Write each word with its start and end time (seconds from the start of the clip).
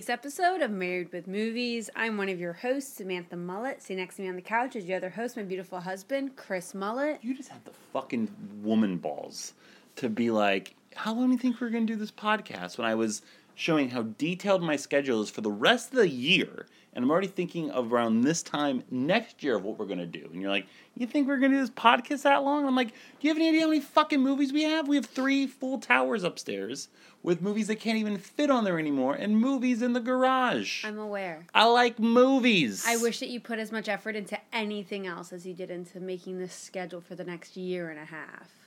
Week's 0.00 0.08
episode 0.08 0.62
of 0.62 0.70
Married 0.70 1.12
with 1.12 1.26
Movies. 1.26 1.90
I'm 1.94 2.16
one 2.16 2.30
of 2.30 2.40
your 2.40 2.54
hosts, 2.54 2.96
Samantha 2.96 3.36
Mullet. 3.36 3.82
Sitting 3.82 3.98
next 3.98 4.16
to 4.16 4.22
me 4.22 4.30
on 4.30 4.34
the 4.34 4.40
couch 4.40 4.74
is 4.74 4.86
your 4.86 4.96
other 4.96 5.10
host, 5.10 5.36
my 5.36 5.42
beautiful 5.42 5.78
husband, 5.78 6.36
Chris 6.36 6.74
Mullet. 6.74 7.18
You 7.20 7.36
just 7.36 7.50
have 7.50 7.62
the 7.64 7.72
fucking 7.92 8.30
woman 8.62 8.96
balls 8.96 9.52
to 9.96 10.08
be 10.08 10.30
like, 10.30 10.74
how 10.94 11.12
long 11.12 11.26
do 11.26 11.32
you 11.32 11.38
think 11.38 11.60
we're 11.60 11.68
going 11.68 11.86
to 11.86 11.92
do 11.92 11.98
this 11.98 12.10
podcast? 12.10 12.78
When 12.78 12.86
I 12.86 12.94
was 12.94 13.20
showing 13.54 13.90
how 13.90 14.04
detailed 14.16 14.62
my 14.62 14.76
schedule 14.76 15.20
is 15.20 15.28
for 15.28 15.42
the 15.42 15.50
rest 15.50 15.90
of 15.90 15.96
the 15.96 16.08
year, 16.08 16.64
and 16.92 17.04
I'm 17.04 17.10
already 17.10 17.28
thinking 17.28 17.70
of 17.70 17.92
around 17.92 18.22
this 18.22 18.42
time 18.42 18.82
next 18.90 19.42
year 19.42 19.56
of 19.56 19.64
what 19.64 19.78
we're 19.78 19.86
going 19.86 19.98
to 19.98 20.06
do. 20.06 20.28
And 20.32 20.40
you're 20.40 20.50
like, 20.50 20.66
you 20.96 21.06
think 21.06 21.28
we're 21.28 21.38
going 21.38 21.52
to 21.52 21.58
do 21.58 21.60
this 21.62 21.70
podcast 21.70 22.22
that 22.22 22.42
long? 22.42 22.66
I'm 22.66 22.74
like, 22.74 22.88
do 22.88 22.94
you 23.20 23.30
have 23.30 23.36
any 23.36 23.48
idea 23.48 23.62
how 23.62 23.68
many 23.68 23.80
fucking 23.80 24.20
movies 24.20 24.52
we 24.52 24.64
have? 24.64 24.88
We 24.88 24.96
have 24.96 25.06
three 25.06 25.46
full 25.46 25.78
towers 25.78 26.24
upstairs 26.24 26.88
with 27.22 27.42
movies 27.42 27.66
that 27.68 27.76
can't 27.76 27.98
even 27.98 28.16
fit 28.16 28.50
on 28.50 28.64
there 28.64 28.78
anymore, 28.78 29.14
and 29.14 29.36
movies 29.36 29.82
in 29.82 29.92
the 29.92 30.00
garage. 30.00 30.84
I'm 30.84 30.98
aware. 30.98 31.46
I 31.54 31.64
like 31.66 31.98
movies. 31.98 32.84
I 32.86 32.96
wish 32.96 33.20
that 33.20 33.28
you 33.28 33.40
put 33.40 33.58
as 33.58 33.70
much 33.70 33.88
effort 33.88 34.16
into 34.16 34.38
anything 34.52 35.06
else 35.06 35.32
as 35.32 35.46
you 35.46 35.54
did 35.54 35.70
into 35.70 36.00
making 36.00 36.38
this 36.38 36.54
schedule 36.54 37.00
for 37.00 37.14
the 37.14 37.24
next 37.24 37.56
year 37.56 37.90
and 37.90 37.98
a 37.98 38.06
half. 38.06 38.59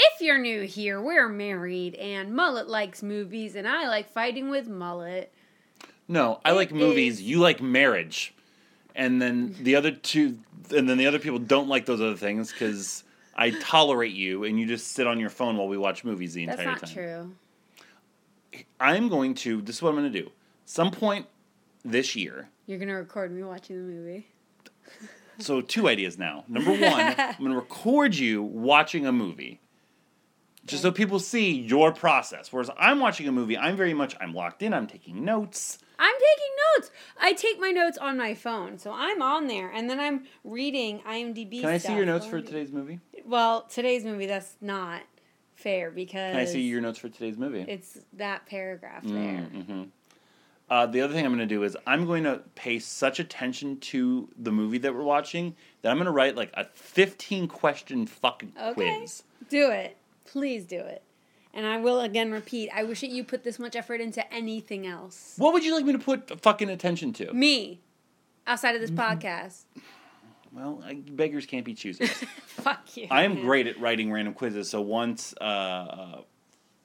If 0.00 0.20
you're 0.20 0.38
new 0.38 0.62
here, 0.62 1.00
we're 1.00 1.28
married, 1.28 1.96
and 1.96 2.32
Mullet 2.34 2.68
likes 2.68 3.02
movies, 3.02 3.56
and 3.56 3.66
I 3.66 3.88
like 3.88 4.10
fighting 4.12 4.48
with 4.48 4.68
Mullet. 4.68 5.32
No, 6.06 6.40
I 6.44 6.52
It 6.52 6.54
like 6.54 6.72
movies. 6.72 7.14
is- 7.14 7.22
You 7.22 7.40
like 7.40 7.60
marriage, 7.60 8.32
and 8.94 9.20
then 9.20 9.56
the 9.60 9.74
other 9.76 9.90
two, 9.90 10.38
and 10.74 10.88
then 10.88 10.98
the 10.98 11.06
other 11.06 11.18
people 11.18 11.38
don't 11.40 11.68
like 11.68 11.84
those 11.86 12.00
other 12.00 12.16
things 12.16 12.52
because 12.52 13.02
I 13.36 13.50
tolerate 13.50 14.12
you, 14.14 14.44
and 14.44 14.58
you 14.58 14.66
just 14.66 14.92
sit 14.92 15.06
on 15.06 15.18
your 15.18 15.30
phone 15.30 15.56
while 15.56 15.68
we 15.68 15.76
watch 15.76 16.04
movies 16.04 16.34
the 16.34 16.46
That's 16.46 16.60
entire 16.60 16.74
time. 16.74 16.80
That's 16.80 16.94
not 16.96 17.02
true. 18.54 18.64
I'm 18.80 19.08
going 19.08 19.34
to. 19.34 19.60
This 19.60 19.76
is 19.76 19.82
what 19.82 19.90
I'm 19.90 19.96
going 19.96 20.12
to 20.12 20.22
do. 20.22 20.30
Some 20.64 20.90
point 20.92 21.26
this 21.84 22.14
year. 22.16 22.48
You're 22.66 22.78
gonna 22.78 22.94
record 22.96 23.32
me 23.32 23.42
watching 23.42 23.76
the 23.76 23.92
movie. 23.92 24.26
So 25.38 25.60
two 25.60 25.88
ideas 25.88 26.18
now. 26.18 26.44
Number 26.48 26.70
one, 26.72 26.82
I'm 27.18 27.36
going 27.38 27.50
to 27.50 27.56
record 27.56 28.14
you 28.14 28.42
watching 28.42 29.06
a 29.06 29.12
movie. 29.12 29.60
Just 30.68 30.82
so 30.82 30.92
people 30.92 31.18
see 31.18 31.50
your 31.52 31.92
process. 31.92 32.52
Whereas 32.52 32.70
I'm 32.78 33.00
watching 33.00 33.26
a 33.28 33.32
movie, 33.32 33.56
I'm 33.56 33.76
very 33.76 33.94
much 33.94 34.14
I'm 34.20 34.34
locked 34.34 34.62
in. 34.62 34.72
I'm 34.74 34.86
taking 34.86 35.24
notes. 35.24 35.78
I'm 35.98 36.14
taking 36.14 36.54
notes. 36.76 36.90
I 37.20 37.32
take 37.32 37.58
my 37.60 37.70
notes 37.70 37.98
on 37.98 38.16
my 38.16 38.34
phone, 38.34 38.78
so 38.78 38.92
I'm 38.92 39.20
on 39.20 39.48
there, 39.48 39.68
and 39.70 39.90
then 39.90 39.98
I'm 39.98 40.24
reading 40.44 41.00
IMDb. 41.00 41.60
Can 41.60 41.70
I 41.70 41.78
see 41.78 41.84
stuff. 41.88 41.96
your 41.96 42.06
notes 42.06 42.26
for 42.26 42.40
today's 42.40 42.70
movie? 42.70 43.00
Well, 43.24 43.62
today's 43.62 44.04
movie 44.04 44.26
that's 44.26 44.56
not 44.60 45.02
fair 45.54 45.90
because 45.90 46.32
Can 46.32 46.36
I 46.40 46.44
see 46.44 46.60
your 46.60 46.80
notes 46.80 46.98
for 46.98 47.08
today's 47.08 47.36
movie? 47.36 47.64
It's 47.66 47.98
that 48.12 48.46
paragraph 48.46 49.02
there. 49.02 49.48
Mm-hmm. 49.52 49.82
Uh, 50.70 50.86
the 50.86 51.00
other 51.00 51.14
thing 51.14 51.24
I'm 51.24 51.32
going 51.32 51.40
to 51.48 51.52
do 51.54 51.62
is 51.64 51.76
I'm 51.86 52.06
going 52.06 52.24
to 52.24 52.42
pay 52.54 52.78
such 52.78 53.18
attention 53.20 53.80
to 53.80 54.28
the 54.38 54.52
movie 54.52 54.78
that 54.78 54.94
we're 54.94 55.02
watching 55.02 55.56
that 55.82 55.90
I'm 55.90 55.96
going 55.96 56.04
to 56.06 56.12
write 56.12 56.36
like 56.36 56.50
a 56.54 56.66
15 56.74 57.48
question 57.48 58.06
fucking 58.06 58.52
Okay. 58.60 58.74
quiz. 58.98 59.22
Do 59.48 59.70
it, 59.70 59.96
please 60.32 60.64
do 60.66 60.78
it. 60.80 61.02
And 61.54 61.66
I 61.66 61.78
will 61.78 62.00
again 62.00 62.30
repeat. 62.30 62.70
I 62.74 62.84
wish 62.84 63.00
that 63.00 63.10
you 63.10 63.24
put 63.24 63.42
this 63.42 63.58
much 63.58 63.74
effort 63.74 64.00
into 64.00 64.32
anything 64.32 64.86
else. 64.86 65.34
What 65.38 65.52
would 65.54 65.64
you 65.64 65.74
like 65.74 65.84
me 65.84 65.92
to 65.92 65.98
put 65.98 66.40
fucking 66.42 66.68
attention 66.70 67.12
to? 67.14 67.32
Me, 67.32 67.80
outside 68.46 68.74
of 68.74 68.80
this 68.80 68.90
Mm-hmm. 68.90 69.00
podcast. 69.26 69.64
Well, 70.52 70.82
I, 70.84 70.94
beggars 70.94 71.46
can't 71.46 71.64
be 71.64 71.74
choosers. 71.74 72.10
Fuck 72.46 72.96
you. 72.96 73.06
I 73.10 73.24
am 73.24 73.34
man. 73.34 73.42
great 73.44 73.66
at 73.66 73.78
writing 73.80 74.10
random 74.12 74.34
quizzes. 74.34 74.70
So 74.70 74.80
once 74.80 75.34
uh, 75.40 75.44
uh, 75.44 76.22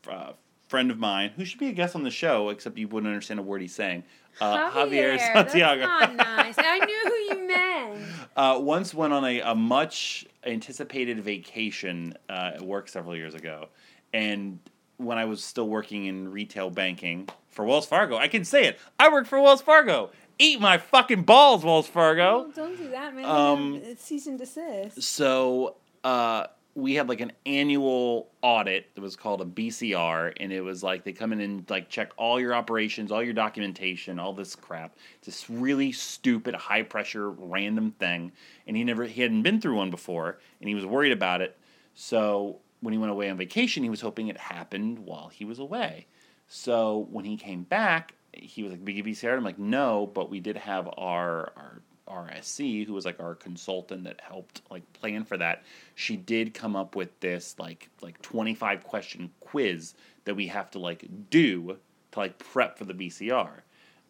a 0.09 0.33
friend 0.67 0.91
of 0.91 0.97
mine, 0.97 1.31
who 1.35 1.45
should 1.45 1.59
be 1.59 1.67
a 1.69 1.73
guest 1.73 1.95
on 1.95 2.03
the 2.03 2.11
show, 2.11 2.49
except 2.49 2.77
you 2.77 2.87
wouldn't 2.87 3.09
understand 3.11 3.39
a 3.39 3.43
word 3.43 3.61
he's 3.61 3.73
saying, 3.75 4.03
uh, 4.41 4.71
Javier, 4.71 5.17
Santiago. 5.19 5.81
That's 5.81 6.13
not 6.13 6.37
nice. 6.37 6.55
I 6.57 6.79
knew 6.79 7.01
who 7.03 7.35
you 7.41 7.47
meant. 7.47 7.99
Uh, 8.35 8.59
once 8.61 8.93
went 8.93 9.13
on 9.13 9.23
a, 9.25 9.41
a 9.41 9.55
much 9.55 10.25
anticipated 10.45 11.19
vacation 11.19 12.13
uh, 12.29 12.51
at 12.55 12.61
work 12.61 12.87
several 12.87 13.15
years 13.15 13.35
ago, 13.35 13.67
and 14.13 14.59
when 14.97 15.17
I 15.17 15.25
was 15.25 15.43
still 15.43 15.67
working 15.67 16.05
in 16.05 16.31
retail 16.31 16.69
banking 16.69 17.27
for 17.49 17.65
Wells 17.65 17.85
Fargo, 17.85 18.17
I 18.17 18.27
can 18.27 18.45
say 18.45 18.65
it. 18.65 18.79
I 18.99 19.11
worked 19.11 19.27
for 19.27 19.39
Wells 19.39 19.61
Fargo. 19.61 20.11
Eat 20.39 20.59
my 20.59 20.77
fucking 20.77 21.23
balls, 21.23 21.63
Wells 21.63 21.87
Fargo. 21.87 22.49
Don't 22.55 22.75
do 22.77 22.89
that, 22.89 23.15
man. 23.15 23.25
Um, 23.25 23.81
it's 23.83 24.03
cease 24.03 24.25
and 24.25 24.37
desist. 24.39 25.01
So 25.01 25.75
uh, 26.03 26.47
we 26.75 26.95
had 26.95 27.07
like 27.07 27.21
an 27.21 27.31
annual 27.45 28.31
audit 28.41 28.95
that 28.95 29.01
was 29.01 29.15
called 29.15 29.41
a 29.41 29.45
BCR, 29.45 30.33
and 30.37 30.51
it 30.51 30.61
was 30.61 30.81
like 30.81 31.03
they 31.03 31.13
come 31.13 31.31
in 31.31 31.39
and 31.39 31.69
like 31.69 31.89
check 31.89 32.11
all 32.17 32.39
your 32.39 32.55
operations, 32.55 33.11
all 33.11 33.21
your 33.23 33.33
documentation, 33.33 34.19
all 34.19 34.33
this 34.33 34.55
crap. 34.55 34.95
It's 35.17 35.27
This 35.27 35.49
really 35.49 35.91
stupid, 35.91 36.55
high 36.55 36.83
pressure, 36.83 37.29
random 37.29 37.91
thing, 37.91 38.31
and 38.65 38.75
he 38.75 38.83
never 38.83 39.05
he 39.05 39.21
hadn't 39.21 39.43
been 39.43 39.61
through 39.61 39.75
one 39.75 39.91
before, 39.91 40.39
and 40.59 40.67
he 40.67 40.75
was 40.75 40.85
worried 40.85 41.11
about 41.11 41.41
it. 41.41 41.57
So 41.93 42.59
when 42.81 42.91
he 42.91 42.97
went 42.97 43.11
away 43.11 43.29
on 43.29 43.37
vacation, 43.37 43.83
he 43.83 43.89
was 43.89 44.01
hoping 44.01 44.27
it 44.27 44.37
happened 44.37 44.99
while 44.99 45.27
he 45.27 45.45
was 45.45 45.59
away. 45.59 46.07
So 46.47 47.07
when 47.11 47.25
he 47.25 47.37
came 47.37 47.63
back, 47.63 48.15
he 48.33 48.63
was 48.63 48.71
like, 48.71 48.83
"Big 48.83 49.03
BCR." 49.05 49.37
I'm 49.37 49.43
like, 49.43 49.59
"No, 49.59 50.07
but 50.07 50.29
we 50.31 50.39
did 50.39 50.57
have 50.57 50.87
our 50.97 51.51
our 51.55 51.81
RSC, 52.13 52.85
who 52.85 52.93
was 52.93 53.05
like 53.05 53.19
our 53.19 53.35
consultant 53.35 54.03
that 54.03 54.21
helped 54.21 54.61
like 54.69 54.91
plan 54.93 55.23
for 55.23 55.37
that. 55.37 55.63
She 55.95 56.15
did 56.15 56.53
come 56.53 56.75
up 56.75 56.95
with 56.95 57.19
this 57.19 57.55
like 57.57 57.89
like 58.01 58.21
25 58.21 58.83
question 58.83 59.31
quiz 59.39 59.95
that 60.25 60.35
we 60.35 60.47
have 60.47 60.69
to 60.71 60.79
like 60.79 61.05
do 61.29 61.77
to 62.11 62.19
like 62.19 62.37
prep 62.37 62.77
for 62.77 62.85
the 62.85 62.93
BCR, 62.93 63.61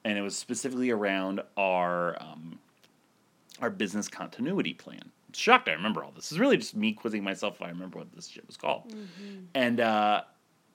and 0.04 0.18
it 0.18 0.22
was 0.22 0.36
specifically 0.36 0.92
around 0.92 1.42
our 1.58 2.22
um, 2.22 2.60
our 3.62 3.70
business 3.70 4.08
continuity 4.08 4.74
plan. 4.74 5.12
Shocked, 5.36 5.68
I 5.68 5.72
remember 5.72 6.04
all 6.04 6.12
this. 6.12 6.32
Is 6.32 6.40
really 6.40 6.58
just 6.58 6.76
me 6.76 6.94
quizzing 6.94 7.24
myself 7.24 7.56
if 7.56 7.62
I 7.64 7.70
remember 7.70 7.98
what 8.00 8.14
this 8.14 8.28
shit 8.28 8.46
was 8.46 8.56
called. 8.58 8.94
And 9.56 9.80
uh, 9.80 10.22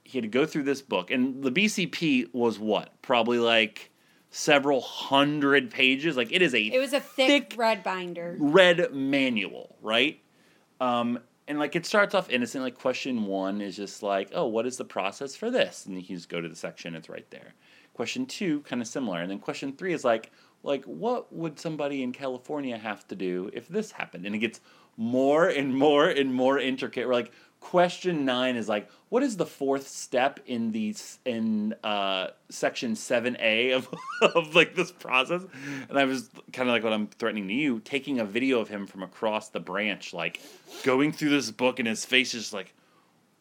he 0.03 0.19
had 0.19 0.25
to 0.25 0.29
go 0.29 0.47
through 0.47 0.65
this 0.65 0.83
book, 0.83 1.11
and 1.13 1.45
the 1.45 1.53
BCP 1.53 2.35
was 2.35 2.59
what? 2.59 2.91
Probably 3.03 3.39
like 3.39 3.93
several 4.31 4.81
hundred 4.81 5.71
pages. 5.71 6.17
Like 6.17 6.33
it 6.33 6.43
is 6.43 6.55
a 6.55 6.61
It 6.61 6.79
was 6.79 6.93
a 6.93 7.01
thick, 7.01 7.51
thick 7.51 7.55
red 7.59 7.83
binder. 7.83 8.37
red 8.39 8.93
manual, 8.93 9.77
right? 9.83 10.21
Um, 10.81 11.19
and 11.47 11.59
like 11.59 11.75
it 11.77 11.87
starts 11.87 12.15
off 12.15 12.29
innocent. 12.31 12.63
Like 12.63 12.79
question 12.79 13.25
one 13.25 13.61
is 13.61 13.77
just 13.77 14.03
like, 14.03 14.31
oh, 14.35 14.47
what 14.47 14.67
is 14.67 14.77
the 14.77 14.85
process 14.85 15.35
for 15.35 15.51
this? 15.51 15.87
And 15.87 15.97
you 15.97 16.03
can 16.07 16.17
just 16.17 16.29
go 16.29 16.41
to 16.41 16.49
the 16.49 16.57
section; 16.57 16.95
it's 16.95 17.09
right 17.09 17.29
there. 17.31 17.55
Question 17.95 18.27
two, 18.27 18.61
kind 18.61 18.81
of 18.83 18.87
similar, 18.89 19.21
and 19.21 19.31
then 19.31 19.39
question 19.41 19.73
three 19.73 19.93
is 19.93 20.05
like, 20.05 20.31
like 20.63 20.85
what 20.85 21.33
would 21.33 21.59
somebody 21.59 22.03
in 22.03 22.13
California 22.13 22.77
have 22.77 23.09
to 23.09 23.17
do 23.17 23.51
if 23.53 23.67
this 23.69 23.91
happened? 23.91 24.25
And 24.27 24.35
it 24.35 24.39
gets 24.39 24.61
more 24.97 25.49
and 25.49 25.75
more 25.75 26.09
and 26.09 26.33
more 26.33 26.59
intricate. 26.59 27.07
We're 27.07 27.15
like, 27.15 27.33
question 27.69 28.25
nine 28.25 28.57
is 28.57 28.67
like, 28.67 28.89
what 29.11 29.23
is 29.23 29.37
the 29.37 29.45
fourth 29.45 29.87
step 29.87 30.41
in 30.47 30.73
these 30.73 31.19
in 31.27 31.75
uh, 31.85 32.29
section 32.49 32.97
seven 32.97 33.37
A 33.41 33.73
of 33.73 33.87
of 34.23 34.55
like 34.55 34.75
this 34.75 34.91
process? 34.91 35.43
And 35.91 35.99
I 35.99 36.05
was 36.05 36.31
kind 36.55 36.67
of 36.71 36.73
like 36.75 36.83
what 36.83 36.95
I'm 36.95 37.09
threatening 37.09 37.47
to 37.49 37.53
you, 37.53 37.81
taking 37.81 38.21
a 38.21 38.25
video 38.25 38.61
of 38.61 38.69
him 38.69 38.87
from 38.87 39.03
across 39.03 39.51
the 39.51 39.61
branch, 39.61 40.15
like 40.15 40.41
going 40.83 41.13
through 41.13 41.29
this 41.29 41.51
book, 41.51 41.79
and 41.79 41.87
his 41.87 42.07
face 42.07 42.33
is 42.33 42.45
just 42.45 42.55
like, 42.55 42.73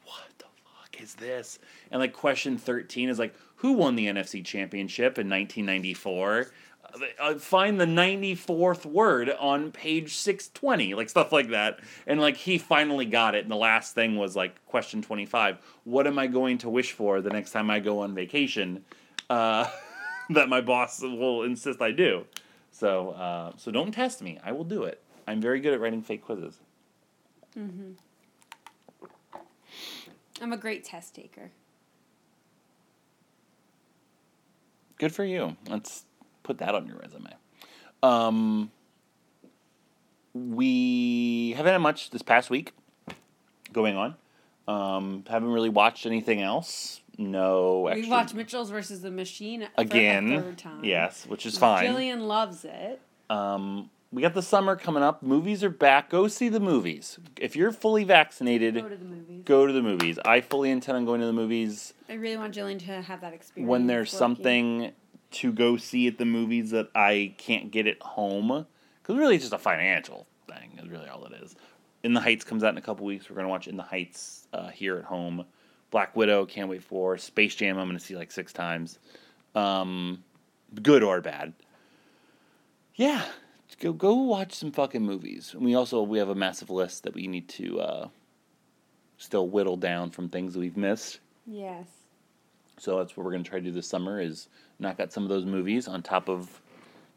what 0.03 0.27
the 0.39 0.45
fuck 0.65 1.01
is 1.01 1.15
this? 1.15 1.57
And 1.89 2.01
like 2.01 2.11
question 2.11 2.57
thirteen 2.57 3.07
is 3.07 3.17
like, 3.17 3.33
who 3.55 3.73
won 3.73 3.95
the 3.95 4.07
NFC 4.07 4.43
Championship 4.43 5.17
in 5.17 5.29
1994? 5.29 6.47
Uh, 7.19 7.35
find 7.35 7.79
the 7.79 7.85
94th 7.85 8.85
word 8.85 9.29
on 9.39 9.71
page 9.71 10.15
620 10.15 10.93
like 10.93 11.09
stuff 11.09 11.31
like 11.31 11.49
that. 11.49 11.79
And 12.05 12.19
like 12.19 12.37
he 12.37 12.57
finally 12.57 13.05
got 13.05 13.35
it 13.35 13.43
and 13.43 13.51
the 13.51 13.57
last 13.57 13.95
thing 13.95 14.15
was 14.17 14.35
like 14.35 14.65
question 14.65 15.01
25 15.01 15.57
what 15.83 16.07
am 16.07 16.19
i 16.19 16.27
going 16.27 16.57
to 16.59 16.69
wish 16.69 16.91
for 16.91 17.21
the 17.21 17.29
next 17.29 17.51
time 17.51 17.69
i 17.69 17.79
go 17.79 17.99
on 17.99 18.13
vacation? 18.13 18.83
Uh, 19.29 19.69
that 20.29 20.49
my 20.49 20.61
boss 20.61 21.01
will 21.01 21.43
insist 21.43 21.81
i 21.81 21.91
do. 21.91 22.25
So 22.71 23.11
uh, 23.11 23.51
so 23.57 23.71
don't 23.71 23.91
test 23.91 24.21
me. 24.21 24.39
I 24.43 24.51
will 24.51 24.65
do 24.65 24.83
it. 24.83 25.01
I'm 25.27 25.41
very 25.41 25.59
good 25.59 25.73
at 25.73 25.79
writing 25.79 26.01
fake 26.01 26.23
quizzes. 26.23 26.59
I'm 30.39 30.53
a 30.53 30.57
great 30.57 30.83
test 30.83 31.15
taker. 31.15 31.51
good 34.97 35.13
for 35.13 35.23
you. 35.23 35.55
Let's 35.67 36.05
put 36.47 36.57
that 36.59 36.73
on 36.73 36.87
your 36.87 36.95
resume 36.97 37.29
um, 38.03 38.71
we 40.33 41.53
haven't 41.57 41.73
had 41.73 41.79
much 41.81 42.09
this 42.11 42.21
past 42.21 42.49
week 42.49 42.71
going 43.73 43.97
on 43.97 44.15
um, 44.67 45.23
haven't 45.29 45.49
really 45.51 45.69
watched 45.69 46.05
anything 46.05 46.41
else 46.41 47.01
no 47.17 47.87
extra 47.87 48.03
We 48.05 48.09
watched 48.11 48.33
Mitchell's 48.35 48.69
versus 48.69 49.01
the 49.01 49.11
Machine 49.11 49.67
again 49.77 50.41
third 50.41 50.57
time. 50.57 50.83
yes 50.83 51.25
which 51.27 51.45
is 51.45 51.57
fine 51.57 51.85
Jillian 51.85 52.21
loves 52.27 52.63
it. 52.65 53.01
um, 53.29 53.89
we 54.11 54.21
got 54.21 54.33
the 54.33 54.41
summer 54.41 54.75
coming 54.75 55.03
up 55.03 55.21
movies 55.23 55.63
are 55.63 55.69
back 55.69 56.09
go 56.09 56.27
see 56.27 56.47
the 56.49 56.59
movies 56.59 57.17
if 57.37 57.55
you're 57.55 57.71
fully 57.71 58.03
vaccinated 58.03 58.75
Go 58.75 58.87
to 58.89 58.95
the 58.95 59.05
movies. 59.05 59.41
go 59.45 59.65
to 59.67 59.73
the 59.73 59.81
movies 59.81 60.19
i 60.25 60.39
fully 60.41 60.69
intend 60.71 60.97
on 60.97 61.05
going 61.05 61.19
to 61.21 61.27
the 61.27 61.33
movies 61.33 61.93
I 62.09 62.13
really 62.13 62.37
want 62.37 62.55
Jillian 62.55 62.79
to 62.85 63.01
have 63.01 63.19
that 63.21 63.33
experience. 63.33 63.69
when 63.69 63.87
there's 63.87 64.13
working. 64.13 64.17
something 64.19 64.91
to 65.31 65.51
go 65.51 65.77
see 65.77 66.07
at 66.07 66.17
the 66.17 66.25
movies 66.25 66.71
that 66.71 66.89
I 66.95 67.33
can't 67.37 67.71
get 67.71 67.87
at 67.87 68.01
home. 68.01 68.65
Because 69.01 69.17
really, 69.17 69.35
it's 69.35 69.43
just 69.43 69.53
a 69.53 69.57
financial 69.57 70.27
thing, 70.47 70.79
is 70.81 70.89
really 70.89 71.07
all 71.07 71.25
it 71.25 71.33
is. 71.41 71.55
In 72.03 72.13
the 72.13 72.21
Heights 72.21 72.45
comes 72.45 72.63
out 72.63 72.71
in 72.71 72.77
a 72.77 72.81
couple 72.81 73.05
weeks. 73.05 73.29
We're 73.29 73.35
going 73.35 73.45
to 73.45 73.49
watch 73.49 73.67
In 73.67 73.77
the 73.77 73.83
Heights 73.83 74.47
uh, 74.53 74.69
here 74.69 74.97
at 74.97 75.05
home. 75.05 75.45
Black 75.91 76.15
Widow, 76.15 76.45
can't 76.45 76.69
wait 76.69 76.83
for. 76.83 77.17
Space 77.17 77.55
Jam, 77.55 77.77
I'm 77.77 77.87
going 77.87 77.97
to 77.97 78.03
see 78.03 78.15
like 78.15 78.31
six 78.31 78.53
times. 78.53 78.99
Um, 79.55 80.23
good 80.81 81.03
or 81.03 81.21
bad. 81.21 81.53
Yeah, 82.95 83.23
go 83.79 83.93
go 83.93 84.15
watch 84.15 84.53
some 84.53 84.71
fucking 84.71 85.03
movies. 85.03 85.53
And 85.53 85.63
we 85.63 85.75
also 85.75 86.01
we 86.01 86.17
have 86.19 86.29
a 86.29 86.35
massive 86.35 86.69
list 86.69 87.03
that 87.03 87.13
we 87.13 87.27
need 87.27 87.47
to 87.49 87.79
uh, 87.79 88.07
still 89.17 89.47
whittle 89.47 89.77
down 89.77 90.11
from 90.11 90.29
things 90.29 90.53
that 90.53 90.59
we've 90.59 90.77
missed. 90.77 91.19
Yes. 91.45 91.87
So 92.77 92.97
that's 92.97 93.17
what 93.17 93.25
we're 93.25 93.31
going 93.31 93.43
to 93.43 93.49
try 93.49 93.59
to 93.59 93.65
do 93.65 93.71
this 93.71 93.87
summer 93.87 94.21
is 94.21 94.49
knock 94.79 94.99
out 94.99 95.11
some 95.11 95.23
of 95.23 95.29
those 95.29 95.45
movies 95.45 95.87
on 95.87 96.01
top 96.03 96.29
of, 96.29 96.61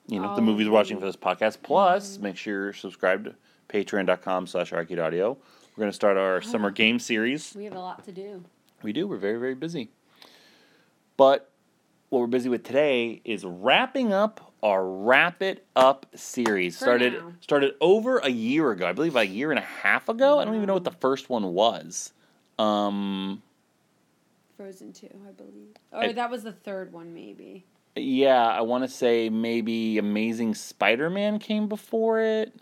you 0.07 0.19
know, 0.19 0.29
All 0.29 0.35
the 0.35 0.43
oh, 0.43 0.45
movies 0.45 0.67
we're 0.67 0.73
watching 0.75 0.99
for 0.99 1.07
this 1.07 1.17
podcast. 1.17 1.59
Plus, 1.63 2.15
mm-hmm. 2.15 2.23
make 2.25 2.37
sure 2.37 2.65
you're 2.65 2.73
subscribed 2.73 3.25
to 3.25 3.35
patreon.com 3.69 4.47
slash 4.47 4.73
arcade 4.73 4.99
audio. 4.99 5.37
We're 5.77 5.83
going 5.83 5.91
to 5.91 5.95
start 5.97 6.17
our 6.17 6.39
ah. 6.39 6.41
summer 6.41 6.71
game 6.71 6.99
series. 6.99 7.55
We 7.55 7.65
have 7.65 7.75
a 7.75 7.81
lot 7.81 8.05
to 8.05 8.13
do. 8.13 8.45
We 8.83 8.93
do. 8.93 9.07
We're 9.07 9.19
very, 9.19 9.39
very 9.39 9.55
busy. 9.55 9.91
But 11.17 11.51
what 12.09 12.21
we're 12.21 12.27
busy 12.27 12.49
with 12.49 12.65
today 12.65 13.21
is 13.25 13.45
wrapping 13.45 14.13
up 14.13 14.53
our 14.63 14.85
Wrap 14.85 15.43
It 15.43 15.67
Up 15.77 16.07
series. 16.15 16.77
For 16.79 16.85
started 16.85 17.13
now. 17.15 17.33
started 17.41 17.75
over 17.81 18.19
a 18.19 18.29
year 18.29 18.71
ago. 18.71 18.87
I 18.87 18.93
believe 18.93 19.17
a 19.17 19.27
year 19.27 19.51
and 19.51 19.59
a 19.59 19.63
half 19.63 20.09
ago. 20.09 20.39
I 20.39 20.45
don't 20.45 20.55
even 20.55 20.67
know 20.67 20.75
what 20.75 20.85
mm-hmm. 20.85 20.93
the 20.95 21.01
first 21.01 21.29
one 21.31 21.53
was. 21.53 22.13
Um, 22.59 23.43
Frozen 24.61 24.93
2, 24.93 25.09
I 25.27 25.33
believe. 25.33 25.69
Or 25.91 26.01
I- 26.01 26.13
that 26.13 26.31
was 26.31 26.43
the 26.43 26.53
third 26.53 26.93
one, 26.93 27.15
maybe. 27.15 27.65
Yeah, 27.97 28.47
I 28.47 28.61
want 28.61 28.85
to 28.85 28.89
say 28.89 29.31
maybe 29.31 29.97
Amazing 29.97 30.55
Spider-Man 30.55 31.39
came 31.39 31.67
before 31.67 32.21
it, 32.21 32.53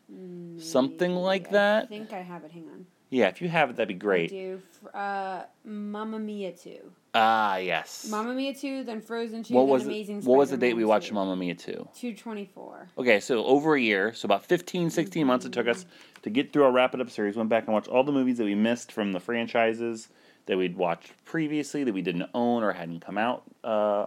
something 0.59 1.17
like 1.17 1.51
that. 1.51 1.83
I 1.83 1.87
think 1.87 2.13
I 2.13 2.21
have 2.21 2.45
it. 2.45 2.53
Hang 2.53 2.69
on. 2.73 2.87
Yeah, 3.11 3.27
if 3.29 3.43
you 3.43 3.49
have 3.49 3.71
it, 3.71 3.77
that'd 3.77 3.89
be 3.89 3.95
I 3.95 3.99
great. 3.99 4.31
do. 4.31 4.61
F- 4.85 4.95
Uh, 4.95 5.43
Mamma 5.65 6.19
Mia 6.21 6.53
2. 6.53 6.93
Ah, 7.15 7.57
yes. 7.57 8.07
Mamma 8.09 8.33
Mia 8.33 8.55
2, 8.55 8.85
then 8.85 9.01
Frozen 9.01 9.43
2, 9.43 9.55
what 9.55 9.63
then 9.63 9.69
was 9.71 9.83
the, 9.85 9.89
Amazing 9.91 10.23
what 10.23 10.39
was 10.39 10.51
the 10.51 10.57
date 10.57 10.75
we 10.77 10.85
watched 10.85 11.09
2. 11.09 11.15
Mamma 11.15 11.35
Mia 11.35 11.55
2? 11.57 11.73
224. 11.95 12.89
Okay, 12.99 13.19
so 13.19 13.45
over 13.45 13.75
a 13.75 13.81
year, 13.81 14.13
so 14.15 14.27
about 14.27 14.45
15, 14.45 14.89
16 14.91 15.27
months 15.27 15.45
it 15.45 15.53
took 15.53 15.67
us 15.67 15.85
to 16.23 16.31
get 16.31 16.53
through 16.53 16.63
our 16.65 16.71
Wrap 16.73 16.95
It 16.95 17.01
Up 17.01 17.11
series. 17.11 17.35
Went 17.35 17.49
back 17.49 17.65
and 17.65 17.75
watched 17.75 17.89
all 17.89 18.05
the 18.05 18.13
movies 18.13 18.39
that 18.39 18.45
we 18.45 18.55
missed 18.55 18.93
from 18.93 19.11
the 19.13 19.21
franchises 19.21 20.09
that 20.49 20.57
we'd 20.57 20.77
watched 20.77 21.13
previously 21.25 21.85
that 21.85 21.93
we 21.93 22.03
didn't 22.03 22.29
own 22.35 22.65
or 22.65 22.73
hadn't 22.73 23.01
come 23.01 23.19
out 23.19 23.45
uh, 23.63 24.07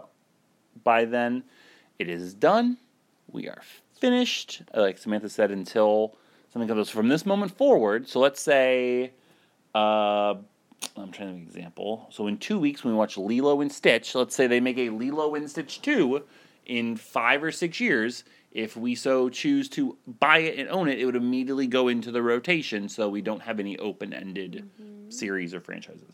by 0.84 1.06
then. 1.06 1.44
It 2.00 2.10
is 2.10 2.34
done. 2.34 2.78
We 3.32 3.48
are 3.48 3.62
finished. 4.00 4.64
Like 4.74 4.98
Samantha 4.98 5.30
said, 5.30 5.52
until 5.52 6.16
something 6.52 6.68
comes 6.68 6.90
from 6.90 7.10
this 7.10 7.26
moment 7.26 7.56
forward. 7.56 8.10
So 8.10 8.20
let's 8.20 8.42
say, 8.42 9.12
uh, 9.76 10.34
I'm 10.98 11.12
trying 11.12 11.14
to 11.14 11.26
make 11.26 11.44
an 11.44 11.48
example. 11.48 12.08
So 12.10 12.26
in 12.26 12.38
two 12.38 12.60
weeks, 12.60 12.84
when 12.84 12.94
we 12.94 12.98
watch 12.98 13.18
Lilo 13.18 13.62
and 13.62 13.72
Stitch, 13.72 14.16
let's 14.16 14.36
say 14.36 14.48
they 14.48 14.60
make 14.60 14.80
a 14.80 14.90
Lilo 14.90 15.36
and 15.36 15.50
Stitch 15.50 15.82
2 15.84 16.24
in 16.66 16.96
five 16.96 17.44
or 17.44 17.52
six 17.52 17.80
years. 17.80 18.24
If 18.52 18.76
we 18.76 18.96
so 18.96 19.30
choose 19.30 19.70
to 19.70 19.98
buy 20.20 20.40
it 20.40 20.60
and 20.60 20.70
own 20.70 20.90
it, 20.90 21.00
it 21.00 21.06
would 21.06 21.16
immediately 21.16 21.68
go 21.68 21.88
into 21.88 22.12
the 22.12 22.22
rotation 22.22 22.90
so 22.90 23.08
we 23.08 23.22
don't 23.22 23.42
have 23.42 23.60
any 23.60 23.78
open 23.78 24.14
ended 24.14 24.70
series 25.10 25.54
or 25.54 25.62
franchises. 25.62 26.12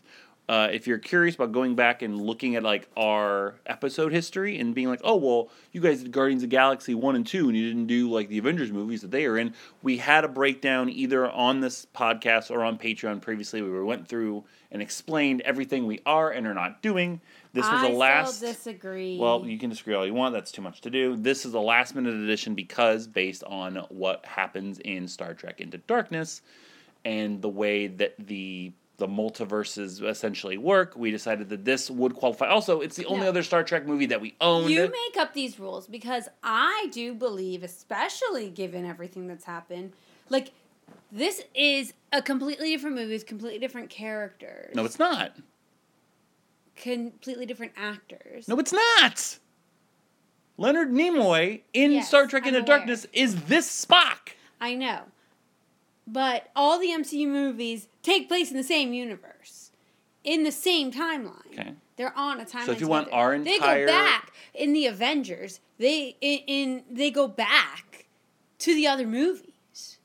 Uh, 0.48 0.68
if 0.72 0.86
you're 0.86 0.98
curious 0.98 1.34
about 1.34 1.52
going 1.52 1.74
back 1.74 2.00
and 2.00 2.18
looking 2.18 2.56
at 2.56 2.62
like 2.62 2.88
our 2.96 3.56
episode 3.66 4.12
history 4.12 4.58
and 4.58 4.74
being 4.74 4.88
like, 4.88 5.00
oh 5.04 5.16
well, 5.16 5.50
you 5.72 5.80
guys 5.80 6.02
did 6.02 6.10
Guardians 6.10 6.42
of 6.42 6.48
the 6.48 6.56
Galaxy 6.56 6.94
one 6.94 7.16
and 7.16 7.26
two, 7.26 7.48
and 7.48 7.56
you 7.56 7.68
didn't 7.68 7.86
do 7.86 8.10
like 8.10 8.28
the 8.28 8.38
Avengers 8.38 8.72
movies 8.72 9.02
that 9.02 9.10
they 9.10 9.26
are 9.26 9.36
in. 9.36 9.52
We 9.82 9.98
had 9.98 10.24
a 10.24 10.28
breakdown 10.28 10.88
either 10.88 11.30
on 11.30 11.60
this 11.60 11.86
podcast 11.94 12.50
or 12.50 12.64
on 12.64 12.78
Patreon 12.78 13.20
previously. 13.20 13.60
We 13.60 13.82
went 13.82 14.08
through 14.08 14.44
and 14.72 14.80
explained 14.80 15.42
everything 15.42 15.86
we 15.86 16.00
are 16.06 16.30
and 16.30 16.46
are 16.46 16.54
not 16.54 16.80
doing. 16.80 17.20
This 17.52 17.64
was 17.64 17.82
I 17.82 17.90
the 17.90 17.96
last. 17.96 18.36
still 18.36 18.52
disagree. 18.52 19.18
Well, 19.18 19.46
you 19.46 19.58
can 19.58 19.70
disagree 19.70 19.94
all 19.94 20.06
you 20.06 20.14
want. 20.14 20.34
That's 20.34 20.52
too 20.52 20.62
much 20.62 20.80
to 20.82 20.90
do. 20.90 21.16
This 21.16 21.46
is 21.46 21.54
a 21.54 21.60
last 21.60 21.94
minute 21.94 22.14
edition 22.14 22.54
because 22.54 23.06
based 23.06 23.44
on 23.44 23.76
what 23.88 24.24
happens 24.26 24.78
in 24.80 25.08
Star 25.08 25.34
Trek 25.34 25.60
Into 25.60 25.78
Darkness 25.78 26.42
and 27.04 27.40
the 27.40 27.48
way 27.48 27.86
that 27.86 28.14
the 28.18 28.72
the 28.98 29.06
multiverses 29.06 30.04
essentially 30.04 30.58
work, 30.58 30.96
we 30.96 31.12
decided 31.12 31.48
that 31.50 31.64
this 31.64 31.88
would 31.88 32.14
qualify. 32.14 32.48
Also, 32.48 32.80
it's 32.80 32.96
the 32.96 33.06
only 33.06 33.28
other 33.28 33.44
Star 33.44 33.62
Trek 33.62 33.86
movie 33.86 34.06
that 34.06 34.20
we 34.20 34.34
own. 34.40 34.68
You 34.68 34.82
make 34.82 35.16
up 35.16 35.34
these 35.34 35.58
rules 35.60 35.86
because 35.86 36.28
I 36.42 36.88
do 36.90 37.14
believe, 37.14 37.62
especially 37.62 38.50
given 38.50 38.84
everything 38.84 39.28
that's 39.28 39.44
happened, 39.44 39.92
like 40.28 40.50
this 41.12 41.42
is 41.54 41.94
a 42.12 42.20
completely 42.20 42.72
different 42.72 42.96
movie 42.96 43.12
with 43.12 43.26
completely 43.26 43.60
different 43.60 43.88
characters. 43.88 44.74
no, 44.74 44.84
it's 44.84 44.98
not. 44.98 45.36
Completely 46.78 47.46
different 47.46 47.72
actors. 47.76 48.48
No, 48.48 48.58
it's 48.58 48.72
not. 48.72 49.38
Leonard 50.56 50.90
Nimoy 50.90 51.60
in 51.72 51.92
Yes, 51.92 52.08
Star 52.08 52.26
Trek 52.26 52.42
I'm 52.42 52.48
Into 52.48 52.60
aware. 52.60 52.78
Darkness 52.78 53.06
is 53.12 53.44
this 53.44 53.86
Spock. 53.86 54.34
I 54.60 54.74
know. 54.74 55.02
But 56.06 56.50
all 56.56 56.78
the 56.78 56.88
MCU 56.88 57.28
movies 57.28 57.88
take 58.02 58.28
place 58.28 58.50
in 58.50 58.56
the 58.56 58.62
same 58.64 58.92
universe, 58.92 59.70
in 60.24 60.42
the 60.42 60.50
same 60.50 60.90
timeline. 60.90 61.52
Okay. 61.52 61.74
They're 61.96 62.16
on 62.16 62.40
a 62.40 62.44
timeline. 62.44 62.66
So 62.66 62.72
if 62.72 62.80
you 62.80 62.88
want 62.88 63.12
our 63.12 63.38
they 63.38 63.58
go 63.58 63.86
back 63.86 64.32
in 64.54 64.72
the 64.72 64.86
Avengers. 64.86 65.60
They 65.78 66.16
in, 66.20 66.38
in 66.46 66.84
they 66.90 67.10
go 67.10 67.28
back 67.28 68.06
to 68.60 68.74
the 68.74 68.86
other 68.86 69.06
movies, 69.06 69.98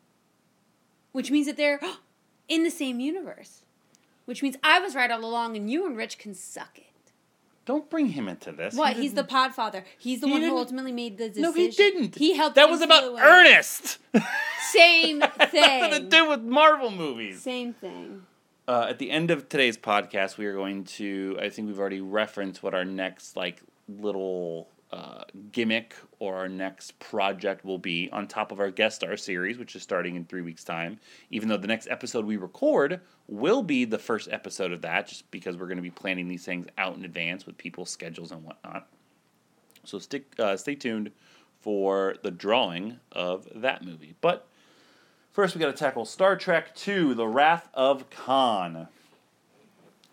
which 1.12 1.32
means 1.32 1.48
that 1.48 1.58
they're 1.58 1.80
in 2.48 2.64
the 2.64 2.70
same 2.72 3.00
universe. 3.00 3.63
Which 4.26 4.42
means 4.42 4.56
I 4.64 4.80
was 4.80 4.96
right 4.96 5.12
all 5.12 5.24
along, 5.24 5.58
and 5.58 5.70
you 5.70 5.86
and 5.86 5.98
Rich 5.98 6.18
can 6.18 6.34
suck 6.34 6.78
it. 6.78 6.86
Don't 7.66 7.90
bring 7.90 8.08
him 8.10 8.28
into 8.28 8.52
this. 8.52 8.74
What? 8.76 8.96
He 8.96 9.04
He's 9.04 9.14
the 9.14 9.24
Podfather. 9.24 9.84
He's 9.98 10.20
the 10.22 10.28
He 10.28 10.32
one 10.34 10.42
who 10.42 10.48
didn't- 10.48 10.60
ultimately 10.60 10.92
made 10.92 11.18
the 11.18 11.30
decision. 11.30 11.44
No, 11.44 11.52
he 11.54 11.70
didn't. 11.70 12.16
He 12.16 12.36
helped. 12.36 12.56
That 12.56 12.70
was 12.70 12.82
about 12.82 13.04
influence- 13.04 13.26
Ernest. 13.26 13.98
Same 14.72 15.22
thing. 15.22 15.30
Nothing 15.54 15.92
to 15.92 16.00
do 16.10 16.30
with 16.30 16.42
Marvel 16.42 16.92
movies. 16.92 17.42
Same 17.42 17.74
thing. 17.74 18.24
Uh, 18.68 18.88
at 18.90 18.98
the 19.00 19.12
end 19.12 19.30
of 19.32 19.48
today's 19.50 19.78
podcast, 19.78 20.38
we 20.38 20.46
are 20.46 20.54
going 20.54 20.84
to. 20.86 21.38
I 21.42 21.50
think 21.50 21.68
we've 21.68 21.80
already 21.80 22.02
referenced 22.02 22.64
what 22.64 22.74
our 22.74 22.86
next 22.86 23.36
like 23.38 23.62
little 23.88 24.68
uh, 24.94 25.24
gimmick 25.52 25.96
or 26.20 26.36
our 26.36 26.48
next 26.48 27.00
project 27.00 27.66
will 27.66 27.80
be 27.80 28.10
on 28.12 28.28
top 28.28 28.52
of 28.52 28.60
our 28.60 28.70
guest 28.70 28.98
star 28.98 29.18
series, 29.18 29.58
which 29.58 29.76
is 29.76 29.82
starting 29.82 30.16
in 30.16 30.24
three 30.24 30.44
weeks' 30.44 30.64
time. 30.64 31.00
Even 31.32 31.50
though 31.50 31.58
the 31.58 31.68
next 31.68 31.88
episode 31.90 32.26
we 32.26 32.38
record 32.38 33.02
will 33.28 33.64
be 33.64 33.86
the 33.86 33.98
first 33.98 34.30
episode 34.32 34.72
of 34.72 34.82
that, 34.82 35.08
just 35.08 35.30
because 35.32 35.58
we're 35.58 35.66
going 35.66 35.78
to 35.78 35.82
be 35.82 35.90
planning 35.90 36.28
these 36.28 36.46
things 36.46 36.68
out 36.78 36.96
in 36.96 37.06
advance 37.06 37.48
with 37.48 37.58
people's 37.58 37.90
schedules 37.90 38.32
and 38.32 38.44
whatnot. 38.44 38.88
So 39.84 39.98
stick, 39.98 40.26
uh, 40.38 40.56
stay 40.58 40.76
tuned 40.76 41.12
for 41.60 42.16
the 42.22 42.32
drawing 42.32 43.00
of 43.12 43.48
that 43.56 43.84
movie. 43.84 44.14
But 44.22 44.48
First, 45.34 45.56
we 45.56 45.60
got 45.62 45.76
to 45.76 45.84
tackle 45.84 46.06
Star 46.06 46.36
Trek 46.36 46.78
II: 46.88 47.16
The 47.16 47.28
Wrath 47.28 47.68
of 47.74 48.08
Khan, 48.12 48.88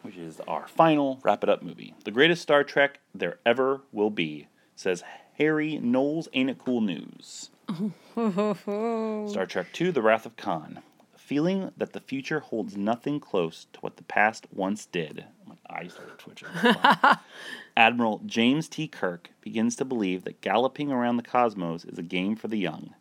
which 0.00 0.16
is 0.16 0.40
our 0.48 0.66
final 0.66 1.20
wrap 1.22 1.44
it 1.44 1.50
up 1.50 1.62
movie. 1.62 1.92
The 2.04 2.10
greatest 2.10 2.40
Star 2.40 2.64
Trek 2.64 3.00
there 3.14 3.38
ever 3.44 3.82
will 3.92 4.08
be, 4.08 4.48
says 4.80 5.04
Harry 5.36 5.78
Knowles 5.78 6.28
Ain't 6.32 6.50
It 6.50 6.58
Cool 6.58 6.80
News. 6.80 7.50
Star 8.12 9.46
Trek 9.46 9.80
II 9.80 9.90
The 9.90 10.02
Wrath 10.02 10.26
of 10.26 10.36
Khan. 10.36 10.80
Feeling 11.16 11.70
that 11.76 11.92
the 11.92 12.00
future 12.00 12.40
holds 12.40 12.76
nothing 12.76 13.20
close 13.20 13.66
to 13.74 13.80
what 13.80 13.96
the 13.96 14.02
past 14.02 14.46
once 14.52 14.86
did. 14.86 15.26
My 15.46 15.54
eyes 15.68 15.92
started 15.92 16.18
twitching. 16.18 16.48
Admiral 17.76 18.20
James 18.26 18.68
T. 18.68 18.88
Kirk 18.88 19.30
begins 19.40 19.76
to 19.76 19.84
believe 19.84 20.24
that 20.24 20.40
galloping 20.40 20.90
around 20.90 21.18
the 21.18 21.22
cosmos 21.22 21.84
is 21.84 21.98
a 21.98 22.02
game 22.02 22.34
for 22.34 22.48
the 22.48 22.58
young. 22.58 22.94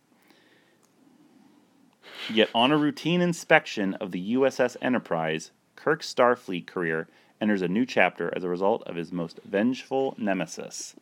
Yet, 2.32 2.50
on 2.54 2.72
a 2.72 2.78
routine 2.78 3.22
inspection 3.22 3.96
of 3.96 4.12
the 4.12 4.36
USS 4.36 4.76
Enterprise, 4.82 5.52
Kirk's 5.76 6.14
Starfleet 6.14 6.68
career 6.68 7.08
enters 7.42 7.62
a 7.62 7.68
new 7.68 7.86
chapter 7.86 8.32
as 8.36 8.44
a 8.44 8.50
result 8.50 8.84
of 8.84 8.96
his 8.96 9.12
most 9.12 9.40
vengeful 9.44 10.14
nemesis. 10.18 10.96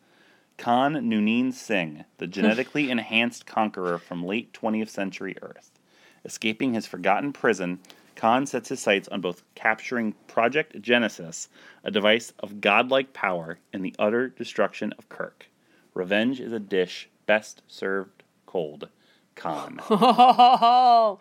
Khan 0.58 1.08
Noonan 1.08 1.52
Singh, 1.52 2.04
the 2.18 2.26
hmm. 2.26 2.32
genetically 2.32 2.90
enhanced 2.90 3.46
conqueror 3.46 3.96
from 3.96 4.26
late 4.26 4.52
20th 4.52 4.90
century 4.90 5.36
Earth. 5.40 5.70
Escaping 6.24 6.74
his 6.74 6.84
forgotten 6.86 7.32
prison, 7.32 7.78
Khan 8.16 8.44
sets 8.44 8.68
his 8.68 8.80
sights 8.80 9.06
on 9.08 9.20
both 9.20 9.44
capturing 9.54 10.14
Project 10.26 10.82
Genesis, 10.82 11.48
a 11.84 11.92
device 11.92 12.32
of 12.40 12.60
godlike 12.60 13.12
power, 13.12 13.60
and 13.72 13.84
the 13.84 13.94
utter 13.98 14.28
destruction 14.28 14.92
of 14.98 15.08
Kirk. 15.08 15.48
Revenge 15.94 16.40
is 16.40 16.52
a 16.52 16.58
dish 16.58 17.08
best 17.26 17.62
served 17.68 18.24
cold. 18.44 18.88
Khan. 19.36 19.80
Oh, 19.90 21.20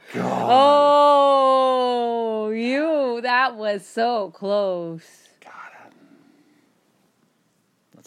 oh, 2.46 2.50
you. 2.50 3.22
That 3.22 3.56
was 3.56 3.86
so 3.86 4.32
close. 4.32 5.30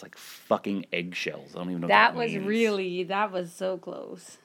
That's 0.00 0.02
like 0.02 0.16
fucking 0.16 0.86
eggshells. 0.94 1.54
I 1.54 1.58
don't 1.58 1.70
even 1.70 1.82
know 1.82 1.88
That 1.88 2.14
what 2.14 2.24
was 2.24 2.32
means. 2.32 2.46
really, 2.46 3.04
that 3.04 3.30
was 3.32 3.52
so 3.52 3.76
close. 3.76 4.38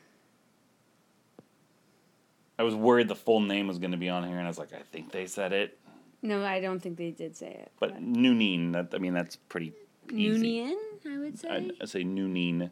I 2.59 2.63
was 2.63 2.75
worried 2.75 3.07
the 3.07 3.15
full 3.15 3.39
name 3.41 3.67
was 3.67 3.79
going 3.79 3.91
to 3.91 3.97
be 3.97 4.09
on 4.09 4.23
here, 4.27 4.37
and 4.37 4.45
I 4.45 4.47
was 4.49 4.57
like, 4.57 4.73
I 4.73 4.81
think 4.91 5.11
they 5.11 5.25
said 5.27 5.53
it. 5.53 5.77
No, 6.21 6.43
I 6.43 6.59
don't 6.59 6.79
think 6.81 6.97
they 6.97 7.11
did 7.11 7.35
say 7.37 7.47
it. 7.47 7.71
But 7.79 8.01
Noonan, 8.01 8.71
that 8.73 8.89
I 8.93 8.97
mean, 8.97 9.13
that's 9.13 9.35
pretty 9.35 9.73
easy. 10.11 10.63
I 11.07 11.17
would 11.17 11.37
say. 11.39 11.49
I'd, 11.49 11.71
I'd 11.81 11.89
say 11.89 12.03
Noonan. 12.03 12.71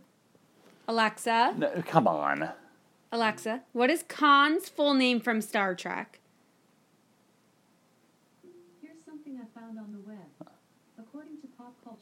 Alexa, 0.88 1.54
No, 1.58 1.70
come 1.88 2.08
on. 2.08 2.50
Alexa, 3.12 3.62
what 3.72 3.90
is 3.90 4.04
Khan's 4.10 4.68
full 4.68 4.94
name 4.94 5.22
from 5.22 5.40
Star 5.40 5.76
Trek? 5.76 6.20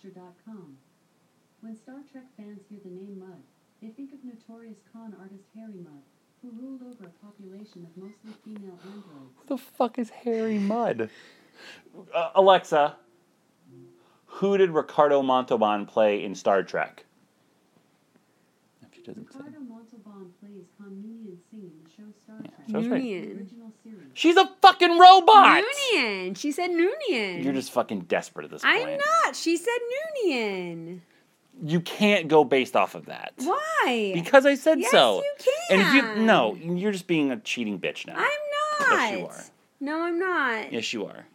To 0.02 0.08
popculture.com, 0.08 0.78
when 1.62 1.78
Star 1.78 1.98
Trek 2.12 2.24
fans 2.38 2.62
hear 2.70 2.80
the 2.84 2.90
name 2.90 3.20
Mudd, 3.20 3.42
they 3.82 3.90
think 3.90 4.14
of 4.14 4.20
notorious 4.24 4.78
con 4.92 5.16
artist 5.20 5.44
Harry 5.56 5.74
Mudd, 5.76 6.02
who 6.42 6.52
ruled 6.60 6.82
over 6.82 7.06
a 7.06 7.26
population 7.26 7.86
of 7.86 7.96
mostly 8.02 8.32
female 8.44 8.80
androids. 8.84 9.36
Who 9.38 9.56
the 9.56 9.58
fuck 9.62 10.00
is 10.00 10.10
Harry 10.10 10.58
Mudd? 10.58 11.10
Uh, 12.16 12.32
Alexa, 12.34 12.96
who 14.26 14.58
did 14.58 14.72
Ricardo 14.72 15.22
Montalban 15.22 15.86
play 15.86 16.24
in 16.24 16.34
Star 16.34 16.64
Trek? 16.64 17.06
If 18.82 18.96
she 18.96 19.04
doesn't 19.04 19.32
say. 19.32 19.38
Ricardo 19.38 19.60
Montalban 19.60 20.32
plays 20.40 20.66
Khan 20.80 21.04
Noonien 22.02 22.14
Singh 22.26 22.36
in 22.36 22.36
show 22.36 22.36
Star 22.36 22.38
Trek, 22.42 22.54
so 22.68 22.74
that's 22.74 22.88
right. 22.88 23.02
the 23.02 23.90
Noonian. 23.90 23.98
She's 24.14 24.38
a 24.38 24.50
fucking 24.62 24.98
robot! 24.98 25.64
Noonian. 25.94 26.38
She 26.38 26.52
said 26.52 26.72
Noonian. 26.72 27.44
You're 27.44 27.54
just 27.54 27.72
fucking 27.72 28.02
desperate 28.02 28.46
at 28.46 28.52
this 28.52 28.62
point. 28.62 28.76
I'm 28.76 28.98
not. 28.98 29.36
She 29.36 29.58
said 29.58 29.78
Noonian. 30.26 31.00
You 31.64 31.80
can't 31.82 32.28
go 32.28 32.44
based 32.44 32.76
off 32.76 32.96
of 32.96 33.06
that. 33.06 33.34
Why? 33.38 34.12
Because 34.14 34.46
I 34.46 34.56
said 34.56 34.80
Yes, 34.80 34.92
so. 34.92 35.18
you 35.22 35.34
can. 35.38 35.80
And 35.80 35.82
if 35.88 35.94
you 36.18 36.24
no, 36.24 36.56
you're 36.56 36.92
just 36.92 37.08
being 37.08 37.32
a 37.32 37.38
cheating 37.38 37.80
bitch 37.80 38.08
now. 38.08 38.16
I'm 38.18 38.26
not. 38.80 39.00
Yes, 39.00 39.20
you 39.20 39.26
are. 39.28 39.44
No, 39.80 40.02
I'm 40.02 40.20
not. 40.20 40.72
Yes, 40.74 40.94
you 40.94 41.06
are. 41.06 41.26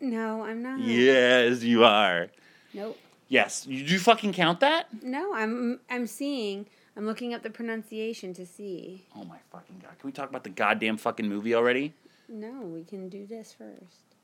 No, 0.00 0.42
I'm 0.42 0.62
not. 0.62 0.80
Yes, 0.80 1.62
you 1.62 1.84
are. 1.84 2.28
Nope. 2.74 2.98
Yes. 3.28 3.66
You, 3.66 3.84
do 3.86 3.92
you 3.92 3.98
fucking 3.98 4.32
count 4.32 4.60
that? 4.60 4.88
No, 5.02 5.32
I'm 5.34 5.80
I'm 5.88 6.06
seeing. 6.06 6.66
I'm 6.96 7.06
looking 7.06 7.34
up 7.34 7.42
the 7.42 7.50
pronunciation 7.50 8.34
to 8.34 8.46
see. 8.46 9.04
Oh 9.16 9.24
my 9.24 9.38
fucking 9.50 9.80
god. 9.82 9.98
Can 9.98 10.06
we 10.08 10.12
talk 10.12 10.30
about 10.30 10.44
the 10.44 10.50
goddamn 10.50 10.96
fucking 10.96 11.28
movie 11.28 11.54
already? 11.54 11.92
No, 12.28 12.62
we 12.62 12.84
can 12.84 13.08
do 13.08 13.26
this 13.26 13.52
first. 13.52 14.14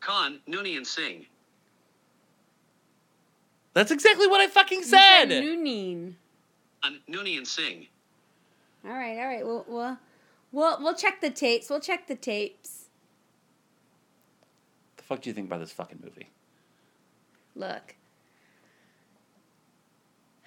Khan 0.00 0.40
and 0.46 0.86
Singh. 0.86 1.26
That's 3.74 3.90
exactly 3.90 4.26
what 4.26 4.40
I 4.40 4.46
fucking 4.46 4.78
You 4.78 4.84
said. 4.84 5.26
Noonin. 5.26 6.14
Khan 6.82 6.98
Noonien 7.10 7.46
Singh. 7.46 7.86
All 8.86 8.92
right, 8.92 9.18
all 9.18 9.26
right. 9.26 9.44
We'll 9.44 9.66
we'll 9.68 9.98
we'll 10.50 10.82
we'll 10.82 10.94
check 10.94 11.20
the 11.20 11.28
tapes. 11.28 11.68
We'll 11.68 11.80
check 11.80 12.06
the 12.06 12.16
tapes. 12.16 12.86
the 14.96 15.02
fuck 15.02 15.20
do 15.20 15.28
you 15.28 15.34
think 15.34 15.48
about 15.48 15.60
this 15.60 15.72
fucking 15.72 16.00
movie? 16.02 16.30
Look. 17.58 17.96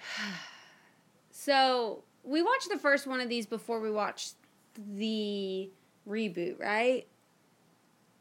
So 1.30 2.04
we 2.22 2.40
watched 2.40 2.68
the 2.70 2.78
first 2.78 3.04
one 3.04 3.20
of 3.20 3.28
these 3.28 3.46
before 3.46 3.80
we 3.80 3.90
watched 3.90 4.34
the 4.76 5.68
reboot, 6.08 6.60
right? 6.60 7.04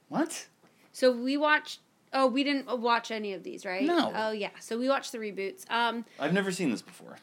What? 0.10 0.48
So 0.91 1.12
we 1.12 1.38
watched. 1.38 1.81
Oh, 2.13 2.25
we 2.25 2.43
didn't 2.43 2.79
watch 2.79 3.12
any 3.12 3.33
of 3.33 3.43
these, 3.43 3.63
right? 3.63 3.83
No. 3.83 4.12
Oh 4.15 4.31
yeah. 4.31 4.50
So 4.60 4.75
we 4.79 4.89
watched 4.89 5.12
the 5.12 5.19
reboots. 5.19 5.69
Um, 5.69 6.03
I've 6.19 6.33
never 6.33 6.51
seen 6.51 6.71
this 6.71 6.81
before. 6.81 7.17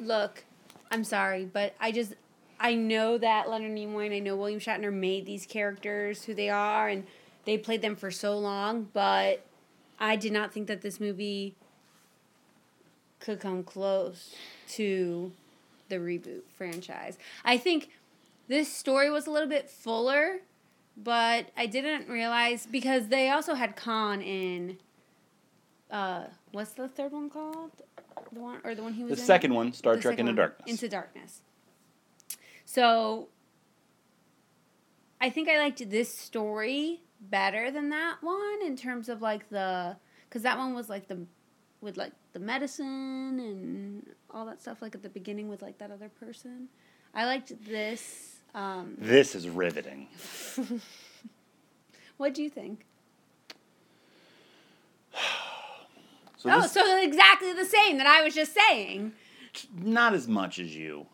look, 0.00 0.42
I'm 0.90 1.04
sorry, 1.04 1.44
but 1.44 1.74
I 1.80 1.92
just 1.92 2.14
I 2.58 2.74
know 2.74 3.16
that 3.18 3.48
Leonard 3.48 3.70
Nimoy 3.72 4.06
and 4.06 4.14
I 4.14 4.18
know 4.18 4.34
William 4.34 4.58
Shatner 4.58 4.92
made 4.92 5.24
these 5.24 5.46
characters 5.46 6.24
who 6.24 6.34
they 6.34 6.48
are, 6.50 6.88
and 6.88 7.06
they 7.44 7.58
played 7.58 7.80
them 7.80 7.94
for 7.94 8.10
so 8.10 8.36
long. 8.36 8.88
But 8.92 9.46
I 9.98 10.16
did 10.16 10.32
not 10.32 10.52
think 10.52 10.66
that 10.68 10.82
this 10.82 10.98
movie 11.00 11.54
could 13.20 13.40
come 13.40 13.62
close 13.62 14.34
to 14.70 15.32
the 15.88 15.96
reboot 15.96 16.42
franchise. 16.56 17.18
I 17.44 17.56
think 17.56 17.90
this 18.48 18.72
story 18.72 19.10
was 19.10 19.26
a 19.26 19.30
little 19.30 19.48
bit 19.48 19.70
fuller, 19.70 20.38
but 20.96 21.46
I 21.56 21.66
didn't 21.66 22.08
realize 22.08 22.66
because 22.66 23.08
they 23.08 23.30
also 23.30 23.54
had 23.54 23.76
Khan 23.76 24.20
in. 24.20 24.78
Uh, 25.90 26.24
what's 26.52 26.72
the 26.72 26.88
third 26.88 27.12
one 27.12 27.28
called? 27.30 27.70
The 28.32 28.40
one 28.40 28.60
or 28.64 28.74
the 28.74 28.82
one 28.82 28.94
he 28.94 29.04
was 29.04 29.16
The 29.16 29.20
in? 29.22 29.26
second 29.26 29.54
one, 29.54 29.72
Star 29.72 29.96
The 29.96 30.02
Trek 30.02 30.18
Into 30.18 30.30
one, 30.30 30.36
Darkness. 30.36 30.70
Into 30.70 30.88
Darkness. 30.88 31.40
So 32.64 33.28
I 35.20 35.28
think 35.30 35.48
I 35.48 35.58
liked 35.58 35.88
this 35.90 36.16
story 36.18 37.02
better 37.30 37.70
than 37.70 37.88
that 37.90 38.16
one 38.20 38.62
in 38.64 38.76
terms 38.76 39.08
of 39.08 39.22
like 39.22 39.48
the 39.50 39.96
because 40.28 40.42
that 40.42 40.58
one 40.58 40.74
was 40.74 40.88
like 40.88 41.08
the 41.08 41.18
with 41.80 41.96
like 41.96 42.12
the 42.32 42.38
medicine 42.38 43.38
and 43.40 44.06
all 44.30 44.46
that 44.46 44.60
stuff 44.62 44.80
like 44.80 44.94
at 44.94 45.02
the 45.02 45.08
beginning 45.08 45.48
with 45.48 45.62
like 45.62 45.78
that 45.78 45.90
other 45.90 46.08
person. 46.08 46.68
I 47.14 47.26
liked 47.26 47.52
this. 47.66 48.36
Um, 48.54 48.94
This 48.98 49.34
is 49.34 49.48
riveting. 49.48 50.08
what 52.16 52.34
do 52.34 52.42
you 52.42 52.50
think? 52.50 52.86
So 56.38 56.50
oh, 56.50 56.62
this, 56.62 56.72
so 56.72 57.00
exactly 57.00 57.52
the 57.52 57.64
same 57.64 57.98
that 57.98 58.06
I 58.08 58.22
was 58.24 58.34
just 58.34 58.52
saying. 58.52 59.12
not 59.76 60.12
as 60.12 60.26
much 60.26 60.58
as 60.58 60.74
you. 60.74 61.06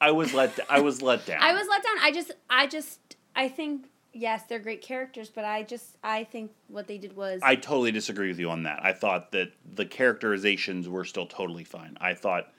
I 0.00 0.12
was 0.12 0.32
let. 0.32 0.58
I 0.70 0.80
was 0.80 1.02
let 1.02 1.26
down. 1.26 1.42
I 1.42 1.52
was 1.52 1.68
let 1.68 1.82
down. 1.82 1.96
I 2.00 2.10
just, 2.10 2.30
I 2.48 2.66
just, 2.66 2.98
I 3.36 3.48
think 3.50 3.84
yes, 4.12 4.44
they're 4.48 4.58
great 4.58 4.82
characters, 4.82 5.28
but 5.28 5.44
I 5.44 5.62
just, 5.62 5.96
I 6.02 6.24
think 6.24 6.52
what 6.68 6.86
they 6.86 6.98
did 6.98 7.16
was 7.16 7.40
I 7.42 7.56
totally 7.56 7.92
disagree 7.92 8.28
with 8.28 8.38
you 8.38 8.50
on 8.50 8.62
that. 8.64 8.80
I 8.84 8.92
thought 8.92 9.32
that 9.32 9.52
the 9.74 9.86
characterizations 9.86 10.88
were 10.88 11.04
still 11.04 11.26
totally 11.26 11.64
fine. 11.64 11.96
I 12.00 12.14
thought 12.14 12.52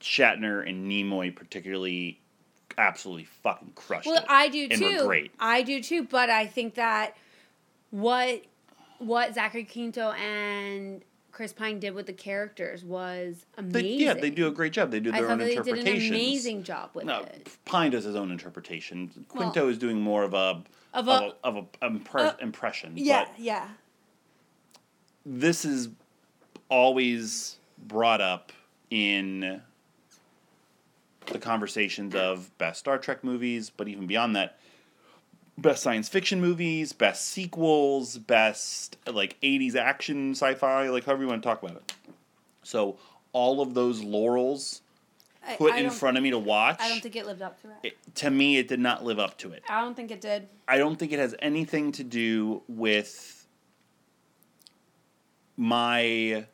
Shatner 0.00 0.66
and 0.68 0.90
Nimoy 0.90 1.34
particularly 1.34 2.20
absolutely 2.78 3.24
fucking 3.24 3.72
crushed 3.74 4.06
Well, 4.06 4.16
it. 4.16 4.24
I 4.28 4.48
do 4.48 4.68
and 4.70 4.80
too. 4.80 4.96
were 4.98 5.06
great. 5.06 5.32
I 5.38 5.62
do 5.62 5.82
too, 5.82 6.04
but 6.04 6.30
I 6.30 6.46
think 6.46 6.74
that 6.74 7.16
what 7.90 8.42
what 8.98 9.34
Zachary 9.34 9.64
Quinto 9.64 10.12
and 10.12 11.02
Chris 11.40 11.54
Pine 11.54 11.80
did 11.80 11.94
with 11.94 12.04
the 12.04 12.12
characters 12.12 12.84
was 12.84 13.46
They, 13.56 13.62
amazing. 13.80 14.00
yeah, 14.00 14.12
they 14.12 14.28
do 14.28 14.46
a 14.46 14.50
great 14.50 14.74
job. 14.74 14.90
They 14.90 15.00
do 15.00 15.10
their 15.10 15.22
thought 15.22 15.30
own 15.30 15.40
interpretation. 15.40 15.84
they 15.86 15.92
did 15.98 16.02
an 16.02 16.14
amazing 16.14 16.62
job 16.64 16.90
with 16.92 17.06
No, 17.06 17.20
it. 17.20 17.48
Pine 17.64 17.92
does 17.92 18.04
his 18.04 18.14
own 18.14 18.30
interpretation. 18.30 19.10
Well, 19.32 19.50
Quinto 19.50 19.66
is 19.70 19.78
doing 19.78 19.98
more 20.02 20.22
of 20.22 20.34
a 20.34 20.36
of 20.36 20.64
of 20.92 21.08
a- 21.08 21.10
a, 21.12 21.32
of 21.42 21.56
a, 21.56 21.88
impre- 21.88 22.26
uh, 22.26 22.32
impression. 22.42 22.92
Yeah, 22.94 23.26
yeah. 23.38 23.68
this 25.24 25.64
is 25.64 25.88
always 26.68 27.56
brought 27.78 28.20
up 28.20 28.52
in 28.90 29.62
the 31.24 31.38
conversations 31.38 32.14
of 32.14 32.50
best 32.58 32.80
Star 32.80 32.98
Trek 32.98 33.24
movies, 33.24 33.70
but 33.74 33.88
even 33.88 34.06
beyond 34.06 34.36
that, 34.36 34.58
best 35.58 35.82
science 35.82 36.08
fiction 36.08 36.40
movies, 36.40 36.92
best 36.92 37.26
sequels, 37.28 38.18
best 38.18 38.96
like 39.06 39.36
80s 39.42 39.74
action 39.76 40.32
sci-fi, 40.32 40.88
like 40.88 41.04
however 41.04 41.22
you 41.22 41.28
want 41.28 41.42
to 41.42 41.48
talk 41.48 41.62
about 41.62 41.76
it. 41.76 41.92
So 42.62 42.98
all 43.32 43.60
of 43.60 43.74
those 43.74 44.02
laurels 44.02 44.82
I- 45.46 45.56
put 45.56 45.72
I 45.74 45.78
in 45.78 45.90
front 45.90 46.16
of 46.16 46.22
me 46.22 46.30
to 46.30 46.38
watch. 46.38 46.76
I 46.80 46.88
don't 46.88 47.00
think 47.00 47.16
it 47.16 47.26
lived 47.26 47.42
up 47.42 47.60
to 47.62 47.68
it. 47.68 47.76
it, 47.82 48.14
to 48.16 48.30
me, 48.30 48.58
it 48.58 48.68
did 48.68 48.80
not 48.80 49.04
live 49.04 49.18
up 49.18 49.38
to 49.38 49.52
it. 49.52 49.62
I 49.68 49.80
don't 49.80 49.94
think 49.94 50.10
it 50.10 50.20
did. 50.20 50.48
I 50.68 50.78
don't 50.78 50.96
think 50.96 51.12
it 51.12 51.18
has 51.18 51.34
anything 51.40 51.92
to 51.92 52.04
do 52.04 52.62
with 52.68 53.46
my 55.56 56.46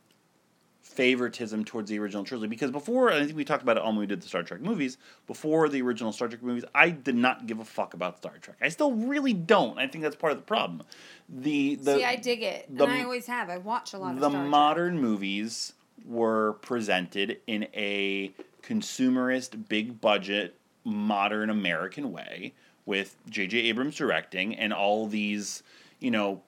favoritism 0.96 1.64
towards 1.64 1.90
the 1.90 1.98
original 1.98 2.24
trilogy 2.24 2.48
because 2.48 2.70
before 2.70 3.12
I 3.12 3.24
think 3.24 3.36
we 3.36 3.44
talked 3.44 3.62
about 3.62 3.76
it 3.76 3.82
all 3.82 3.90
when 3.90 3.98
we 4.00 4.06
did 4.06 4.20
the 4.22 4.26
Star 4.28 4.42
Trek 4.42 4.60
movies. 4.60 4.98
Before 5.26 5.68
the 5.68 5.82
original 5.82 6.10
Star 6.12 6.26
Trek 6.28 6.42
movies, 6.42 6.64
I 6.74 6.90
did 6.90 7.14
not 7.14 7.46
give 7.46 7.60
a 7.60 7.64
fuck 7.64 7.94
about 7.94 8.16
Star 8.16 8.32
Trek. 8.40 8.56
I 8.60 8.68
still 8.70 8.92
really 8.92 9.34
don't. 9.34 9.78
I 9.78 9.86
think 9.86 10.02
that's 10.02 10.16
part 10.16 10.32
of 10.32 10.38
the 10.38 10.44
problem. 10.44 10.82
The 11.28 11.76
the 11.76 11.96
See, 11.96 12.04
I 12.04 12.16
dig 12.16 12.42
it, 12.42 12.74
the- 12.74 12.84
and 12.84 12.92
I 12.92 13.02
always 13.04 13.26
have. 13.26 13.50
I 13.50 13.58
watch 13.58 13.92
a 13.92 13.98
lot 13.98 14.14
of 14.14 14.20
the 14.20 14.28
Star 14.28 14.40
Trek. 14.40 14.50
modern 14.50 14.98
movies 15.00 15.74
were 16.04 16.54
presented 16.62 17.38
in 17.46 17.64
a 17.74 18.32
consumerist, 18.62 19.68
big 19.68 20.00
budget, 20.00 20.54
modern 20.84 21.50
American 21.50 22.12
way 22.12 22.54
with 22.84 23.16
J.J. 23.28 23.58
Abrams 23.58 23.96
directing 23.96 24.54
and 24.56 24.72
all 24.72 25.06
these, 25.08 25.62
you 25.98 26.10
know, 26.10 26.42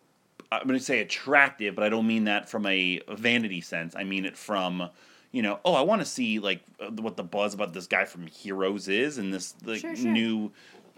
I'm 0.51 0.67
going 0.67 0.79
to 0.79 0.85
say 0.85 1.01
attractive, 1.01 1.75
but 1.75 1.85
I 1.85 1.89
don't 1.89 2.07
mean 2.07 2.25
that 2.25 2.49
from 2.49 2.67
a 2.67 3.01
vanity 3.09 3.61
sense. 3.61 3.95
I 3.95 4.05
mean 4.05 4.25
it 4.25 4.37
from, 4.37 4.89
you 5.31 5.43
know, 5.43 5.61
oh, 5.65 5.75
I 5.75 5.83
want 5.83 6.01
to 6.01 6.07
see 6.07 6.39
like 6.39 6.63
uh, 6.81 6.91
what 6.91 7.17
the 7.17 7.23
buzz 7.25 7.55
about 7.55 7.73
this 7.75 7.87
guy 7.87 8.05
from 8.05 8.27
Heroes 8.27 8.89
is 8.89 9.19
and 9.19 9.33
this 9.33 9.55
like 9.65 9.81
Sure, 9.81 9.95
sure. 9.95 10.11
new 10.11 10.53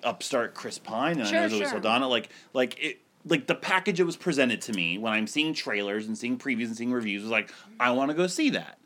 upstart 0.04 0.54
Chris 0.54 0.78
Pine 0.78 1.18
and 1.18 1.22
I 1.22 1.30
know 1.30 1.30
Sure, 1.30 1.48
Zoe 1.48 1.58
sure. 1.60 1.68
Saldana. 1.68 2.06
Like, 2.08 2.28
like 2.54 2.78
it, 2.82 3.00
like 3.26 3.46
the 3.46 3.54
package 3.54 3.98
that 3.98 4.06
was 4.06 4.16
presented 4.16 4.62
to 4.62 4.72
me 4.72 4.98
when 4.98 5.12
I'm 5.12 5.26
seeing 5.26 5.52
trailers 5.52 6.06
and 6.06 6.16
seeing 6.16 6.38
previews 6.38 6.66
and 6.66 6.76
seeing 6.76 6.92
reviews 6.92 7.22
was 7.22 7.30
like, 7.30 7.52
I 7.78 7.90
want 7.90 8.10
to 8.10 8.14
go 8.16 8.26
see 8.26 8.50
that. 8.50 8.78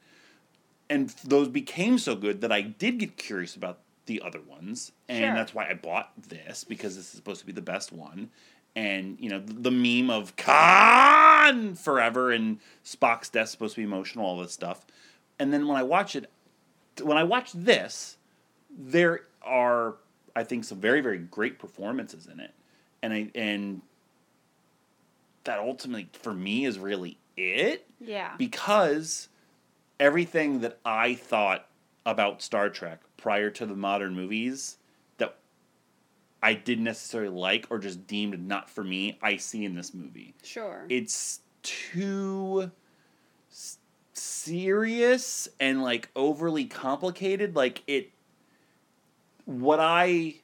And 0.91 1.11
those 1.25 1.49
became 1.49 1.99
so 1.99 2.15
good 2.17 2.41
that 2.43 2.53
I 2.53 2.61
did 2.63 2.99
get 2.99 3.17
curious 3.17 3.55
about 3.57 3.79
the 4.07 4.21
other 4.21 4.41
ones, 4.43 4.93
and 5.09 5.19
Sure. 5.25 5.35
that's 5.35 5.55
why 5.55 5.67
I 5.69 5.73
bought 5.75 6.11
this 6.29 6.63
because 6.63 6.95
this 6.95 7.07
is 7.07 7.11
supposed 7.13 7.41
to 7.41 7.47
be 7.47 7.53
the 7.53 7.63
best 7.63 7.91
one. 7.91 8.29
And 8.77 9.17
you 9.21 9.31
know 9.31 9.39
the, 9.39 9.71
meme 9.71 10.11
of 10.11 10.35
Khan 10.37 11.75
forever 11.77 12.33
and 12.33 12.59
Spock's 12.85 13.29
death 13.29 13.51
supposed 13.51 13.75
to 13.77 13.81
be 13.81 13.85
emotional, 13.85 14.27
all 14.27 14.39
this 14.41 14.53
stuff. 14.53 14.85
And 15.39 15.53
then 15.53 15.69
when 15.69 15.77
I 15.77 15.83
watch 15.85 16.17
it, 16.17 16.29
when 17.03 17.17
I 17.17 17.23
watch 17.23 17.53
this, 17.53 18.17
there 18.77 19.21
are 19.43 19.95
I 20.35 20.43
think 20.43 20.65
some 20.65 20.79
very 20.81 21.01
very 21.01 21.19
great 21.19 21.59
performances 21.61 22.27
in 22.27 22.41
it, 22.41 22.51
and 23.03 23.13
I 23.13 23.31
and 23.37 23.83
that 25.45 25.59
ultimately 25.61 26.09
for 26.13 26.35
me 26.35 26.65
is 26.65 26.79
really 26.79 27.19
it 27.37 27.87
Yeah. 28.01 28.33
because 28.39 29.29
everything 30.01 30.61
that 30.61 30.79
I 30.85 31.15
thought 31.15 31.67
about 32.07 32.43
Star 32.43 32.71
Trek 32.71 33.01
prior 33.17 33.51
to 33.51 33.67
the 33.67 33.75
modern 33.77 34.15
movies 34.15 34.79
I 36.45 36.53
didn't 36.53 36.85
necessarily 36.85 37.35
like 37.35 37.67
or 37.71 37.79
just 37.79 38.07
deemed 38.07 38.47
not 38.47 38.69
for 38.69 38.85
me, 38.85 39.19
I 39.23 39.39
see 39.39 39.65
in 39.65 39.75
this 39.75 39.95
movie. 39.95 40.35
Sure. 40.43 40.85
It's 40.91 41.41
too 41.63 42.71
s- 43.51 43.79
serious 44.13 45.49
and 45.59 45.83
like 45.83 46.11
overly 46.15 46.67
complicated. 46.67 47.57
Like 47.57 47.83
it, 47.87 48.11
what 49.47 49.81
I 49.81 50.35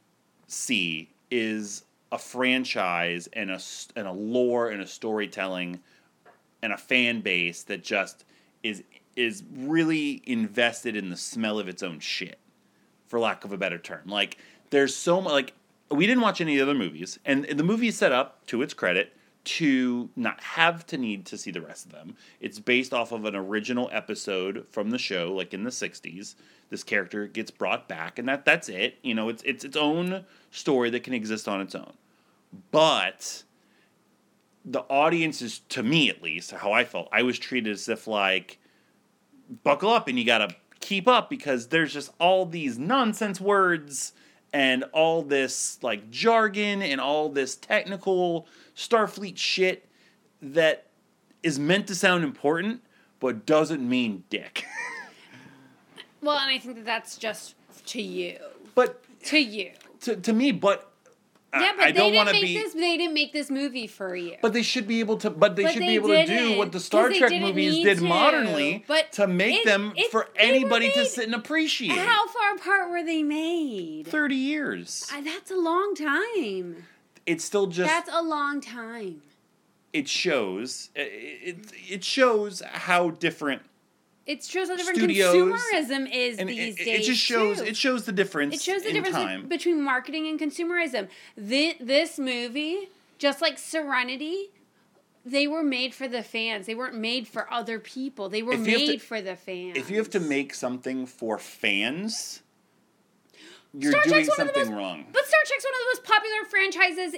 see 0.47 1.11
is 1.31 1.85
a 2.11 2.19
franchise 2.19 3.29
and 3.35 3.51
a 3.51 3.61
and 3.95 4.09
a 4.09 4.13
lore 4.13 4.71
and 4.71 4.81
a 4.81 4.87
storytelling 4.87 5.81
and 6.63 6.73
a 6.73 6.79
fan 6.79 7.21
base 7.21 7.65
that 7.65 7.85
just 7.85 8.25
is 8.63 8.83
is 9.17 9.45
really 9.55 10.23
invested 10.25 10.97
in 10.97 11.11
the 11.11 11.17
smell 11.19 11.59
of 11.59 11.69
its 11.69 11.83
own 11.83 12.01
shit 12.01 12.39
for 13.07 13.21
lack 13.21 13.45
of 13.45 13.53
a 13.53 13.59
better 13.59 13.79
term 13.79 14.03
like 14.07 14.39
there's 14.71 14.95
so 14.95 15.21
much 15.21 15.33
like 15.33 15.55
we 15.91 16.07
didn't 16.07 16.23
watch 16.23 16.41
any 16.41 16.61
other 16.61 16.75
movies 16.75 17.19
and 17.25 17.45
the 17.45 17.65
movie 17.65 17.89
is 17.89 17.97
set 17.97 18.13
up 18.13 18.47
to 18.47 18.63
its 18.63 18.75
credit 18.75 19.17
to 19.43 20.11
not 20.17 20.41
have 20.43 20.87
to 20.87 20.99
need 20.99 21.25
to 21.25 21.39
see 21.39 21.51
the 21.51 21.63
rest 21.63 21.87
of 21.87 21.93
them. 21.93 22.15
It's 22.41 22.59
based 22.59 22.93
off 22.93 23.11
of 23.11 23.25
an 23.25 23.35
original 23.35 23.89
episode 23.91 24.67
from 24.71 24.91
the 24.91 24.99
show 24.99 25.33
like 25.33 25.55
in 25.55 25.65
the 25.65 25.71
60s 25.71 26.35
this 26.69 26.85
character 26.85 27.27
gets 27.27 27.51
brought 27.51 27.89
back 27.89 28.19
and 28.19 28.29
that 28.29 28.45
that's 28.45 28.69
it. 28.69 28.99
You 29.03 29.15
know 29.15 29.29
it's 29.29 29.43
it's 29.45 29.65
its 29.65 29.77
own 29.77 30.25
story 30.51 30.91
that 30.91 31.03
can 31.03 31.15
exist 31.15 31.49
on 31.49 31.61
its 31.61 31.75
own. 31.75 31.93
But 32.71 33.45
the 34.65 34.81
audience 34.81 35.41
is 35.43 35.61
to 35.71 35.83
me 35.83 36.11
at 36.11 36.23
least 36.23 36.51
how 36.51 36.73
i 36.73 36.85
felt 36.85 37.09
i 37.13 37.23
was 37.23 37.39
treated 37.39 37.73
as 37.73 37.89
if 37.89 38.07
like 38.07 38.59
buckle 39.65 39.91
up 39.91 40.09
and 40.09 40.19
you 40.19 40.25
gotta 40.25 40.55
keep 40.81 41.09
up 41.09 41.31
because 41.31 41.69
there's 41.69 41.93
just 41.93 42.13
all 42.19 42.47
these 42.47 42.79
nonsense 42.79 43.41
words 43.41 44.13
and 44.53 44.85
all 44.93 45.23
this 45.23 45.79
like 45.83 46.11
jargon 46.11 46.83
and 46.83 47.01
all 47.01 47.29
this 47.29 47.57
technical 47.57 48.47
starfleet 48.77 49.37
shit 49.37 49.89
that 50.43 50.87
is 51.43 51.59
meant 51.59 51.87
to 51.87 51.95
sound 51.95 52.25
important 52.25 52.83
but 53.21 53.47
doesn't 53.47 53.87
mean 53.87 54.25
dick 54.31 54.65
well, 56.23 56.39
and 56.39 56.51
I 56.51 56.59
think 56.59 56.77
that 56.77 56.85
that's 56.85 57.17
just 57.17 57.55
to 57.87 58.03
you. 58.03 58.37
but 58.75 59.03
To 59.27 59.39
you. 59.39 59.73
to, 60.01 60.17
to 60.17 60.33
me 60.33 60.53
but 60.53 60.90
Yeah, 61.53 61.73
but 61.77 61.85
I 61.87 61.93
they 61.93 62.11
didn't 62.13 62.27
make 62.33 62.43
be 62.43 62.55
this. 62.59 62.75
They 62.75 62.97
didn't 62.97 63.15
make 63.15 63.33
this 63.33 63.51
movie 63.51 63.87
for 63.89 64.15
you. 64.15 64.37
But 64.41 64.53
they 64.53 64.63
should 64.63 64.87
be 64.87 65.01
able 65.01 65.17
to. 65.19 65.31
But 65.31 65.57
they 65.57 65.65
But 65.65 65.73
should 65.73 65.83
they 65.83 65.87
be 65.87 65.95
able 65.97 66.09
to 66.09 66.27
do 66.27 66.57
what 66.59 66.71
the 66.71 66.79
Star 66.79 67.11
Trek 67.11 67.33
movies 67.41 67.83
did 67.83 67.99
to. 67.99 68.05
modernly 68.05 68.85
But 68.87 69.11
to 69.13 69.27
make 69.27 69.61
it- 69.61 69.65
them 69.65 69.93
it- 69.97 70.11
for 70.13 70.29
anybody 70.37 70.93
to 70.93 71.05
sit 71.05 71.25
and 71.25 71.35
appreciate. 71.35 71.91
How 71.99 72.29
far 72.29 72.55
apart 72.55 72.91
were 72.91 73.03
they 73.03 73.23
made? 73.25 74.07
Thirty 74.07 74.37
years. 74.37 75.09
I, 75.13 75.23
that's 75.23 75.51
a 75.51 75.57
long 75.57 75.95
time. 75.97 76.85
It's 77.27 77.45
still 77.45 77.67
just. 77.67 77.91
That's 77.91 78.11
a 78.13 78.23
long 78.23 78.61
time. 78.61 79.23
it 79.93 80.09
shows. 80.09 80.91
It 80.95 81.73
it 81.89 82.05
shows 82.05 82.63
how 82.71 83.11
different. 83.11 83.63
It 84.31 84.45
shows 84.45 84.69
how 84.69 84.77
different 84.77 84.99
Studios- 84.99 85.35
consumerism 85.35 86.09
is 86.13 86.39
And 86.39 86.49
these 86.49 86.59
it, 86.77 86.81
it, 86.81 86.85
days. 86.85 87.01
it 87.01 87.03
just 87.11 87.21
shows. 87.21 87.59
too. 87.59 87.65
It 87.65 87.77
shows 87.77 88.05
the 88.05 88.13
difference. 88.13 88.55
It 88.55 88.61
shows 88.63 88.83
the 88.83 88.91
in 88.91 88.95
difference 88.95 89.17
time. 89.17 89.49
between 89.49 89.83
marketing 89.83 90.29
and 90.29 90.39
consumerism. 90.39 91.09
Thi- 91.37 91.77
this 91.81 92.17
movie, 92.19 92.91
just 93.19 93.41
like 93.43 93.59
Serenity, 93.59 94.51
they 95.27 95.49
were 95.49 95.65
made 95.65 95.95
for 95.95 96.07
the 96.07 96.23
fans. 96.23 96.67
They 96.67 96.77
weren't 96.77 96.95
made 96.97 97.27
for 97.27 97.53
other 97.53 97.81
people. 97.81 98.29
They 98.29 98.43
were 98.43 98.53
If 98.53 98.61
you 98.67 98.73
have 98.79 98.81
made 98.89 99.01
to- 99.01 99.07
for 99.07 99.21
the 99.21 99.35
fans. 99.35 99.77
if 99.77 99.91
you 99.91 99.97
have 99.99 100.11
to 100.11 100.21
make 100.21 100.55
something 100.55 101.07
for 101.07 101.37
fans, 101.37 102.43
you're 103.75 103.91
Star 103.91 104.03
doing 104.05 104.15
Trek's 104.15 104.29
the 104.29 104.35
something 104.37 104.67
most- 104.71 104.79
wrong. 104.79 105.07
But 105.13 105.27
Star 105.27 105.41
Trek's 105.45 105.65
one 105.65 105.75
of 105.75 105.81
the 105.81 105.87
most 105.97 106.05
popular 106.05 106.45
franchises 106.49 107.15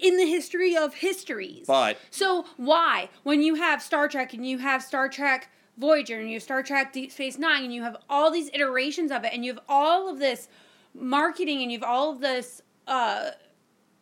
in 0.00 0.16
the 0.18 0.26
history 0.26 0.76
of 0.76 0.94
histories. 0.94 1.66
But 1.68 1.98
So 2.10 2.46
why, 2.56 3.08
when 3.22 3.42
you 3.42 3.54
have 3.54 3.80
Star 3.80 4.08
Trek 4.08 4.34
and 4.34 4.44
you 4.46 4.58
have 4.58 4.82
Star 4.82 5.08
Trek 5.08 5.48
Voyager 5.78 6.18
and 6.20 6.28
you 6.28 6.34
have 6.36 6.42
Star 6.42 6.62
Trek 6.62 6.92
Deep 6.92 7.10
Space 7.10 7.38
Nine 7.38 7.64
and 7.64 7.72
you 7.74 7.82
have 7.82 7.96
all 8.10 8.30
these 8.30 8.50
iterations 8.52 9.10
of 9.10 9.24
it 9.24 9.32
and 9.32 9.44
you 9.44 9.52
have 9.54 9.62
all 9.68 10.08
of 10.08 10.18
this 10.18 10.48
marketing 10.94 11.62
and 11.62 11.72
you 11.72 11.78
have 11.78 11.88
all 11.88 12.10
of 12.12 12.20
this, 12.20 12.60
uh, 12.86 13.30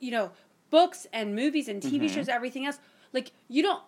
you 0.00 0.10
know, 0.10 0.30
books 0.70 1.06
and 1.12 1.34
movies 1.34 1.68
and 1.68 1.82
TV 1.82 2.00
Mm-hmm. 2.04 2.14
shows, 2.14 2.28
everything 2.28 2.66
else, 2.66 2.78
like 3.12 3.32
you 3.48 3.62
don't 3.62 3.82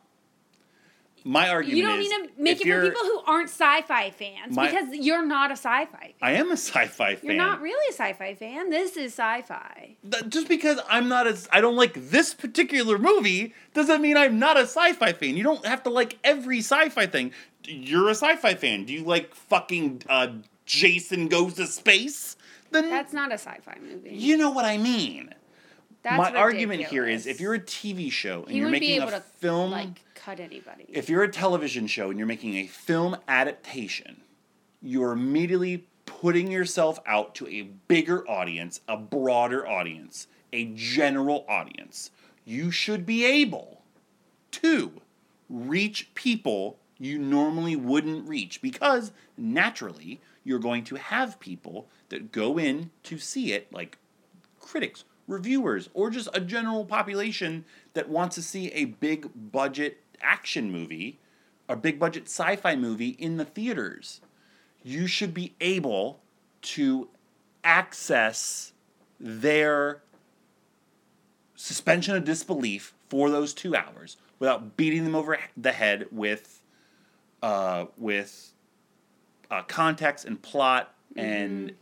my 1.25 1.49
argument 1.49 1.77
you 1.79 1.85
don't 1.85 2.01
is, 2.01 2.09
need 2.09 2.29
to 2.29 2.43
make 2.43 2.61
it 2.61 2.65
for 2.65 2.83
people 2.89 3.03
who 3.05 3.21
aren't 3.27 3.49
sci-fi 3.49 4.11
fans 4.11 4.55
My- 4.57 4.69
because 4.71 4.95
you're 4.97 5.25
not 5.25 5.51
a 5.51 5.57
sci-fi. 5.57 5.87
fan. 5.87 6.13
I 6.21 6.33
am 6.33 6.51
a 6.51 6.57
sci-fi 6.57 7.17
fan. 7.17 7.25
You're 7.27 7.37
not 7.37 7.61
really 7.61 7.85
a 7.91 7.93
sci-fi 7.93 8.35
fan. 8.35 8.71
This 8.71 8.97
is 8.97 9.13
sci-fi. 9.13 9.97
Just 10.29 10.49
because 10.49 10.81
I'm 10.89 11.09
not 11.09 11.27
as 11.27 11.49
I 11.53 11.61
don't 11.61 11.77
like 11.77 11.95
this 11.95 12.35
particular 12.35 12.99
movie 12.99 13.55
doesn't 13.75 14.03
mean 14.03 14.17
I'm 14.17 14.39
not 14.39 14.57
a 14.57 14.63
sci-fi 14.63 15.13
fan. 15.13 15.37
You 15.37 15.45
don't 15.45 15.65
have 15.67 15.83
to 15.85 15.91
like 15.91 16.19
every 16.25 16.59
sci-fi 16.59 17.07
thing. 17.07 17.33
You're 17.65 18.09
a 18.09 18.15
sci-fi 18.15 18.55
fan. 18.55 18.85
Do 18.85 18.93
you 18.93 19.05
like 19.05 19.35
fucking 19.35 20.03
uh, 20.09 20.29
Jason 20.67 21.29
Goes 21.29 21.55
to 21.55 21.67
Space? 21.67 22.37
Then 22.71 22.89
That's 22.91 23.13
not 23.13 23.31
a 23.31 23.35
sci-fi 23.35 23.77
movie. 23.83 24.11
you 24.11 24.37
know 24.37 24.51
what 24.51 24.65
I 24.65 24.79
mean. 24.79 25.35
That's 26.03 26.19
My 26.19 26.37
argument 26.37 26.85
here 26.87 27.07
is 27.07 27.27
if 27.27 27.41
you're 27.41 27.55
a 27.55 27.61
TV 27.61 28.11
show 28.11 28.43
and 28.43 28.51
he 28.53 28.59
you're 28.59 28.69
making 28.69 29.01
a 29.03 29.07
to 29.11 29.21
film 29.21 29.71
like 29.71 30.01
cut 30.25 30.41
anybody. 30.41 30.85
if 30.89 31.09
you're 31.09 31.23
a 31.23 31.31
television 31.31 31.87
show 31.87 32.11
and 32.11 32.19
you're 32.19 32.27
making 32.27 32.57
a 32.57 32.67
film 32.67 33.17
adaptation, 33.29 34.23
you're 34.81 35.13
immediately 35.13 35.87
putting 36.07 36.51
yourself 36.51 37.01
out 37.07 37.35
to 37.35 37.49
a 37.49 37.63
bigger 37.89 38.29
audience, 38.29 38.81
a 38.89 38.97
broader 38.97 39.67
audience, 39.67 40.27
a 40.53 40.67
general 40.75 41.45
audience. 41.49 42.11
You 42.45 42.71
should 42.71 43.07
be 43.07 43.25
able 43.25 43.83
to 44.53 44.93
reach 45.49 46.15
people 46.15 46.79
you 46.99 47.19
normally 47.19 47.75
wouldn't 47.75 48.29
reach 48.29 48.63
because 48.63 49.11
naturally 49.37 50.21
you're 50.45 50.59
going 50.59 50.85
to 50.85 50.95
have 50.95 51.41
people 51.41 51.89
that 52.11 52.31
go 52.31 52.59
in 52.59 52.91
to 53.03 53.19
see 53.19 53.53
it 53.53 53.73
like 53.73 53.99
critics 54.61 55.05
reviewers 55.27 55.89
or 55.95 56.11
just 56.11 56.29
a 56.33 56.41
general 56.41 56.85
population 56.85 57.65
that 57.95 58.09
wants 58.09 58.37
to 58.37 58.43
see 58.43 58.69
a 58.69 58.85
big 58.85 59.29
budget 59.35 59.99
action 60.23 60.71
movie, 60.71 61.19
a 61.69 61.77
big 61.77 61.99
budget 61.99 62.25
sci-fi 62.25 62.77
movie 62.77 63.11
in 63.11 63.37
the 63.37 63.45
theaters. 63.45 64.21
You 64.83 65.07
should 65.07 65.33
be 65.33 65.55
able 65.61 66.21
to 66.63 67.09
access 67.65 68.73
their 69.21 70.03
suspension 71.55 72.17
of 72.17 72.25
disbelief 72.25 72.93
for 73.09 73.31
those 73.31 73.55
two 73.55 73.77
hours 73.77 74.17
without 74.39 74.77
beating 74.77 75.05
them 75.05 75.15
over 75.15 75.39
the 75.57 75.73
head 75.73 76.07
with 76.11 76.61
uh, 77.43 77.87
with 77.97 78.53
uh, 79.51 79.63
context 79.63 80.25
and 80.25 80.41
plot 80.43 80.95
and 81.17 81.73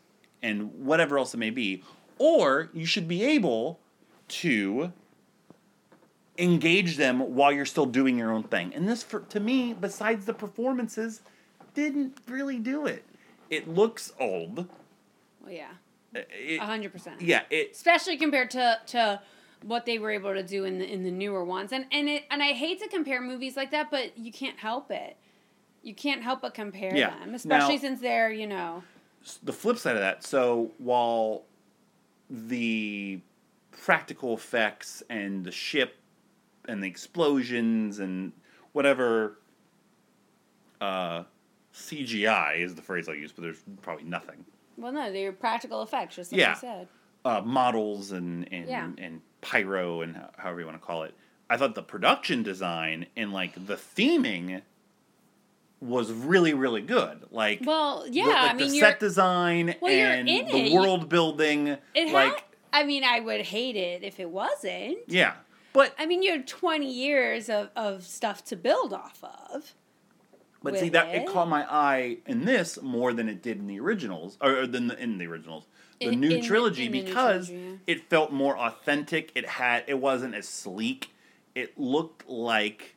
and 0.42 0.72
whatever 0.85 1.18
else 1.18 1.35
it 1.35 1.38
may 1.38 1.50
be, 1.50 1.83
or 2.18 2.70
you 2.72 2.85
should 2.85 3.07
be 3.09 3.24
able 3.24 3.79
to 4.29 4.92
engage 6.40 6.96
them 6.96 7.35
while 7.35 7.53
you're 7.53 7.66
still 7.66 7.87
doing 7.87 8.16
your 8.18 8.33
own 8.33 8.42
thing. 8.44 8.72
And 8.74 8.88
this, 8.88 9.03
for, 9.03 9.20
to 9.20 9.38
me, 9.40 9.72
besides 9.74 10.24
the 10.26 10.35
performances, 10.35 11.20
didn't 11.74 12.18
really 12.26 12.59
do 12.59 12.87
it. 12.87 13.05
It 13.50 13.68
looks 13.68 14.12
old. 14.18 14.68
Well, 15.42 15.53
yeah, 15.53 15.68
uh, 16.16 16.20
a 16.33 16.59
hundred 16.59 16.92
percent. 16.92 17.20
yeah, 17.20 17.42
it 17.50 17.72
especially 17.72 18.16
compared 18.16 18.50
to 18.53 18.79
to 18.88 19.20
what 19.62 19.87
they 19.87 19.98
were 19.98 20.11
able 20.11 20.33
to 20.35 20.42
do 20.42 20.64
in 20.64 20.79
the 20.79 20.90
in 20.90 21.03
the 21.03 21.11
newer 21.11 21.44
ones. 21.44 21.72
And 21.72 21.87
and 21.92 22.09
it 22.09 22.24
and 22.31 22.42
I 22.42 22.53
hate 22.53 22.81
to 22.81 22.88
compare 22.88 23.20
movies 23.20 23.57
like 23.57 23.70
that, 23.72 23.90
but 23.90 24.16
you 24.16 24.33
can't 24.33 24.59
help 24.59 24.90
it. 24.90 25.16
You 25.83 25.94
can't 25.94 26.22
help 26.22 26.42
but 26.42 26.55
compare 26.55 26.94
Yeah. 26.94 27.11
them, 27.18 27.35
especially 27.35 27.74
Now- 27.76 27.81
since 27.81 28.00
they're 28.00 28.31
you 28.31 28.46
know. 28.46 28.83
the 29.42 29.53
flip 29.53 29.79
side 29.79 29.96
of 29.96 30.00
that. 30.03 30.22
So 30.24 30.70
while 30.79 31.42
the 32.29 33.20
practical 33.72 34.35
effects 34.35 35.03
and 35.11 35.44
the 35.44 35.50
ship 35.53 35.96
and 36.70 36.83
the 36.83 36.87
explosions 36.88 37.98
and 37.98 38.33
whatever 38.72 39.38
uh, 40.80 41.24
CGI 41.74 42.59
is 42.61 42.74
the 42.74 42.83
phrase 42.83 43.09
I 43.09 43.12
use, 43.14 43.33
but 43.33 43.42
there's 43.42 43.62
probably 43.83 44.04
nothing. 44.04 44.44
Well, 44.76 44.92
no, 44.92 45.12
they're 45.12 45.33
practical 45.33 45.83
effects, 45.83 46.16
just 46.16 46.33
like 46.33 46.40
Yeah. 46.40 46.50
you 46.54 46.61
said. 46.61 46.88
Uh, 47.24 47.42
models 47.44 48.12
and 48.12 48.50
and, 48.52 48.66
Yeah. 48.68 48.88
and 48.96 49.20
pyro 49.42 50.00
and 50.00 50.16
however 50.38 50.61
you 50.61 50.66
want 50.66 50.80
to 50.80 50.87
call 50.87 51.02
it. 51.02 51.14
I 51.50 51.56
thought 51.56 51.74
the 51.74 51.83
production 51.83 52.42
design 52.42 53.06
and 53.16 53.33
like 53.33 53.66
the 53.66 53.74
theming 53.74 54.62
was 55.80 56.12
really 56.12 56.54
really 56.54 56.80
good. 56.83 57.24
Like 57.30 57.61
Well, 57.64 58.06
yeah, 58.09 58.24
the, 58.24 58.30
like 58.30 58.50
I 58.50 58.54
mean, 58.54 58.70
the 58.70 58.78
set 58.80 59.00
design 59.00 59.74
Well, 59.83 59.90
and 59.92 60.28
the 60.28 60.66
it. 60.68 60.72
World 60.72 61.09
building. 61.11 61.76
it 61.94 62.12
like 62.12 62.33
had. 62.35 62.42
I 62.72 62.85
mean, 62.85 63.02
I 63.04 63.20
would 63.20 63.40
hate 63.42 63.76
it 63.76 64.02
if 64.02 64.18
it 64.20 64.30
wasn't. 64.30 64.98
yeah, 65.09 65.35
but 65.72 65.94
I 65.98 66.06
mean, 66.06 66.22
you 66.22 66.33
have 66.33 66.46
twenty 66.46 66.90
years 66.92 67.48
of, 67.48 67.70
of 67.76 68.04
stuff 68.04 68.44
to 68.46 68.56
build 68.56 68.92
off 68.92 69.22
of. 69.22 69.74
but 70.62 70.78
see 70.78 70.88
that 70.90 71.14
it 71.14 71.22
it. 71.22 71.28
caught 71.28 71.48
my 71.48 71.64
eye 71.70 72.18
in 72.26 72.44
this 72.44 72.80
more 72.83 73.12
than 73.12 73.28
it 73.28 73.42
did 73.42 73.59
in 73.59 73.66
the 73.66 73.80
originals 73.80 74.37
or, 74.40 74.66
than 74.66 74.88
the, 74.88 74.98
in 75.02 75.18
the 75.18 75.26
originals. 75.26 75.66
The 76.00 76.09
In- 76.09 76.20
new 76.20 76.37
in 76.37 76.42
trilogy 76.44 76.88
the 76.88 77.00
new 77.00 77.04
because 77.04 77.48
trilogy, 77.48 77.78
it 77.87 78.09
felt 78.09 78.33
more 78.33 78.56
authentic. 78.59 79.33
It 79.35 79.46
had 79.46 79.85
it 79.87 79.98
wasn't 79.98 80.35
as 80.35 80.48
sleek. 80.48 81.11
It 81.54 81.78
looked 81.78 82.28
like 82.28 82.94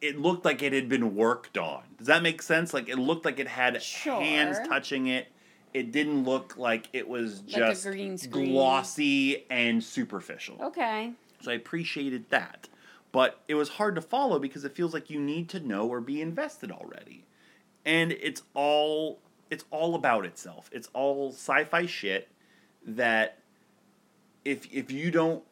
it 0.00 0.18
looked 0.18 0.44
like 0.44 0.62
it 0.62 0.72
had 0.72 0.88
been 0.88 1.14
worked 1.14 1.56
on. 1.56 1.82
Does 1.98 2.08
that 2.08 2.22
make 2.22 2.42
sense? 2.42 2.74
Like 2.74 2.88
it 2.88 2.96
looked 2.98 3.24
like 3.24 3.38
it 3.38 3.48
had 3.48 3.80
hands 3.82 4.58
touching 4.68 5.06
it. 5.06 5.28
It 5.74 5.90
didn't 5.90 6.24
look 6.24 6.56
like 6.58 6.88
it 6.92 7.08
was 7.08 7.40
just 7.40 8.30
glossy 8.30 9.46
and 9.48 9.82
superficial. 9.82 10.56
Okay. 10.60 11.12
So 11.40 11.50
I 11.50 11.54
appreciated 11.54 12.28
that. 12.30 12.68
But 13.10 13.40
it 13.48 13.54
was 13.54 13.68
hard 13.70 13.94
to 13.96 14.00
follow 14.00 14.38
because 14.38 14.64
it 14.64 14.74
feels 14.74 14.94
like 14.94 15.10
you 15.10 15.20
need 15.20 15.48
to 15.50 15.60
know 15.60 15.86
or 15.86 16.00
be 16.00 16.20
invested 16.20 16.70
already. 16.70 17.24
And 17.84 18.12
it's 18.12 18.42
all 18.54 19.18
it's 19.50 19.64
all 19.70 19.94
about 19.94 20.24
itself. 20.24 20.70
It's 20.72 20.88
all 20.94 21.30
sci-fi 21.30 21.86
shit 21.86 22.28
that 22.86 23.38
if 24.44 24.72
if 24.72 24.90
you 24.90 25.10
don't 25.10 25.42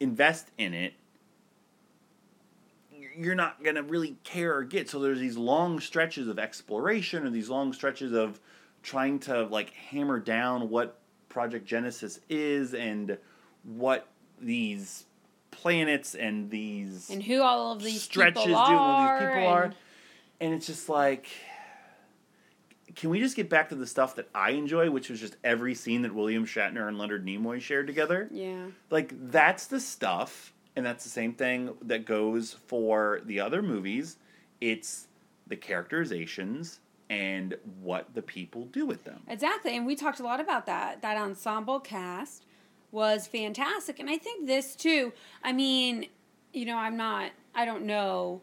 invest 0.00 0.50
in 0.56 0.72
it 0.74 0.94
you're 3.16 3.34
not 3.34 3.62
going 3.62 3.76
to 3.76 3.82
really 3.82 4.16
care 4.24 4.56
or 4.56 4.64
get. 4.64 4.88
So 4.88 4.98
there's 4.98 5.18
these 5.18 5.36
long 5.36 5.80
stretches 5.80 6.28
of 6.28 6.38
exploration 6.38 7.26
or 7.26 7.30
these 7.30 7.50
long 7.50 7.72
stretches 7.72 8.12
of 8.12 8.40
trying 8.82 9.18
to 9.20 9.44
like 9.44 9.70
hammer 9.72 10.18
down 10.18 10.68
what 10.70 10.98
Project 11.28 11.66
Genesis 11.66 12.20
is 12.28 12.74
and 12.74 13.18
what 13.62 14.06
these 14.40 15.04
planets 15.50 16.14
and 16.14 16.50
these 16.50 17.10
And 17.10 17.22
who 17.22 17.42
all 17.42 17.72
of 17.72 17.82
these 17.82 18.02
stretches 18.02 18.42
people 18.44 18.52
do 18.66 18.72
are? 18.72 19.14
what 19.14 19.20
these 19.20 19.28
people 19.34 19.48
are. 19.48 19.62
and- 19.64 19.74
And 20.40 20.54
it's 20.54 20.66
just 20.66 20.88
like 20.88 21.26
can 22.96 23.10
we 23.10 23.20
just 23.20 23.36
get 23.36 23.48
back 23.48 23.68
to 23.68 23.76
the 23.76 23.86
stuff 23.86 24.16
that 24.16 24.28
I 24.34 24.50
enjoy, 24.50 24.90
which 24.90 25.10
was 25.10 25.20
just 25.20 25.36
every 25.44 25.76
scene 25.76 26.02
that 26.02 26.12
William 26.12 26.44
Shatner 26.44 26.88
and 26.88 26.98
Leonard 26.98 27.24
Nimoy 27.24 27.60
shared 27.60 27.86
together? 27.86 28.28
Yeah. 28.32 28.66
like 28.90 29.12
that's 29.30 29.66
the 29.66 29.78
stuff 29.80 30.52
and 30.76 30.84
that's 30.86 31.04
the 31.04 31.10
same 31.10 31.32
thing 31.34 31.74
that 31.82 32.04
goes 32.04 32.54
for 32.66 33.20
the 33.24 33.40
other 33.40 33.60
movies 33.62 34.16
it's 34.60 35.06
the 35.46 35.56
characterizations 35.56 36.80
and 37.10 37.56
what 37.82 38.14
the 38.14 38.22
people 38.22 38.64
do 38.66 38.86
with 38.86 39.04
them 39.04 39.20
Exactly, 39.28 39.76
and 39.76 39.84
we 39.84 39.96
talked 39.96 40.20
a 40.20 40.22
lot 40.22 40.40
about 40.40 40.64
that. 40.66 41.02
That 41.02 41.18
ensemble 41.18 41.80
cast 41.80 42.46
was 42.92 43.26
fantastic, 43.26 43.98
and 43.98 44.08
I 44.08 44.16
think 44.16 44.46
this 44.46 44.74
too. 44.74 45.12
I 45.42 45.52
mean, 45.52 46.06
you 46.52 46.64
know, 46.64 46.76
I'm 46.76 46.96
not. 46.96 47.32
I 47.54 47.64
don't 47.64 47.84
know. 47.84 48.42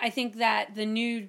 I 0.00 0.10
think 0.10 0.36
that 0.36 0.74
the 0.74 0.86
new, 0.86 1.28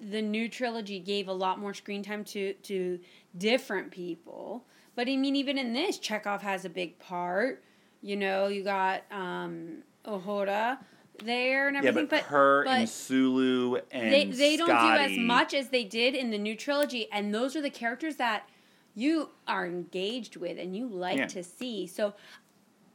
the 0.00 0.22
new 0.22 0.48
trilogy 0.48 0.98
gave 0.98 1.28
a 1.28 1.32
lot 1.32 1.58
more 1.58 1.72
screen 1.72 2.02
time 2.02 2.24
to 2.24 2.52
to 2.54 2.98
different 3.36 3.90
people. 3.90 4.64
But 4.94 5.08
I 5.08 5.16
mean, 5.16 5.36
even 5.36 5.58
in 5.58 5.72
this, 5.72 5.98
Chekhov 5.98 6.42
has 6.42 6.64
a 6.64 6.70
big 6.70 6.98
part. 6.98 7.62
You 8.02 8.16
know, 8.16 8.48
you 8.48 8.62
got 8.62 9.02
um, 9.10 9.82
Uhura 10.04 10.78
there 11.24 11.68
and 11.68 11.76
yeah 11.76 11.88
everything. 11.88 12.08
but, 12.08 12.22
her 12.24 12.64
but 12.64 12.78
and 12.80 12.88
sulu 12.88 13.76
and 13.90 14.12
they 14.12 14.24
they 14.26 14.56
don't 14.56 14.68
do 14.68 14.74
as 14.74 15.16
much 15.18 15.54
as 15.54 15.68
they 15.68 15.84
did 15.84 16.14
in 16.14 16.30
the 16.30 16.38
new 16.38 16.56
trilogy, 16.56 17.08
and 17.12 17.34
those 17.34 17.54
are 17.56 17.60
the 17.62 17.70
characters 17.70 18.16
that 18.16 18.48
you 18.94 19.30
are 19.46 19.66
engaged 19.66 20.36
with 20.36 20.58
and 20.58 20.74
you 20.76 20.88
like 20.88 21.16
Yeah. 21.18 21.26
to 21.26 21.42
see. 21.42 21.86
So, 21.86 22.14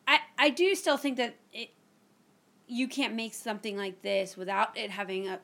I 0.08 0.20
I 0.38 0.50
do 0.50 0.74
still 0.76 0.98
think 0.98 1.18
that 1.18 1.36
it 1.54 1.70
you 2.68 2.88
can't 2.88 3.14
make 3.16 3.34
something 3.34 3.76
like 3.78 4.02
this 4.02 4.38
without 4.38 4.78
it 4.78 4.90
having 4.92 5.28
a 5.28 5.40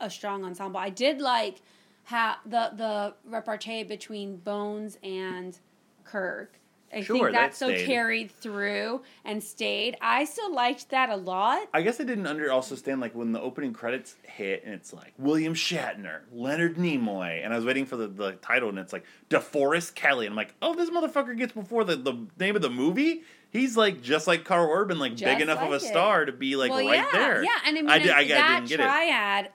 a 0.00 0.08
strong 0.10 0.44
ensemble. 0.44 0.80
I 0.80 0.90
did 0.90 1.20
like 1.20 1.60
how 2.04 2.36
the 2.46 2.70
the 2.74 3.14
repartee 3.24 3.82
between 3.84 4.36
Bones 4.36 4.98
and 5.02 5.58
Kirk. 6.04 6.57
I 6.92 7.02
Sure, 7.02 7.16
think 7.16 7.32
that 7.32 7.50
that 7.50 7.54
so 7.54 7.74
carried 7.84 8.30
through 8.30 9.02
and 9.24 9.42
stayed. 9.42 9.96
I 10.00 10.24
still 10.24 10.52
liked 10.52 10.88
that 10.90 11.10
a 11.10 11.16
lot. 11.16 11.68
I 11.74 11.82
guess 11.82 12.00
I 12.00 12.04
didn't 12.04 12.26
under 12.26 12.50
also 12.50 12.74
stand 12.74 13.00
like 13.00 13.14
when 13.14 13.32
the 13.32 13.40
opening 13.40 13.72
credits 13.72 14.16
hit 14.22 14.64
and 14.64 14.72
it's 14.74 14.92
like 14.92 15.12
William 15.18 15.54
Shatner, 15.54 16.20
Leonard 16.32 16.76
Nimoy, 16.76 17.44
and 17.44 17.52
I 17.52 17.56
was 17.56 17.64
waiting 17.64 17.84
for 17.86 17.96
the, 17.96 18.08
the 18.08 18.32
title 18.32 18.68
and 18.68 18.78
it's 18.78 18.92
like 18.92 19.04
DeForest 19.30 19.94
Kelley. 19.94 20.26
And 20.26 20.32
I'm 20.32 20.36
like, 20.36 20.54
oh, 20.62 20.74
this 20.74 20.90
motherfucker 20.90 21.36
gets 21.36 21.52
before 21.52 21.84
the, 21.84 21.96
the 21.96 22.26
name 22.38 22.56
of 22.56 22.62
the 22.62 22.70
movie. 22.70 23.22
He's 23.50 23.76
like 23.76 24.02
just 24.02 24.26
like 24.26 24.44
Karl 24.44 24.70
Urban, 24.70 24.98
like 24.98 25.12
big 25.12 25.20
Just 25.20 25.40
enough 25.42 25.62
of 25.62 25.72
a 25.72 25.76
it. 25.76 25.80
star 25.80 26.24
to 26.24 26.32
be 26.32 26.56
like 26.56 26.70
well, 26.70 26.86
right 26.86 26.96
yeah, 26.96 27.08
there. 27.12 27.42
Yeah, 27.42 27.50
and 27.66 27.78
I 27.78 27.80
mean, 27.80 27.90
I, 27.90 27.98
did, 27.98 28.10
I, 28.10 28.18
I 28.20 28.28
that 28.28 28.56
didn't 28.60 28.68
get 28.68 28.80
it. 28.80 28.82
triad 28.82 29.50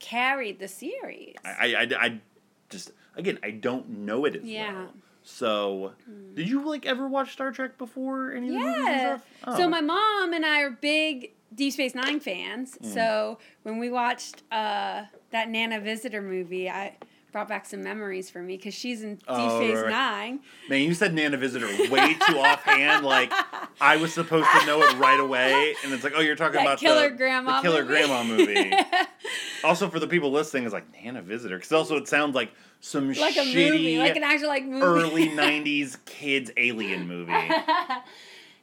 carried 0.00 0.58
the 0.58 0.68
series. 0.68 1.34
I, 1.44 1.74
I, 1.74 1.88
I 1.98 2.20
just 2.68 2.92
again 3.16 3.38
I 3.42 3.50
don't 3.50 3.88
know 3.88 4.24
it 4.24 4.36
as 4.36 4.44
Yeah. 4.44 4.72
Well. 4.72 4.94
So, 5.26 5.92
did 6.34 6.48
you 6.48 6.68
like 6.68 6.84
ever 6.84 7.08
watch 7.08 7.32
Star 7.32 7.50
Trek 7.50 7.78
before 7.78 8.32
any 8.32 8.48
of 8.48 8.52
the 8.52 8.58
movies 8.60 8.76
and 8.76 8.86
yeah. 8.86 9.16
stuff? 9.16 9.56
So 9.56 9.64
Oh. 9.64 9.68
my 9.68 9.80
mom 9.80 10.34
and 10.34 10.44
I 10.44 10.60
are 10.60 10.70
big 10.70 11.32
Deep 11.54 11.72
Space 11.72 11.94
Nine 11.94 12.20
fans. 12.20 12.76
Mm. 12.82 12.92
So 12.92 13.38
when 13.62 13.78
we 13.78 13.88
watched 13.88 14.42
uh, 14.52 15.04
that 15.30 15.48
Nana 15.48 15.80
Visitor 15.80 16.20
movie, 16.20 16.68
I 16.68 16.96
brought 17.34 17.48
back 17.48 17.66
some 17.66 17.82
memories 17.82 18.30
for 18.30 18.40
me 18.40 18.56
because 18.56 18.72
she's 18.72 19.02
in 19.02 19.16
Deep 19.16 19.24
Oh, 19.26 19.58
Space 19.58 19.74
right, 19.74 19.82
right. 19.82 19.90
Nine. 19.90 20.40
Man, 20.70 20.82
you 20.82 20.94
said 20.94 21.12
Nana 21.12 21.36
Visitor 21.36 21.66
way 21.90 22.14
too 22.14 22.38
offhand. 22.38 23.04
Like 23.04 23.32
I 23.80 23.96
was 23.96 24.14
supposed 24.14 24.46
to 24.56 24.64
know 24.66 24.80
it 24.82 24.96
right 24.98 25.18
away, 25.18 25.74
and 25.82 25.92
it's 25.92 26.04
like, 26.04 26.12
oh, 26.14 26.20
you're 26.20 26.36
talking 26.36 26.58
That 26.58 26.62
about 26.66 26.78
Killer 26.78 27.10
the, 27.10 27.16
Grandma 27.16 27.56
the 27.56 27.62
Killer 27.62 27.82
movie. 27.84 27.92
Grandma 27.92 28.22
movie. 28.22 28.72
also, 29.64 29.88
for 29.90 29.98
the 29.98 30.06
people 30.06 30.30
listening, 30.30 30.62
it's 30.62 30.72
like 30.72 30.86
Nana 31.02 31.22
Visitor 31.22 31.56
because 31.56 31.72
also 31.72 31.96
it 31.96 32.06
sounds 32.06 32.36
like 32.36 32.52
some 32.78 33.08
like 33.14 33.34
a 33.36 33.40
shitty 33.40 33.70
movie, 33.72 33.98
like 33.98 34.14
an 34.14 34.22
actual 34.22 34.46
like 34.46 34.64
movie. 34.64 34.82
early 34.82 35.28
'90s 35.30 35.96
kids 36.06 36.52
alien 36.56 37.08
movie. 37.08 37.32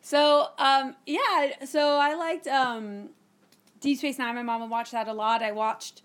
So 0.04 0.48
um 0.58 0.96
yeah, 1.06 1.64
so 1.66 1.98
I 1.98 2.16
liked 2.16 2.48
um 2.48 3.10
Deep 3.82 3.98
Space 4.00 4.18
Nine. 4.18 4.34
My 4.34 4.42
mom 4.42 4.62
would 4.62 4.70
watch 4.72 4.92
that 4.92 5.08
a 5.08 5.14
lot. 5.14 5.44
I 5.44 5.52
watched 5.52 6.02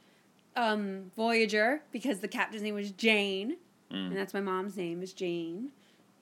um 0.57 1.11
Voyager 1.17 1.83
because 1.93 2.21
the 2.21 2.29
captain's 2.29 2.63
name 2.63 2.75
was 2.75 2.91
Jane, 2.91 3.57
Mm. 3.93 4.09
and 4.09 4.17
that's 4.17 4.35
my 4.35 4.41
mom's 4.41 4.77
name 4.77 5.01
is 5.03 5.13
Jane. 5.13 5.71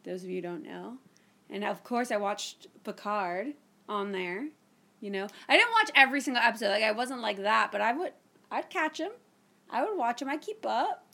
Those 0.05 0.23
of 0.23 0.29
you 0.29 0.37
who 0.37 0.42
don't 0.42 0.62
know, 0.64 0.99
and 1.49 1.64
of 1.64 1.83
course 1.83 2.11
I 2.11 2.18
watched 2.18 2.66
Picard 2.85 3.55
on 3.88 4.12
there. 4.12 4.49
You 5.01 5.11
know, 5.11 5.29
I 5.49 5.57
didn't 5.57 5.73
watch 5.73 5.90
every 5.94 6.20
single 6.20 6.42
episode. 6.42 6.68
Like 6.68 6.83
I 6.83 6.92
wasn't 6.92 7.20
like 7.23 7.38
that, 7.42 7.70
but 7.73 7.81
I 7.81 7.92
would. 7.92 8.12
I'd 8.51 8.68
catch 8.70 8.99
him. 9.01 9.12
I 9.70 9.83
would 9.85 9.97
watch 9.97 10.20
him. 10.20 10.29
I 10.29 10.37
keep 10.37 10.64
up. 10.66 11.07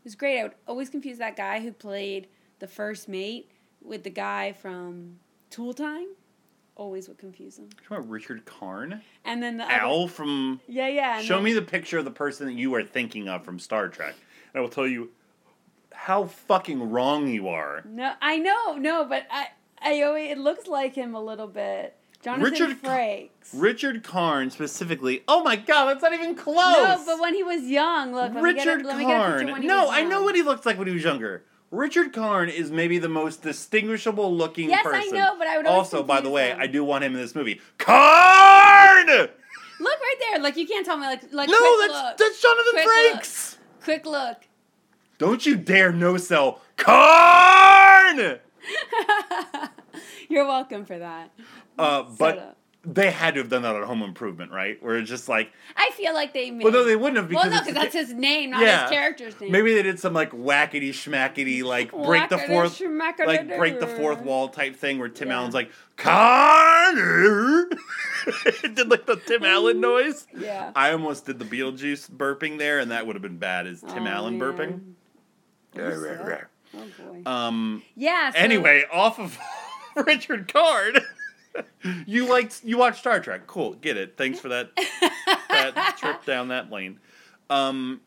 It 0.00 0.04
was 0.04 0.14
great. 0.16 0.40
I 0.40 0.42
would 0.44 0.54
always 0.66 0.90
confuse 0.90 1.18
that 1.18 1.36
guy 1.36 1.60
who 1.60 1.72
played 1.72 2.26
the 2.58 2.66
first 2.66 3.08
mate 3.08 3.50
with 3.82 4.02
the 4.02 4.10
guy 4.10 4.52
from 4.52 5.18
Tool 5.50 5.72
Time. 5.72 6.08
Always 6.80 7.08
would 7.08 7.18
confuse 7.18 7.56
them. 7.56 7.68
You 7.90 7.94
about 7.98 8.08
Richard 8.08 8.46
Karn? 8.46 9.02
And 9.26 9.42
then 9.42 9.58
the 9.58 9.64
other- 9.64 9.72
Al 9.74 10.08
from. 10.08 10.62
yeah, 10.66 10.88
yeah. 10.88 11.20
Show 11.20 11.34
then- 11.34 11.44
me 11.44 11.52
the 11.52 11.60
picture 11.60 11.98
of 11.98 12.06
the 12.06 12.10
person 12.10 12.46
that 12.46 12.54
you 12.54 12.74
are 12.74 12.82
thinking 12.82 13.28
of 13.28 13.44
from 13.44 13.58
Star 13.58 13.88
Trek. 13.88 14.14
And 14.54 14.58
I 14.58 14.60
will 14.62 14.70
tell 14.70 14.86
you 14.86 15.10
how 15.92 16.24
fucking 16.24 16.90
wrong 16.90 17.28
you 17.28 17.48
are. 17.48 17.82
No, 17.84 18.14
I 18.22 18.38
know, 18.38 18.76
no, 18.78 19.04
but 19.04 19.26
I, 19.30 19.48
I 19.82 20.00
always 20.04 20.30
it 20.30 20.38
looks 20.38 20.68
like 20.68 20.94
him 20.94 21.14
a 21.14 21.22
little 21.22 21.48
bit. 21.48 21.98
Jonathan 22.22 22.50
Richard 22.50 22.82
Frakes. 22.82 23.28
Richard 23.52 24.02
Karn 24.02 24.48
specifically. 24.50 25.22
Oh 25.28 25.42
my 25.44 25.56
god, 25.56 25.84
that's 25.90 26.02
not 26.02 26.14
even 26.14 26.34
close. 26.34 26.56
No, 26.56 27.02
but 27.04 27.20
when 27.20 27.34
he 27.34 27.42
was 27.42 27.62
young, 27.64 28.14
look. 28.14 28.32
Let 28.32 28.42
me 28.42 28.54
get 28.54 28.66
a- 28.66 28.70
Richard 28.70 28.86
let 28.86 28.96
me 28.96 29.04
get 29.04 29.20
a 29.20 29.32
picture 29.32 29.52
when 29.52 29.60
he 29.62 29.68
No, 29.68 29.84
was 29.84 29.90
I 29.92 30.02
know 30.04 30.22
what 30.22 30.34
he 30.34 30.40
looked 30.40 30.64
like 30.64 30.78
when 30.78 30.86
he 30.88 30.94
was 30.94 31.04
younger. 31.04 31.44
Richard 31.70 32.12
Karn 32.12 32.48
is 32.48 32.70
maybe 32.70 32.98
the 32.98 33.08
most 33.08 33.42
distinguishable 33.42 34.34
looking 34.34 34.70
Yes, 34.70 34.84
I 34.84 34.90
person. 34.90 35.14
know, 35.18 35.36
but 35.38 35.46
I 35.46 35.56
would 35.56 35.66
also, 35.66 36.02
by 36.02 36.20
the 36.20 36.28
way, 36.30 36.48
them. 36.48 36.60
I 36.60 36.66
do 36.66 36.84
want 36.84 37.04
him 37.04 37.14
in 37.14 37.20
this 37.20 37.34
movie. 37.34 37.60
Karn. 37.78 39.06
Look 39.06 40.00
right 40.00 40.14
there, 40.30 40.40
like 40.40 40.56
you 40.56 40.66
can't 40.66 40.84
tell 40.84 40.96
me, 40.96 41.06
like 41.06 41.32
like. 41.32 41.48
quick 41.48 41.60
that's 41.80 41.92
look. 41.92 42.16
that's 42.16 42.42
Jonathan 42.42 42.72
Quick 42.72 42.86
look. 42.86 43.22
Frakes. 43.22 43.56
Quick 43.84 44.06
look. 44.06 44.36
Don't 45.18 45.46
you 45.46 45.56
dare 45.56 45.92
no 45.92 46.16
sell 46.16 46.60
Karn. 46.76 48.40
You're 50.28 50.46
welcome 50.46 50.84
for 50.84 50.98
that. 50.98 51.30
Uh, 51.78 52.02
but. 52.18 52.56
They 52.82 53.10
had 53.10 53.34
to 53.34 53.40
have 53.40 53.50
done 53.50 53.60
that 53.62 53.76
on 53.76 53.82
Home 53.82 54.02
Improvement, 54.02 54.52
right? 54.52 54.82
Where 54.82 54.96
it's 54.96 55.08
just 55.10 55.28
like, 55.28 55.52
I 55.76 55.90
feel 55.96 56.14
like 56.14 56.32
they 56.32 56.50
made. 56.50 56.64
well, 56.64 56.72
no, 56.72 56.82
they 56.84 56.96
wouldn't 56.96 57.18
have 57.18 57.28
because 57.28 57.44
well, 57.44 57.52
no, 57.52 57.58
because 57.60 57.74
that's 57.74 57.92
his 57.94 58.14
name, 58.14 58.50
not 58.50 58.62
Yeah. 58.62 58.82
his 58.82 58.90
character's 58.90 59.38
name. 59.40 59.52
Maybe 59.52 59.74
they 59.74 59.82
did 59.82 60.00
some 60.00 60.14
like 60.14 60.30
whackety 60.30 60.88
schmackety 60.88 61.62
like 61.62 61.90
break 61.92 62.28
the 62.30 62.38
fourth 62.38 62.80
like 62.80 63.48
break 63.58 63.80
the 63.80 63.86
fourth 63.86 64.22
wall 64.22 64.48
type 64.48 64.76
thing 64.76 64.98
where 64.98 65.10
Tim 65.10 65.28
Yeah. 65.28 65.36
Allen's 65.40 65.52
like 65.54 65.70
Connor 65.96 67.68
It 68.64 68.74
did 68.74 68.88
like 68.90 69.04
the 69.06 69.16
Tim 69.16 69.44
Allen 69.44 69.80
noise. 69.80 70.26
Yeah. 70.36 70.72
I 70.74 70.92
almost 70.92 71.26
did 71.26 71.38
the 71.38 71.44
Beetlejuice 71.44 72.10
burping 72.10 72.58
there, 72.58 72.78
and 72.78 72.90
that 72.90 73.06
would 73.06 73.14
have 73.16 73.22
been 73.22 73.38
bad 73.38 73.66
as 73.66 73.80
Tim 73.82 74.04
Oh, 74.06 74.10
Allen 74.10 74.38
man. 74.38 74.94
burping. 75.76 76.40
Oh 76.74 76.86
boy. 76.98 77.22
Um. 77.30 77.82
yeah. 77.96 78.30
So, 78.30 78.38
Anyway, 78.38 78.84
off 78.92 79.18
of 79.18 79.38
Richard 80.06 80.52
Card. 80.52 81.00
you 82.06 82.26
liked 82.28 82.62
you 82.64 82.78
watched 82.78 82.98
Star 83.00 83.20
Trek. 83.20 83.46
Cool, 83.46 83.74
get 83.74 83.96
it. 83.96 84.16
Thanks 84.16 84.38
for 84.40 84.48
that 84.48 84.70
that 85.48 85.96
trip 85.98 86.24
down 86.26 86.48
that 86.48 86.70
lane. 86.70 86.98
Um, 87.48 88.00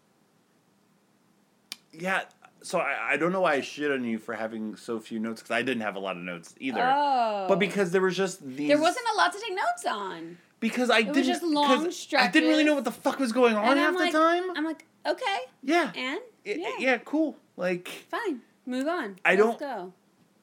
yeah, 1.91 2.21
so 2.61 2.79
I, 2.79 3.11
I 3.11 3.17
don't 3.17 3.31
know 3.31 3.41
why 3.41 3.53
I 3.55 3.61
shit 3.61 3.91
on 3.91 4.03
you 4.03 4.17
for 4.17 4.33
having 4.33 4.75
so 4.75 4.99
few 4.99 5.19
notes 5.19 5.41
because 5.41 5.51
I 5.55 5.61
didn't 5.61 5.81
have 5.83 5.95
a 5.95 5.99
lot 5.99 6.15
of 6.17 6.23
notes 6.23 6.55
either. 6.59 6.81
Oh. 6.81 7.45
But 7.47 7.59
because 7.59 7.91
there 7.91 8.01
was 8.01 8.15
just 8.17 8.45
these, 8.45 8.67
there 8.67 8.79
wasn't 8.81 9.05
a 9.13 9.17
lot 9.17 9.31
to 9.33 9.39
take 9.39 9.51
notes 9.55 9.85
on. 9.85 10.37
because 10.59 10.89
I 10.89 11.01
was 11.01 11.15
didn't 11.15 11.25
just 11.27 11.43
long 11.43 11.83
'cause 11.85 12.07
I 12.17 12.27
didn't 12.29 12.49
really 12.49 12.63
know 12.63 12.73
what 12.73 12.85
the 12.85 12.91
fuck 12.91 13.19
was 13.19 13.31
going 13.31 13.55
on 13.55 13.71
and 13.71 13.79
half 13.79 13.95
like, 13.95 14.11
the 14.11 14.17
time. 14.17 14.43
I'm 14.57 14.63
like, 14.65 14.85
okay, 15.05 15.39
yeah, 15.61 15.91
and 15.95 16.19
yeah, 16.45 16.69
yeah, 16.79 16.97
cool. 16.99 17.35
Like 17.57 17.87
fine, 18.09 18.41
move 18.65 18.87
on. 18.87 19.17
I 19.25 19.35
Let's 19.35 19.41
don't- 19.41 19.59
go. 19.59 19.93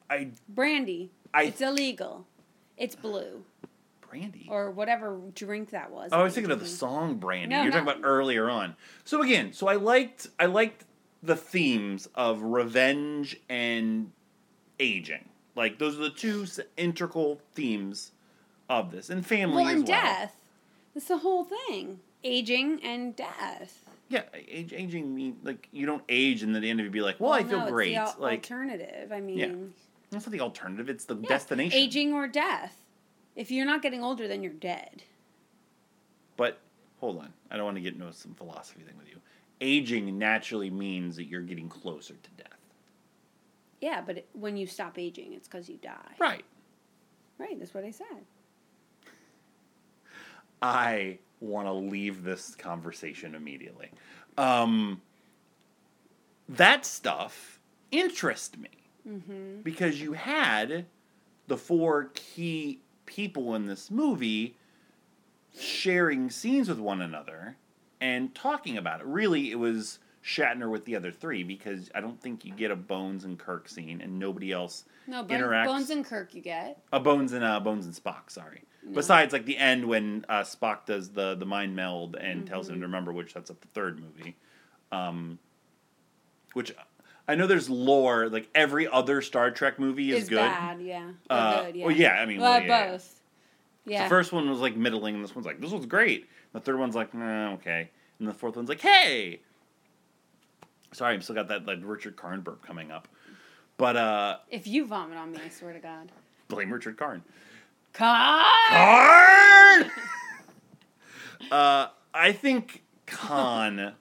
I 0.09 0.29
Brandy. 0.47 1.11
I- 1.33 1.43
it's 1.43 1.61
illegal. 1.61 2.27
It's 2.81 2.95
blue 2.95 3.43
brandy. 4.01 4.47
or 4.49 4.71
whatever 4.71 5.19
drink 5.35 5.69
that 5.69 5.91
was. 5.91 6.09
Oh, 6.11 6.19
I 6.19 6.23
was 6.23 6.33
thinking 6.33 6.51
of 6.51 6.59
the 6.59 6.65
song 6.65 7.15
Brandy. 7.15 7.47
No, 7.55 7.63
You're 7.63 7.71
talking 7.71 7.87
about 7.87 8.01
earlier 8.03 8.49
on. 8.49 8.75
So 9.05 9.21
again, 9.21 9.53
so 9.53 9.67
I 9.67 9.75
liked 9.75 10.27
I 10.39 10.47
liked 10.47 10.85
the 11.23 11.35
themes 11.35 12.09
of 12.15 12.41
revenge 12.41 13.37
and 13.49 14.11
aging. 14.79 15.29
Like 15.55 15.77
those 15.77 15.95
are 15.97 16.03
the 16.03 16.09
two 16.09 16.45
integral 16.77 17.39
themes 17.53 18.11
of 18.69 18.91
this, 18.91 19.09
and 19.09 19.25
family 19.25 19.63
Well, 19.63 19.67
and 19.73 19.87
well. 19.87 19.87
death. 20.01 20.35
That's 20.93 21.07
the 21.07 21.19
whole 21.19 21.43
thing. 21.45 21.99
Aging 22.23 22.79
and 22.83 23.15
death. 23.15 23.83
Yeah, 24.09 24.23
age, 24.33 24.73
aging 24.73 25.15
mean 25.15 25.37
like 25.43 25.67
you 25.71 25.85
don't 25.85 26.03
age 26.09 26.43
and 26.43 26.55
at 26.55 26.61
the 26.61 26.69
end 26.69 26.79
of 26.79 26.85
it 26.85 26.91
be 26.91 27.01
like, 27.01 27.19
well, 27.19 27.31
I 27.33 27.43
no, 27.43 27.47
feel 27.49 27.61
it's 27.61 27.71
great. 27.71 27.95
Al- 27.95 28.15
like 28.19 28.39
alternative. 28.39 29.11
I 29.11 29.21
mean, 29.21 29.73
that's 30.11 30.25
not 30.25 30.31
the 30.31 30.41
alternative; 30.41 30.89
it's 30.89 31.05
the 31.05 31.15
yeah, 31.15 31.27
destination. 31.27 31.79
Aging 31.79 32.13
or 32.13 32.27
death. 32.27 32.81
If 33.35 33.49
you're 33.49 33.65
not 33.65 33.81
getting 33.81 34.03
older, 34.03 34.27
then 34.27 34.43
you're 34.43 34.51
dead. 34.51 35.03
But 36.35 36.59
hold 36.99 37.19
on, 37.19 37.33
I 37.49 37.55
don't 37.55 37.65
want 37.65 37.77
to 37.77 37.81
get 37.81 37.93
into 37.93 38.11
some 38.13 38.33
philosophy 38.33 38.81
thing 38.81 38.97
with 38.97 39.07
you. 39.07 39.15
Aging 39.61 40.17
naturally 40.17 40.69
means 40.69 41.15
that 41.15 41.25
you're 41.25 41.41
getting 41.41 41.69
closer 41.69 42.15
to 42.15 42.29
death. 42.31 42.47
Yeah, 43.79 44.01
but 44.05 44.17
it, 44.17 44.29
when 44.33 44.57
you 44.57 44.67
stop 44.67 44.99
aging, 44.99 45.33
it's 45.33 45.47
because 45.47 45.69
you 45.69 45.77
die. 45.81 46.15
Right. 46.19 46.45
Right. 47.37 47.57
That's 47.57 47.73
what 47.73 47.83
I 47.83 47.91
said. 47.91 48.25
I 50.61 51.17
want 51.39 51.67
to 51.67 51.73
leave 51.73 52.23
this 52.23 52.55
conversation 52.55 53.33
immediately. 53.33 53.89
Um, 54.37 55.01
that 56.47 56.85
stuff 56.85 57.59
interests 57.91 58.57
me 58.57 58.69
Mm-hmm. 59.07 59.61
because 59.63 59.99
you 59.99 60.13
had 60.13 60.85
the 61.47 61.57
four 61.57 62.11
key 62.13 62.81
people 63.05 63.55
in 63.55 63.65
this 63.65 63.89
movie 63.91 64.55
sharing 65.57 66.29
scenes 66.29 66.69
with 66.69 66.79
one 66.79 67.01
another 67.01 67.57
and 67.99 68.33
talking 68.33 68.77
about 68.77 69.01
it. 69.01 69.05
Really, 69.07 69.51
it 69.51 69.59
was 69.59 69.99
Shatner 70.23 70.69
with 70.69 70.85
the 70.85 70.95
other 70.95 71.11
three 71.11 71.43
because 71.43 71.89
I 71.95 71.99
don't 72.01 72.21
think 72.21 72.45
you 72.45 72.53
get 72.53 72.69
a 72.71 72.75
Bones 72.75 73.25
and 73.25 73.37
Kirk 73.39 73.67
scene 73.67 74.01
and 74.01 74.19
nobody 74.19 74.51
else 74.51 74.85
No, 75.07 75.23
Bones, 75.23 75.41
interacts. 75.41 75.65
Bones 75.65 75.89
and 75.89 76.05
Kirk, 76.05 76.33
you 76.35 76.41
get. 76.41 76.81
a 76.93 76.99
Bones 76.99 77.33
and 77.33 77.43
uh, 77.43 77.59
Bones 77.59 77.85
and 77.85 77.95
Spock. 77.95 78.29
Sorry. 78.29 78.61
Besides, 78.93 79.31
like 79.33 79.45
the 79.45 79.57
end 79.57 79.85
when 79.85 80.25
uh, 80.29 80.41
Spock 80.41 80.85
does 80.85 81.09
the 81.09 81.35
the 81.35 81.45
mind 81.45 81.75
meld 81.75 82.15
and 82.15 82.47
tells 82.47 82.65
Mm-hmm. 82.67 82.75
him 82.75 82.81
to 82.81 82.85
remember, 82.87 83.11
which 83.13 83.33
that's 83.33 83.51
up 83.51 83.61
the 83.61 83.67
third 83.69 83.99
movie. 83.99 84.35
Um, 84.91 85.37
which 86.53 86.73
I 87.31 87.35
know 87.35 87.47
there's 87.47 87.69
lore. 87.69 88.27
Like 88.27 88.49
every 88.53 88.89
other 88.89 89.21
Star 89.21 89.51
Trek 89.51 89.79
movie 89.79 90.11
is 90.11 90.23
It's 90.23 90.29
good. 90.29 90.35
bad, 90.35 90.81
yeah. 90.81 91.11
Uh, 91.29 91.63
good, 91.63 91.75
yeah. 91.77 91.85
well, 91.85 91.95
yeah, 91.95 92.13
I 92.15 92.25
mean, 92.25 92.41
well, 92.41 92.51
well, 92.51 92.61
yeah. 92.61 92.91
both. 92.91 93.21
Yeah. 93.85 94.03
The 94.03 94.09
first 94.09 94.33
one 94.33 94.49
was 94.49 94.59
like 94.59 94.75
middling, 94.75 95.15
and 95.15 95.23
this 95.23 95.33
one's 95.33 95.45
like 95.45 95.61
this 95.61 95.71
one's 95.71 95.85
great. 95.85 96.27
The 96.51 96.59
third 96.59 96.77
one's 96.77 96.93
like 96.93 97.13
nah, 97.13 97.53
okay, 97.53 97.89
and 98.19 98.27
the 98.27 98.33
fourth 98.33 98.57
one's 98.57 98.67
like 98.67 98.81
hey. 98.81 99.39
Sorry, 100.91 101.13
I've 101.13 101.23
still 101.23 101.35
got 101.35 101.47
that 101.47 101.65
like 101.65 101.79
Richard 101.81 102.17
Karn 102.17 102.41
burp 102.41 102.65
coming 102.65 102.91
up, 102.91 103.07
but 103.77 103.95
uh, 103.95 104.37
if 104.49 104.67
you 104.67 104.85
vomit 104.85 105.17
on 105.17 105.31
me, 105.31 105.39
I 105.43 105.47
swear 105.47 105.71
to 105.71 105.79
God. 105.79 106.11
blame 106.49 106.69
Richard 106.69 106.97
Karn. 106.97 107.23
Karn. 107.93 108.43
Khan. 108.69 109.91
uh, 111.51 111.87
I 112.13 112.33
think 112.33 112.83
Khan 113.05 113.93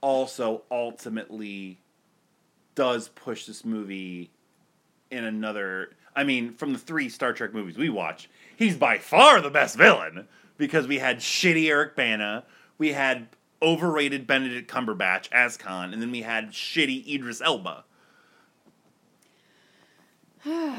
also 0.00 0.62
ultimately 0.70 1.78
does 2.74 3.08
push 3.08 3.46
this 3.46 3.64
movie 3.64 4.30
in 5.10 5.24
another. 5.24 5.90
I 6.16 6.24
mean, 6.24 6.54
from 6.54 6.72
the 6.72 6.78
three 6.78 7.08
Star 7.08 7.32
Trek 7.32 7.52
movies 7.52 7.76
we 7.76 7.88
watch, 7.88 8.28
he's 8.56 8.76
by 8.76 8.98
far 8.98 9.40
the 9.40 9.50
best 9.50 9.76
villain 9.76 10.28
because 10.56 10.86
we 10.86 10.98
had 10.98 11.18
shitty 11.18 11.68
Eric 11.68 11.96
Bana, 11.96 12.44
we 12.78 12.92
had 12.92 13.28
overrated 13.62 14.26
Benedict 14.26 14.70
Cumberbatch 14.70 15.28
as 15.32 15.56
Khan, 15.56 15.92
and 15.92 16.00
then 16.00 16.10
we 16.10 16.22
had 16.22 16.50
shitty 16.50 17.12
Idris 17.12 17.40
Elba. 17.40 17.84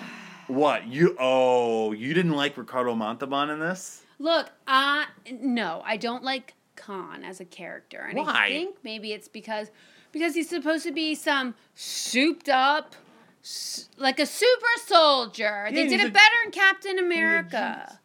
what 0.47 0.87
you? 0.87 1.15
Oh, 1.19 1.91
you 1.91 2.13
didn't 2.13 2.33
like 2.33 2.57
Ricardo 2.57 2.95
Montalban 2.95 3.49
in 3.49 3.59
this? 3.59 4.03
Look, 4.19 4.49
uh, 4.67 5.05
no, 5.41 5.81
I 5.85 5.97
don't 5.97 6.23
like 6.23 6.53
Khan 6.75 7.23
as 7.23 7.39
a 7.39 7.45
character. 7.45 7.99
And 7.99 8.17
Why? 8.17 8.45
I 8.45 8.49
think 8.49 8.77
maybe 8.83 9.11
it's 9.11 9.27
because 9.27 9.71
because 10.15 10.33
he's 10.33 10.47
supposed 10.47 10.85
to 10.85 10.93
be 10.93 11.13
some 11.13 11.55
souped 11.73 12.47
up, 12.47 12.95
like 13.97 14.17
a 14.17 14.25
super 14.25 14.73
soldier. 14.85 15.67
they 15.73 15.89
did 15.89 15.99
it 15.99 16.07
a- 16.07 16.11
better 16.11 16.35
in 16.45 16.51
Captain 16.51 16.97
America. 16.97 17.99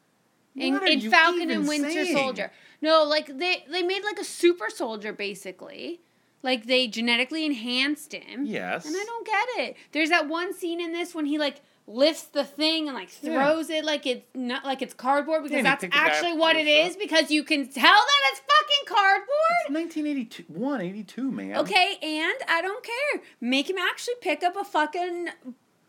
In, 0.56 0.84
in 0.88 1.08
Falcon 1.08 1.52
and 1.52 1.68
Winter 1.68 1.88
saying? 1.88 2.16
Soldier. 2.16 2.50
No, 2.82 3.04
like 3.04 3.38
they 3.38 3.64
they 3.70 3.84
made 3.84 4.02
like 4.02 4.18
a 4.18 4.24
super 4.24 4.70
soldier 4.70 5.12
basically. 5.12 6.00
Like 6.42 6.66
they 6.66 6.88
genetically 6.88 7.46
enhanced 7.46 8.12
him. 8.12 8.44
Yes. 8.44 8.86
And 8.86 8.96
I 8.96 9.04
don't 9.04 9.24
get 9.26 9.48
it. 9.58 9.76
There's 9.92 10.08
that 10.08 10.26
one 10.26 10.52
scene 10.52 10.80
in 10.80 10.92
this 10.92 11.14
when 11.14 11.26
he 11.26 11.38
like 11.38 11.60
lifts 11.92 12.22
the 12.24 12.44
thing 12.44 12.86
and 12.88 12.94
like 12.96 13.10
Yeah. 13.20 13.44
throws 13.44 13.68
it 13.68 13.84
like 13.84 14.06
it's 14.06 14.24
not 14.34 14.64
like 14.64 14.80
it's 14.80 14.94
cardboard 14.94 15.42
because 15.42 15.62
that's 15.64 15.80
picked 15.80 15.92
the 15.92 15.98
guy 15.98 16.06
actually 16.06 16.34
what 16.34 16.54
it 16.56 16.68
is 16.68 16.96
because 16.96 17.30
you 17.30 17.42
can 17.42 17.66
tell 17.66 17.82
that 17.82 18.30
it's 18.30 18.40
fucking 18.40 18.96
cardboard. 18.96 19.74
1982, 19.74 20.44
182, 20.48 21.30
man. 21.32 21.56
Okay, 21.58 21.96
and 22.02 22.34
I 22.48 22.62
don't 22.62 22.84
care. 22.84 23.22
Make 23.40 23.68
him 23.68 23.78
actually 23.78 24.14
pick 24.20 24.42
up 24.44 24.56
a 24.56 24.62
fucking 24.64 25.30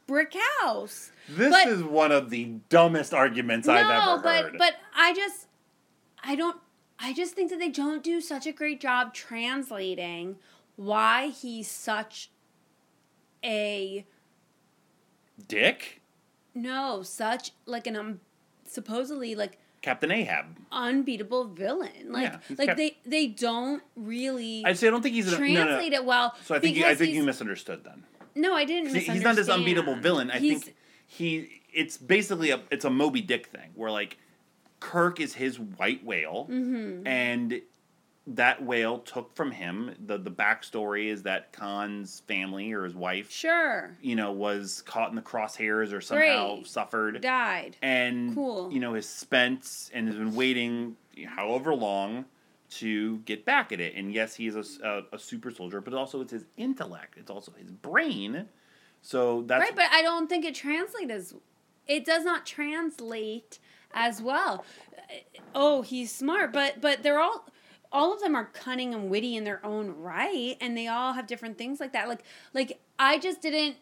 brick 0.08 0.36
house. 0.62 1.12
This 1.30 1.52
But- 1.52 1.68
is 1.68 1.84
one 1.84 2.12
of 2.12 2.32
the 2.32 2.46
dumbest 2.70 3.14
arguments 3.14 3.68
I've 3.68 3.86
no, 3.86 4.14
ever 4.14 4.22
but 4.24 4.44
heard. 4.46 4.58
but 4.58 4.76
I 4.96 5.14
just 5.14 5.48
I 6.24 6.36
don't 6.36 6.58
I 7.00 7.14
just 7.14 7.34
think 7.36 7.50
that 7.52 7.60
they 7.60 7.70
don't 7.70 8.04
do 8.04 8.22
such 8.22 8.46
a 8.48 8.52
great 8.52 8.80
job 8.82 9.14
translating 9.14 10.38
why 10.76 11.28
he's 11.28 11.70
such 11.70 12.30
a 13.44 14.06
Dick, 15.42 16.02
no, 16.56 17.02
such 17.04 17.52
like 17.66 17.88
an 17.88 17.96
um 17.96 18.20
supposedly 18.68 19.36
like 19.36 19.58
Captain 19.82 20.12
Ahab. 20.12 20.46
unbeatable 20.72 21.46
villain. 21.46 21.90
Like 22.12 22.32
Yeah, 22.34 22.56
like 22.58 22.68
kept- 22.70 22.78
they 22.78 22.98
they 23.06 23.28
don't 23.28 23.82
really 23.96 24.64
I'd 24.66 24.78
say 24.78 24.88
I 24.88 24.92
don't 24.92 25.02
think 25.02 25.16
he's 25.16 25.32
an, 25.32 25.40
no, 25.40 25.48
no, 25.48 25.64
translate 25.66 25.94
it 25.94 26.06
well. 26.06 26.36
So 26.46 26.56
I 26.56 26.60
think 26.60 26.78
you, 26.78 26.86
I 26.86 26.96
think 26.96 27.14
you 27.14 27.24
misunderstood 27.24 27.84
then. 27.84 28.04
No, 28.36 28.54
I 28.56 28.64
didn't. 28.66 28.94
He- 28.96 29.02
he's 29.02 29.24
not 29.24 29.36
this 29.36 29.50
unbeatable 29.50 29.96
villain. 29.96 30.32
I 30.32 30.40
He's- 30.40 30.64
think 30.64 30.76
he 31.08 31.62
it's 31.74 31.98
basically 31.98 32.52
a 32.52 32.62
it's 32.70 32.86
a 32.86 32.90
Moby 32.90 33.22
Dick 33.22 33.48
thing 33.48 33.72
where 33.76 33.92
like 33.92 34.18
Kirk 34.80 35.20
is 35.20 35.34
his 35.36 35.60
white 35.60 36.04
whale 36.04 36.48
Mm-hmm. 36.50 37.06
and 37.08 37.62
that 38.28 38.64
whale 38.64 39.00
took 39.00 39.36
from 39.36 39.50
him 39.52 39.96
the 40.06 40.18
the 40.18 40.30
backstory 40.30 41.08
is 41.08 41.24
that 41.24 41.52
Khan's 41.54 42.20
family 42.28 42.72
or 42.72 42.84
his 42.84 42.94
wife 42.94 43.32
sure 43.32 43.98
you 44.02 44.16
know 44.16 44.32
was 44.32 44.84
caught 44.84 45.10
in 45.10 45.16
the 45.16 45.22
crosshairs 45.24 45.92
or 45.92 46.02
somehow 46.02 46.56
Great. 46.58 46.68
suffered 46.68 47.22
died. 47.22 47.78
and 47.82 48.36
Cool. 48.36 48.72
you 48.72 48.80
know 48.80 48.94
has 48.94 49.08
spent 49.08 49.90
and 49.94 50.08
has 50.08 50.16
been 50.18 50.36
waiting 50.36 50.96
however 51.26 51.74
long 51.74 52.26
to 52.70 53.18
get 53.20 53.44
back 53.44 53.72
at 53.72 53.82
it 53.82 53.96
and 53.96 54.14
yes 54.14 54.36
he 54.36 54.46
is 54.48 54.56
a 54.56 54.60
s- 54.60 54.80
a, 54.84 55.02
a 55.14 55.20
super 55.20 55.50
soldier 55.50 55.82
but 55.82 55.94
also 55.96 56.22
it's 56.22 56.32
his 56.32 56.46
intellect 56.58 57.16
it's 57.18 57.32
also 57.32 57.52
his 57.58 57.72
brain 57.72 58.48
so 59.02 59.42
that's 59.48 59.62
right, 59.62 59.76
but 59.76 59.88
I 59.92 60.04
don't 60.04 60.28
think 60.30 60.46
it 60.46 60.54
translates 60.54 61.12
as 61.12 61.34
it 61.88 62.06
does 62.06 62.24
not 62.24 62.46
translate 62.46 63.58
as 63.96 64.22
well. 64.22 64.64
Uh, 64.96 65.40
oh, 65.56 65.82
he's 65.82 66.14
smart, 66.14 66.54
but 66.54 66.80
but 66.82 67.02
they're 67.02 67.20
all 67.20 67.46
all 67.92 68.14
of 68.14 68.22
them 68.22 68.36
are 68.36 68.46
cunning 68.46 68.94
and 68.94 69.10
witty 69.10 69.36
in 69.36 69.44
their 69.44 69.64
own 69.66 69.90
right, 69.98 70.56
and 70.62 70.78
they 70.78 70.88
all 70.88 71.14
have 71.14 71.28
different 71.28 71.58
things 71.58 71.80
like 71.80 71.94
that. 71.94 72.08
Like 72.08 72.24
like 72.54 72.80
I 72.98 73.18
just 73.20 73.42
didn't 73.42 73.78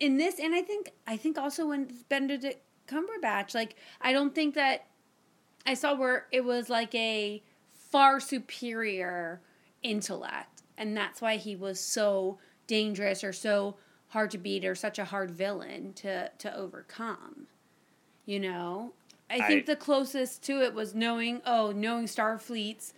in 0.00 0.16
this, 0.16 0.38
and 0.38 0.54
I 0.54 0.62
think 0.62 0.92
I 1.06 1.16
think 1.16 1.38
also 1.38 1.68
when 1.68 1.88
Benedict 2.08 2.62
Cumberbatch, 2.86 3.54
like 3.54 3.76
I 4.00 4.12
don't 4.12 4.34
think 4.34 4.54
that 4.54 4.86
I 5.66 5.74
saw 5.74 5.94
where 5.94 6.26
it 6.32 6.44
was 6.44 6.68
like 6.68 6.94
a 6.94 7.42
far 7.72 8.20
superior 8.20 9.40
intellect, 9.82 10.62
and 10.76 10.96
that's 10.96 11.20
why 11.20 11.36
he 11.36 11.56
was 11.56 11.78
so 11.80 12.38
dangerous 12.66 13.22
or 13.24 13.32
so 13.32 13.76
hard 14.08 14.30
to 14.30 14.38
beat 14.38 14.64
or 14.64 14.74
such 14.74 14.98
a 14.98 15.04
hard 15.06 15.30
villain 15.30 15.92
to 15.94 16.28
to 16.38 16.54
overcome. 16.54 17.46
You 18.26 18.40
know, 18.40 18.92
I 19.30 19.40
think 19.46 19.62
I- 19.62 19.72
the 19.72 19.76
closest 19.76 20.42
to 20.44 20.60
it 20.62 20.74
was 20.74 20.94
knowing 20.94 21.40
oh 21.46 21.72
knowing 21.72 22.06
Starfleet's 22.06 22.92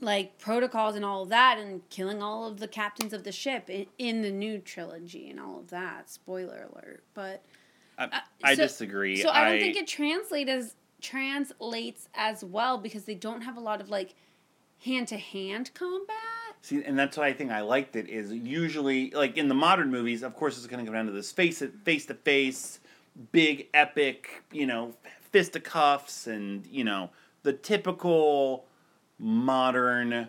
like 0.00 0.38
protocols 0.38 0.94
and 0.94 1.04
all 1.04 1.22
of 1.22 1.28
that 1.28 1.58
and 1.58 1.88
killing 1.90 2.22
all 2.22 2.46
of 2.46 2.60
the 2.60 2.68
captains 2.68 3.12
of 3.12 3.24
the 3.24 3.32
ship 3.32 3.68
in, 3.68 3.86
in 3.98 4.22
the 4.22 4.30
new 4.30 4.58
trilogy 4.58 5.28
and 5.28 5.40
all 5.40 5.58
of 5.58 5.70
that 5.70 6.08
spoiler 6.08 6.68
alert 6.72 7.02
but 7.14 7.44
I, 7.98 8.04
uh, 8.04 8.20
I 8.44 8.54
so- 8.54 8.62
disagree 8.62 9.16
so 9.16 9.30
I 9.30 9.50
don't 9.50 9.60
think 9.60 9.76
it 9.76 9.86
translates 9.86 10.50
as 10.50 10.74
translates 11.00 12.08
as 12.14 12.44
well 12.44 12.78
because 12.78 13.04
they 13.04 13.14
don't 13.14 13.42
have 13.42 13.56
a 13.56 13.60
lot 13.60 13.80
of 13.80 13.88
like 13.88 14.14
hand 14.84 15.08
to 15.08 15.16
hand 15.16 15.70
combat. 15.74 16.16
See, 16.62 16.82
and 16.82 16.98
that's 16.98 17.16
why 17.16 17.28
I 17.28 17.32
think 17.32 17.50
I 17.50 17.60
liked 17.60 17.96
it. 17.96 18.08
Is 18.08 18.32
usually 18.32 19.10
like 19.10 19.36
in 19.36 19.48
the 19.48 19.54
modern 19.54 19.90
movies, 19.90 20.22
of 20.22 20.34
course, 20.34 20.56
it's 20.56 20.66
going 20.66 20.84
to 20.84 20.84
come 20.84 20.94
down 20.94 21.06
to 21.06 21.12
this 21.12 21.30
face 21.30 21.62
face 21.84 22.06
to 22.06 22.14
face, 22.14 22.80
big 23.32 23.68
epic, 23.74 24.42
you 24.52 24.66
know, 24.66 24.94
fisticuffs, 25.30 26.26
and 26.26 26.66
you 26.66 26.84
know 26.84 27.10
the 27.42 27.52
typical 27.52 28.66
modern 29.18 30.28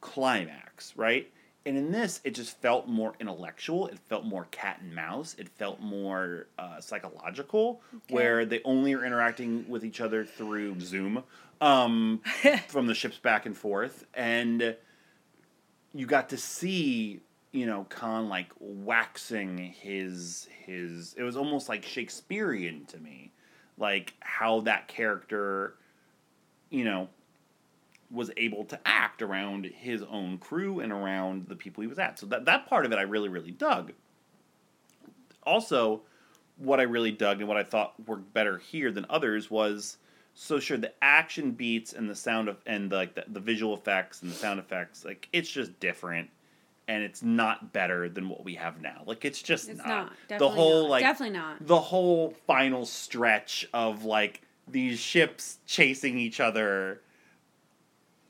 climax, 0.00 0.94
right? 0.96 1.30
And 1.64 1.76
in 1.76 1.92
this, 1.92 2.20
it 2.24 2.34
just 2.34 2.60
felt 2.60 2.88
more 2.88 3.14
intellectual. 3.20 3.86
It 3.86 3.98
felt 4.08 4.24
more 4.24 4.46
cat 4.50 4.80
and 4.82 4.94
mouse. 4.94 5.36
It 5.38 5.48
felt 5.48 5.80
more 5.80 6.48
uh, 6.58 6.80
psychological, 6.80 7.80
where 8.10 8.44
they 8.44 8.60
only 8.64 8.94
are 8.94 9.04
interacting 9.04 9.68
with 9.68 9.84
each 9.84 10.00
other 10.00 10.24
through 10.24 10.80
Zoom 10.80 11.22
um, 11.60 12.20
from 12.68 12.88
the 12.88 12.94
ships 12.94 13.18
back 13.18 13.46
and 13.46 13.56
forth, 13.56 14.04
and 14.12 14.76
you 15.94 16.06
got 16.06 16.30
to 16.30 16.36
see 16.36 17.20
you 17.52 17.66
know 17.66 17.86
Khan 17.88 18.28
like 18.28 18.48
waxing 18.58 19.58
his 19.58 20.48
his. 20.66 21.14
It 21.16 21.22
was 21.22 21.36
almost 21.36 21.68
like 21.68 21.84
Shakespearean 21.84 22.86
to 22.86 22.98
me, 22.98 23.32
like 23.78 24.14
how 24.18 24.60
that 24.62 24.88
character, 24.88 25.76
you 26.70 26.84
know, 26.84 27.08
was 28.12 28.30
able 28.36 28.64
to 28.66 28.78
act 28.84 29.22
around 29.22 29.64
his 29.64 30.02
own 30.02 30.38
crew 30.38 30.80
and 30.80 30.92
around 30.92 31.48
the 31.48 31.56
people 31.56 31.80
he 31.80 31.88
was 31.88 31.98
at. 31.98 32.18
So 32.18 32.26
that 32.26 32.44
that 32.44 32.66
part 32.68 32.84
of 32.84 32.92
it 32.92 32.98
I 32.98 33.02
really 33.02 33.28
really 33.28 33.50
dug. 33.50 33.92
Also, 35.44 36.02
what 36.56 36.78
I 36.78 36.84
really 36.84 37.10
dug 37.10 37.40
and 37.40 37.48
what 37.48 37.56
I 37.56 37.64
thought 37.64 37.94
worked 38.06 38.32
better 38.32 38.58
here 38.58 38.92
than 38.92 39.06
others 39.10 39.50
was 39.50 39.96
so 40.34 40.60
sure 40.60 40.76
the 40.76 40.92
action 41.02 41.50
beats 41.52 41.92
and 41.92 42.08
the 42.08 42.14
sound 42.14 42.48
of 42.48 42.56
and 42.66 42.90
the, 42.90 42.96
like 42.96 43.14
the, 43.14 43.24
the 43.28 43.40
visual 43.40 43.74
effects 43.74 44.22
and 44.22 44.30
the 44.30 44.34
sound 44.36 44.58
effects 44.60 45.04
like 45.04 45.28
it's 45.32 45.50
just 45.50 45.78
different 45.80 46.30
and 46.88 47.02
it's 47.02 47.22
not 47.22 47.72
better 47.72 48.08
than 48.08 48.28
what 48.28 48.44
we 48.44 48.54
have 48.54 48.80
now. 48.80 49.02
Like 49.06 49.24
it's 49.24 49.40
just 49.42 49.68
It's 49.68 49.78
not. 49.78 50.12
not. 50.30 50.38
the 50.38 50.48
whole 50.48 50.82
not. 50.82 50.90
like 50.90 51.02
Definitely 51.02 51.38
not. 51.38 51.66
the 51.66 51.80
whole 51.80 52.34
final 52.46 52.86
stretch 52.86 53.66
of 53.72 54.04
like 54.04 54.42
these 54.68 54.98
ships 54.98 55.58
chasing 55.66 56.18
each 56.18 56.40
other 56.40 57.00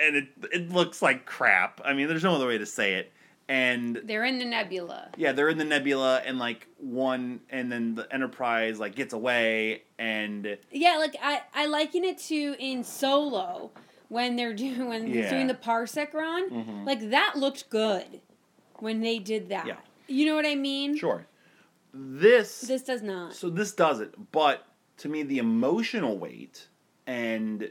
and 0.03 0.17
it 0.17 0.29
it 0.53 0.71
looks 0.71 1.01
like 1.01 1.25
crap. 1.25 1.81
I 1.85 1.93
mean, 1.93 2.09
there's 2.09 2.25
no 2.25 2.35
other 2.35 2.47
way 2.49 2.59
to 2.59 2.67
say 2.67 2.95
it. 2.95 3.12
And 3.49 4.01
They're 4.05 4.25
in 4.25 4.38
the 4.38 4.45
nebula. 4.45 5.11
yeah, 5.17 5.33
they're 5.33 5.49
in 5.49 5.59
the 5.59 5.65
nebula 5.65 6.23
and 6.25 6.38
like 6.38 6.67
one 6.79 7.41
and 7.51 7.71
then 7.71 7.95
the 7.97 8.11
Enterprise 8.12 8.79
like 8.79 8.95
gets 8.95 9.12
away 9.12 9.83
and 9.99 10.57
Yeah, 10.71 10.97
like 10.99 11.17
I, 11.23 11.43
I 11.53 11.67
liken 11.67 12.05
it 12.05 12.19
to 12.29 12.57
in 12.59 12.83
Solo 12.85 13.71
when 14.09 14.37
they're 14.37 14.55
doing 14.65 14.88
when 14.88 15.07
Yeah. 15.12 15.29
doing 15.29 15.49
the 15.49 15.55
parsec 15.55 16.15
run. 16.15 16.51
Mhm. 16.51 16.87
Like 16.87 17.11
that 17.11 17.35
looked 17.37 17.69
good 17.69 18.21
when 18.79 19.01
they 19.01 19.19
did 19.19 19.49
that. 19.51 19.67
Yeah. 19.67 19.77
You 20.07 20.27
know 20.27 20.35
what 20.37 20.47
I 20.47 20.55
mean? 20.55 20.97
sure. 20.97 21.27
This 21.93 22.61
This 22.62 22.83
does 22.83 23.03
not. 23.03 23.35
So 23.35 23.51
this 23.51 23.73
does 23.73 24.01
it, 24.01 24.15
but 24.33 24.67
to 24.99 25.09
me, 25.09 25.25
the 25.25 25.38
emotional 25.38 26.17
weight 26.17 26.69
and 27.07 27.71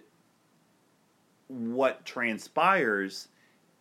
what 1.52 2.06
transpires 2.06 3.28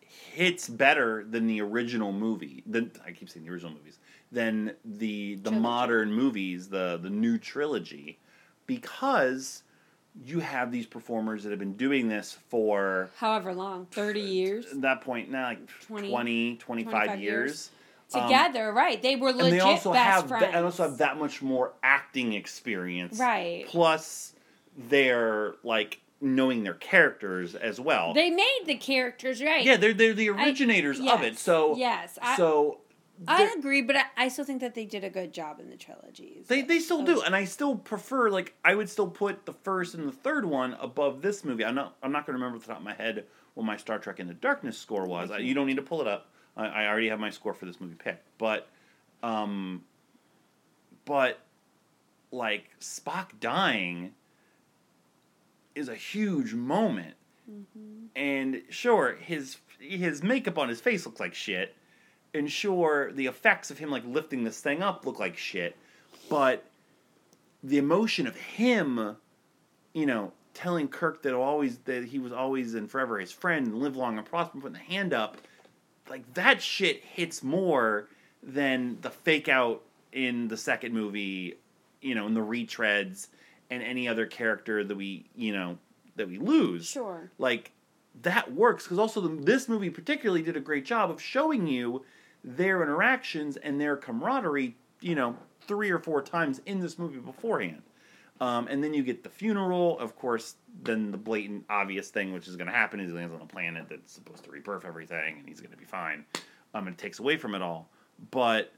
hits 0.01 0.69
better 0.69 1.25
than 1.25 1.47
the 1.47 1.61
original 1.61 2.13
movie. 2.13 2.63
Than 2.67 2.91
I 3.07 3.13
keep 3.13 3.29
saying 3.31 3.47
the 3.47 3.53
original 3.53 3.73
movies 3.73 3.99
than 4.33 4.75
the 4.85 5.35
the 5.37 5.43
Trilogy. 5.51 5.61
modern 5.61 6.13
movies, 6.13 6.69
the 6.69 6.99
the 7.03 7.11
new 7.11 7.39
trilogy, 7.39 8.19
because 8.67 9.63
you 10.25 10.41
have 10.41 10.73
these 10.73 10.87
performers 10.87 11.43
that 11.45 11.51
have 11.51 11.59
been 11.59 11.77
doing 11.77 12.09
this 12.09 12.37
for 12.49 13.11
However 13.17 13.53
long, 13.55 13.87
thirty 13.91 14.21
years 14.21 14.67
at 14.73 14.81
that 14.83 15.01
point 15.03 15.31
now 15.31 15.45
like 15.45 15.67
20, 15.87 16.11
20, 16.11 16.57
25, 16.57 16.91
25 16.91 17.21
years. 17.21 17.23
years. 17.23 17.71
Um, 18.13 18.23
together, 18.23 18.73
right? 18.73 19.01
They 19.01 19.15
were 19.15 19.31
legit 19.33 19.45
and 19.45 19.53
they 19.53 19.61
also 19.61 19.93
best 19.93 20.05
have 20.05 20.29
friends. 20.29 20.45
th- 20.47 20.55
and 20.57 20.65
also 20.65 20.83
have 20.83 20.99
that 20.99 21.17
much 21.17 21.43
more 21.43 21.73
acting 21.81 22.33
experience 22.33 23.21
Right. 23.21 23.67
plus 23.69 24.35
they're 24.77 25.55
like 25.63 26.01
knowing 26.21 26.65
their 26.65 26.75
characters 26.75 27.55
as 27.55 27.81
well. 27.81 28.13
They 28.13 28.31
made 28.31 28.63
the 28.67 28.75
characters 28.77 29.43
right. 29.43 29.65
yeah 29.65 29.77
they're, 29.77 29.95
they're 29.95 30.15
the 30.15 30.31
I- 30.31 30.45
originators 30.45 31.01
of 31.01 31.23
it 31.23 31.39
so 31.39 31.77
yes, 31.77 32.19
I, 32.21 32.37
so 32.37 32.81
I 33.29 33.55
agree, 33.59 33.83
but 33.83 33.97
I, 33.97 34.05
I 34.17 34.29
still 34.29 34.47
think 34.47 34.61
that 34.63 34.75
they 34.75 34.87
did 34.87 35.05
a 35.05 35.11
good 35.11 35.35
job 35.35 35.61
in 35.61 35.69
the 35.69 35.77
trilogies. 35.77 36.47
they, 36.47 36.63
they 36.63 36.79
still 36.79 37.03
do 37.05 37.21
and 37.23 37.37
i 37.37 37.45
still 37.45 37.77
prefer 37.77 38.31
like 38.31 38.55
i 38.65 38.75
would 38.75 38.89
still 38.89 39.09
put 39.09 39.45
the 39.47 39.53
first 39.53 39.95
and 39.95 40.09
the 40.09 40.13
third 40.13 40.45
one 40.45 40.75
above 40.81 41.21
this 41.23 41.45
movie. 41.45 41.65
I'm 41.65 41.75
not 41.75 41.97
i'm 42.03 42.13
not 42.13 42.27
going 42.27 42.39
to 42.39 42.43
remember 42.43 42.57
off 42.57 42.63
the 42.63 42.69
top 42.69 42.79
of 42.79 42.85
my 42.85 42.95
head 42.95 43.25
what 43.55 43.65
my 43.65 43.77
star 43.77 43.99
trek 43.99 44.21
into 44.21 44.33
darkness 44.35 44.79
score 44.79 45.07
was. 45.07 45.31
I, 45.31 45.39
you 45.39 45.55
don't 45.55 45.67
need 45.67 45.77
to 45.77 45.83
pull 45.83 46.01
it 46.01 46.07
up. 46.07 46.29
I, 46.57 46.67
I 46.67 46.87
already 46.87 47.09
have 47.09 47.21
my 47.21 47.31
score 47.31 47.53
for 47.53 47.67
this 47.67 47.81
movie 47.81 47.95
picked 47.95 48.25
but 48.39 48.69
um 49.23 49.85
but 51.05 51.41
like 52.31 52.71
spock 52.81 53.29
dying 53.41 54.13
is 55.75 55.89
a 55.89 55.95
huge 55.95 56.55
moment. 56.55 57.15
Mm-hmm. 57.51 58.07
And 58.17 58.63
sure 58.69 59.17
his 59.17 59.59
his 59.79 60.23
makeup 60.23 60.59
on 60.59 60.69
his 60.69 60.81
face 60.81 61.07
looks 61.07 61.21
like 61.21 61.35
shit. 61.35 61.75
And 62.33 62.51
sure 62.51 63.11
the 63.13 63.27
effects 63.27 63.71
of 63.71 63.79
him 63.79 63.91
like 63.91 64.05
lifting 64.07 64.45
this 64.45 64.61
thing 64.61 64.83
up 64.83 65.07
look 65.07 65.19
like 65.19 65.37
shit. 65.37 65.77
But 66.29 66.65
the 67.63 67.79
emotion 67.79 68.27
of 68.27 68.37
him 68.37 69.17
you 69.93 70.07
know 70.07 70.33
telling 70.55 70.89
kirk 70.89 71.23
that 71.23 71.35
always 71.35 71.79
that 71.79 72.05
he 72.05 72.19
was 72.19 72.33
always 72.33 72.75
and 72.75 72.91
forever 72.91 73.19
his 73.19 73.33
friend 73.33 73.67
and 73.67 73.79
live 73.79 73.97
long 73.97 74.19
and 74.19 74.27
prosper 74.27 74.59
putting 74.59 74.75
the 74.75 74.79
hand 74.79 75.13
up 75.13 75.37
like 76.11 76.35
that 76.35 76.61
shit 76.61 77.03
hits 77.03 77.43
more 77.43 78.09
than 78.43 78.99
the 79.01 79.11
fake 79.11 79.49
out 79.49 79.83
in 80.13 80.49
the 80.49 80.57
second 80.57 80.93
movie, 80.93 81.55
you 82.03 82.15
know, 82.15 82.27
in 82.27 82.35
the 82.35 82.41
retreads 82.41 83.29
and 83.71 83.83
any 83.83 84.09
other 84.09 84.27
character 84.27 84.85
that 84.85 84.97
we, 84.97 85.27
you 85.35 85.53
know, 85.53 85.79
that 86.17 86.29
we 86.29 86.39
lose. 86.39 86.87
Sure. 86.87 87.31
Like 87.39 87.73
that 88.23 88.53
works 88.53 88.85
because 88.85 88.99
also 88.99 89.21
the, 89.21 89.43
this 89.43 89.69
movie 89.69 89.91
particularly 89.91 90.43
did 90.43 90.57
a 90.57 90.61
great 90.61 90.85
job 90.85 91.11
of 91.11 91.21
showing 91.21 91.67
you 91.67 92.05
their 92.43 92.83
interactions 92.83 93.57
and 93.57 93.81
their 93.81 93.97
camaraderie, 93.97 94.77
you 95.01 95.15
know, 95.15 95.37
three 95.63 95.91
or 95.91 95.99
four 95.99 96.23
times 96.23 96.61
in 96.67 96.81
this 96.81 96.99
movie 96.99 97.19
beforehand. 97.19 97.83
Um, 98.41 98.69
and 98.69 98.83
then 98.83 98.95
you 98.95 99.03
get 99.03 99.23
the 99.23 99.29
funeral, 99.29 99.99
of 99.99 100.17
course. 100.17 100.57
Then 100.83 101.11
the 101.11 101.19
blatant, 101.19 101.67
obvious 101.69 102.09
thing, 102.09 102.33
which 102.33 102.49
is 102.49 102.57
going 102.57 102.69
to 102.69 102.73
happen, 102.73 102.99
is 102.99 103.11
he 103.11 103.15
lands 103.15 103.35
on 103.35 103.43
a 103.43 103.47
planet 103.47 103.87
that's 103.91 104.13
supposed 104.13 104.45
to 104.45 104.51
rebirth 104.51 104.87
everything, 104.87 105.39
and 105.39 105.47
he's 105.47 105.61
going 105.61 105.73
to 105.73 105.77
be 105.77 105.85
fine. 105.85 106.25
Um, 106.73 106.87
and 106.87 106.95
it 106.95 106.99
takes 106.99 107.19
away 107.19 107.37
from 107.37 107.55
it 107.55 107.61
all, 107.61 107.91
but 108.31 108.73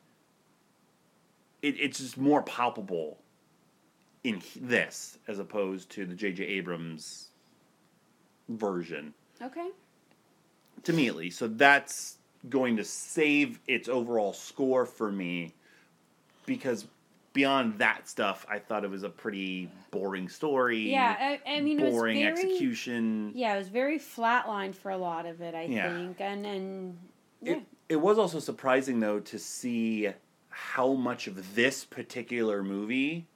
it, 1.60 1.76
it's 1.78 1.98
just 1.98 2.18
more 2.18 2.42
palpable 2.42 3.18
in 4.24 4.40
this 4.60 5.18
as 5.28 5.38
opposed 5.38 5.90
to 5.90 6.06
the 6.06 6.14
J.J. 6.14 6.44
Abrams 6.44 7.28
version 8.48 9.14
Okay. 9.40 9.68
to 10.84 10.92
me 10.92 11.08
at 11.08 11.16
least. 11.16 11.38
So 11.38 11.48
that's 11.48 12.18
going 12.48 12.76
to 12.76 12.84
save 12.84 13.60
its 13.66 13.88
overall 13.88 14.32
score 14.32 14.84
for 14.86 15.10
me 15.10 15.54
because 16.46 16.86
beyond 17.32 17.78
that 17.78 18.08
stuff, 18.08 18.44
I 18.48 18.58
thought 18.58 18.84
it 18.84 18.90
was 18.90 19.02
a 19.04 19.08
pretty 19.08 19.68
boring 19.90 20.28
story. 20.28 20.92
Yeah, 20.92 21.16
I, 21.18 21.40
I 21.50 21.60
mean, 21.60 21.78
it 21.80 21.84
was 21.84 21.92
boring 21.92 22.16
very, 22.18 22.28
execution. 22.28 23.32
Yeah, 23.34 23.54
it 23.54 23.58
was 23.58 23.68
very 23.68 23.98
flatlined 23.98 24.74
for 24.74 24.90
a 24.90 24.98
lot 24.98 25.26
of 25.26 25.40
it. 25.40 25.54
I 25.54 25.64
Yeah. 25.64 25.88
think, 25.88 26.20
and 26.20 26.46
and 26.46 26.98
yeah, 27.40 27.52
It, 27.54 27.62
it 27.90 27.96
was 27.96 28.18
also 28.18 28.38
surprising 28.38 29.00
though 29.00 29.20
to 29.20 29.38
see 29.38 30.10
how 30.50 30.92
much 30.92 31.26
of 31.26 31.54
this 31.54 31.84
particular 31.84 32.62
movie 32.62 33.26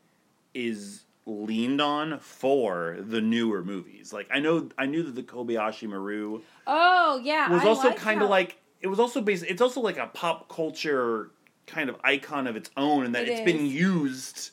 is 0.57 1.05
leaned 1.27 1.81
on 1.81 2.19
for 2.21 2.97
the 3.01 3.21
newer 3.21 3.63
movies. 3.63 4.13
Like 4.13 4.29
I 4.33 4.39
know 4.39 4.69
I 4.79 4.87
knew 4.87 5.03
that 5.03 5.15
the 5.15 5.23
Kobayashi 5.23 5.89
Maru 5.89 6.43
oh 6.67 7.21
yeah, 7.23 7.51
was 7.51 7.63
I 7.63 7.67
also 7.69 7.89
like 7.89 7.99
kind 7.99 8.23
of 8.23 8.31
like 8.31 8.59
it 8.81 8.87
was 8.87 8.99
also 8.99 9.21
based 9.21 9.45
it's 9.47 9.63
also 9.63 9.81
like 9.81 9.99
a 9.99 10.07
pop 10.07 10.49
culture 10.49 11.31
kind 11.67 11.91
of 11.91 11.97
icon 12.05 12.47
of 12.47 12.55
its 12.57 12.71
own 12.77 13.05
and 13.05 13.15
that 13.15 13.29
It 13.29 13.37
has 13.37 13.41
been 13.45 13.67
used 13.67 14.51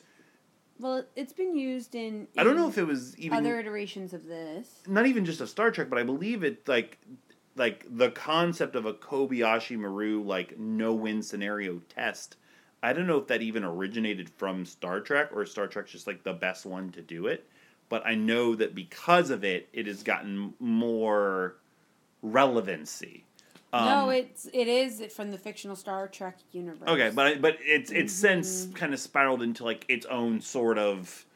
Well, 0.80 1.04
it's 1.14 1.32
been 1.32 1.56
used 1.56 1.94
in. 1.94 2.26
I 2.36 2.42
don't 2.42 2.56
know 2.56 2.68
if 2.68 2.76
it 2.76 2.86
was 2.86 3.16
even 3.18 3.38
other 3.38 3.58
iterations 3.60 4.12
of 4.12 4.26
this. 4.26 4.82
not 4.88 5.06
even 5.06 5.24
just 5.24 5.40
a 5.40 5.46
Star 5.46 5.70
Trek, 5.70 5.88
but 5.88 5.98
I 5.98 6.02
believe 6.02 6.42
it 6.42 6.66
like 6.68 6.98
like 7.56 7.86
the 7.88 8.10
concept 8.10 8.74
of 8.74 8.84
a 8.84 8.92
Kobayashi 8.92 9.78
Maru 9.78 10.22
like 10.22 10.58
no 10.58 10.92
win 10.92 11.22
scenario 11.22 11.80
test. 11.88 12.36
I 12.84 12.92
don't 12.92 13.06
know 13.06 13.16
if 13.18 13.26
that 13.28 13.40
even 13.42 13.64
originated 13.64 14.28
from 14.28 14.64
Star 14.66 15.00
Trek 15.00 15.30
or 15.32 15.44
Star 15.46 15.66
Trek's 15.66 15.90
just 15.92 16.06
like 16.06 16.22
the 16.22 16.34
best 16.34 16.66
one 16.66 16.90
to 16.92 17.00
do 17.00 17.26
it. 17.26 17.46
But 17.88 18.06
I 18.06 18.14
know 18.14 18.54
that 18.54 18.74
because 18.74 19.30
of 19.30 19.42
it, 19.44 19.68
it 19.72 19.86
has 19.86 20.02
gotten 20.02 20.54
more 20.60 21.56
relevancy. 22.22 23.24
no, 23.72 24.04
Um, 24.04 24.10
it's 24.10 24.46
it 24.52 24.68
is 24.68 25.02
from 25.14 25.30
the 25.30 25.38
fictional 25.38 25.76
Star 25.76 26.08
Trek 26.08 26.38
universe. 26.52 26.88
Okay, 26.88 27.10
but 27.14 27.26
I, 27.26 27.34
but 27.36 27.58
it's 27.60 27.90
it's 27.90 28.12
since 28.12 28.66
Mm-hmm. 28.66 28.74
kind 28.74 28.94
of 28.94 29.00
spiraled 29.00 29.42
into 29.42 29.64
like 29.64 29.84
its 29.88 30.06
own 30.06 30.40
sort 30.40 30.78
of. 30.78 31.26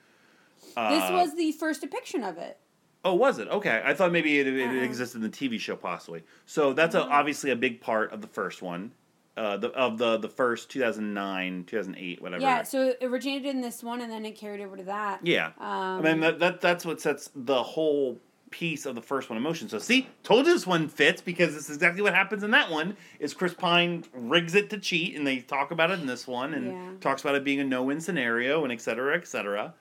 Uh, 0.76 0.90
this 0.90 1.10
was 1.10 1.34
the 1.34 1.52
first 1.52 1.80
depiction 1.80 2.22
of 2.22 2.38
it. 2.38 2.58
Oh, 3.04 3.14
was 3.14 3.38
it? 3.38 3.48
Okay, 3.48 3.80
I 3.84 3.94
thought 3.94 4.12
maybe 4.12 4.38
it, 4.38 4.46
it 4.46 4.60
Uh-uh. 4.60 4.84
existed 4.84 5.22
in 5.22 5.22
the 5.22 5.36
TV 5.36 5.58
show, 5.58 5.76
possibly. 5.76 6.22
So 6.46 6.72
that's 6.72 6.94
a, 6.94 7.02
obviously 7.04 7.50
a 7.50 7.56
big 7.56 7.80
part 7.80 8.12
of 8.12 8.20
the 8.20 8.26
first 8.26 8.60
one, 8.60 8.92
uh, 9.38 9.56
the 9.56 9.68
of 9.68 9.98
the 9.98 10.18
the 10.18 10.28
first 10.28 10.68
two 10.68 10.80
thousand 10.80 11.14
nine, 11.14 11.64
two 11.66 11.76
thousand 11.76 11.94
eight, 11.96 12.20
whatever. 12.20 12.42
Yeah, 12.42 12.62
so 12.64 12.88
it 12.88 12.98
originated 13.02 13.46
in 13.46 13.60
this 13.60 13.82
one, 13.82 14.00
and 14.00 14.10
then 14.10 14.26
it 14.26 14.32
carried 14.32 14.60
over 14.60 14.76
to 14.76 14.82
that. 14.84 15.20
Yeah. 15.24 15.52
Um, 15.58 15.70
I 15.70 16.00
mean 16.02 16.20
that, 16.20 16.38
that 16.40 16.60
that's 16.60 16.84
what 16.84 17.00
sets 17.00 17.30
the 17.34 17.62
whole 17.62 18.18
piece 18.50 18.86
of 18.86 18.94
the 18.94 19.02
first 19.02 19.28
one 19.30 19.36
in 19.36 19.42
motion. 19.42 19.68
So 19.68 19.78
see, 19.78 20.08
told 20.22 20.46
you 20.46 20.52
this 20.54 20.66
one 20.66 20.88
fits 20.88 21.20
because 21.20 21.54
this 21.54 21.68
is 21.68 21.76
exactly 21.76 22.02
what 22.02 22.14
happens 22.14 22.42
in 22.42 22.50
that 22.52 22.70
one. 22.70 22.96
Is 23.20 23.34
Chris 23.34 23.54
Pine 23.54 24.04
rigs 24.12 24.54
it 24.54 24.70
to 24.70 24.78
cheat, 24.78 25.14
and 25.16 25.26
they 25.26 25.38
talk 25.40 25.70
about 25.70 25.90
it 25.90 26.00
in 26.00 26.06
this 26.06 26.26
one, 26.26 26.54
and 26.54 26.66
Yeah. 26.66 26.90
talks 27.00 27.22
about 27.22 27.34
it 27.34 27.44
being 27.44 27.60
a 27.60 27.64
no-win 27.64 28.00
scenario, 28.00 28.64
and 28.64 28.72
et 28.72 28.80
cetera, 28.80 29.16
et 29.16 29.26
cetera. 29.28 29.74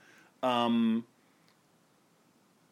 Um, 0.43 1.05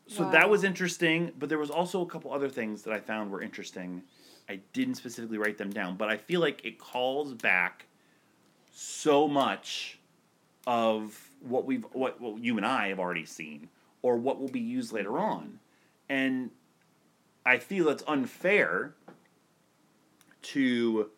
so 0.08 0.30
that 0.30 0.50
was 0.50 0.64
interesting, 0.64 1.32
but 1.40 1.50
there 1.50 1.58
was 1.58 1.72
also 1.72 2.02
a 2.02 2.06
couple 2.06 2.32
other 2.32 2.50
things 2.50 2.84
that 2.84 2.94
I 2.94 3.00
found 3.00 3.32
were 3.32 3.42
interesting. 3.42 4.04
I 4.48 4.60
didn't 4.74 4.96
specifically 4.96 5.38
write 5.38 5.58
them 5.58 5.72
down, 5.72 5.98
but 5.98 6.10
I 6.10 6.18
feel 6.18 6.40
like 6.40 6.64
it 6.64 6.78
calls 6.78 7.34
back 7.34 7.86
so 8.72 9.28
much 9.28 10.00
of 10.68 11.30
what 11.42 11.66
we've 11.66 11.86
what, 11.94 12.20
what 12.22 12.40
you 12.44 12.58
and 12.58 12.66
I 12.66 12.90
have 12.90 13.00
already 13.00 13.26
seen 13.26 13.70
or 14.02 14.18
what 14.18 14.40
will 14.40 14.50
be 14.50 14.60
used 14.60 14.92
later 14.94 15.18
on. 15.18 15.60
And 16.10 16.52
I 17.46 17.58
feel 17.58 17.90
it's 17.90 18.04
unfair 18.08 18.94
to 20.44 21.10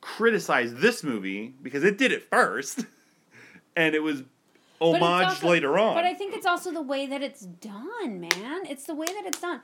criticize 0.00 0.74
this 0.74 1.02
movie 1.02 1.54
because 1.62 1.82
it 1.82 1.98
did 1.98 2.12
it 2.12 2.22
first 2.28 2.84
and 3.76 3.94
it 3.94 4.02
was 4.02 4.22
But 4.78 4.96
it's 4.96 4.98
homaged 5.04 5.24
also- 5.28 5.48
later 5.48 5.78
on. 5.78 5.94
But 5.94 6.04
I 6.04 6.14
think 6.14 6.34
it's 6.34 6.46
also 6.46 6.70
the 6.72 6.82
way 6.82 7.06
that 7.06 7.22
it's 7.22 7.40
done, 7.42 8.20
man. 8.20 8.66
It's 8.66 8.84
the 8.84 8.94
way 8.94 9.06
that 9.06 9.24
it's 9.24 9.40
done. 9.40 9.60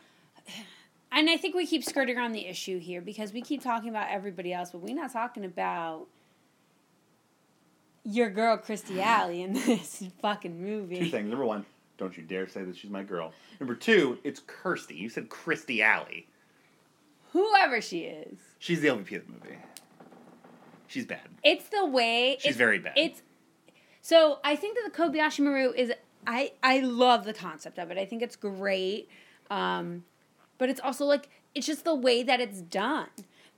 And 1.15 1.29
I 1.29 1.37
think 1.37 1.55
we 1.55 1.67
keep 1.67 1.85
skirting 1.85 2.17
around 2.17 2.33
the 2.33 2.47
issue 2.47 2.79
here 2.79 3.03
because 3.03 3.33
we 3.33 3.43
keep 3.43 3.63
talking 3.63 3.91
about 3.91 4.11
everybody 4.11 4.53
else, 4.53 4.71
but 4.71 4.81
we're 4.81 4.95
not 4.95 5.13
talking 5.13 5.45
about 5.45 6.07
your 8.05 8.31
girl 8.31 8.57
Christy 8.57 9.01
Alley 9.01 9.43
in 9.43 9.53
this 9.67 10.05
fucking 10.23 10.63
movie. 10.63 10.99
Two 10.99 11.11
things. 11.11 11.29
Number 11.29 11.45
one, 11.45 11.67
don't 11.99 12.17
you 12.17 12.23
dare 12.23 12.49
say 12.49 12.65
that 12.65 12.77
she's 12.77 12.91
my 12.91 13.03
girl. 13.03 13.33
Number 13.61 13.75
two, 13.75 14.19
it's 14.25 14.41
Kirsty. 14.47 14.95
You 14.95 15.11
said 15.11 15.29
Christy 15.29 15.83
Alley. 15.83 16.27
Whoever 17.33 17.81
she 17.81 18.01
is. 18.01 18.39
She's 18.59 18.81
the 18.81 18.89
LVP 18.89 19.17
of 19.17 19.27
the 19.27 19.33
movie. 19.33 19.59
She's 20.87 21.07
bad. 21.07 21.29
It's 21.43 21.69
the 21.69 21.87
way 21.87 22.37
She's 22.41 22.51
it's, 22.51 22.59
very 22.59 22.79
bad. 22.79 22.95
It's 22.97 23.23
so 24.03 24.41
I 24.45 24.57
think 24.57 24.77
that 24.77 24.93
the 24.93 24.99
Kobayashi 24.99 25.41
Maru 25.41 25.73
is 25.73 25.93
I 26.27 26.53
I 26.63 26.81
love 26.81 27.25
the 27.25 27.33
concept 27.33 27.79
of 27.79 27.91
it. 27.91 27.99
I 27.99 28.05
think 28.05 28.23
it's 28.23 28.37
great. 28.37 29.09
Um, 29.51 30.05
but 30.59 30.69
it's 30.69 30.81
also 30.81 31.05
like 31.05 31.29
it's 31.55 31.67
just 31.67 31.85
the 31.85 31.95
way 31.95 32.23
that 32.23 32.41
it's 32.41 32.61
done. 32.61 33.09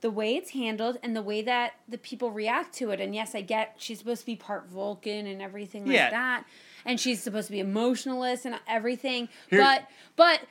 The 0.01 0.11
way 0.11 0.35
it's 0.35 0.51
handled 0.51 0.97
and 1.01 1.15
the 1.15 1.21
way 1.21 1.41
that 1.41 1.73
the 1.87 1.97
people 1.97 2.29
react 2.29 2.73
to 2.75 2.91
it. 2.91 2.99
And 3.01 3.15
yes, 3.15 3.33
I 3.33 3.41
get 3.41 3.75
she's 3.77 3.99
supposed 3.99 4.21
to 4.21 4.25
be 4.25 4.35
part 4.35 4.67
Vulcan 4.67 5.25
and 5.25 5.41
everything 5.41 5.85
like 5.85 5.95
Yeah. 5.95 6.09
that. 6.11 6.45
And 6.85 6.99
she's 6.99 7.23
supposed 7.23 7.47
to 7.47 7.53
be 7.53 7.59
emotionalist 7.59 8.45
and 8.45 8.59
everything. 8.67 9.29
Here- 9.49 9.61
but 9.61 9.87
but 10.15 10.41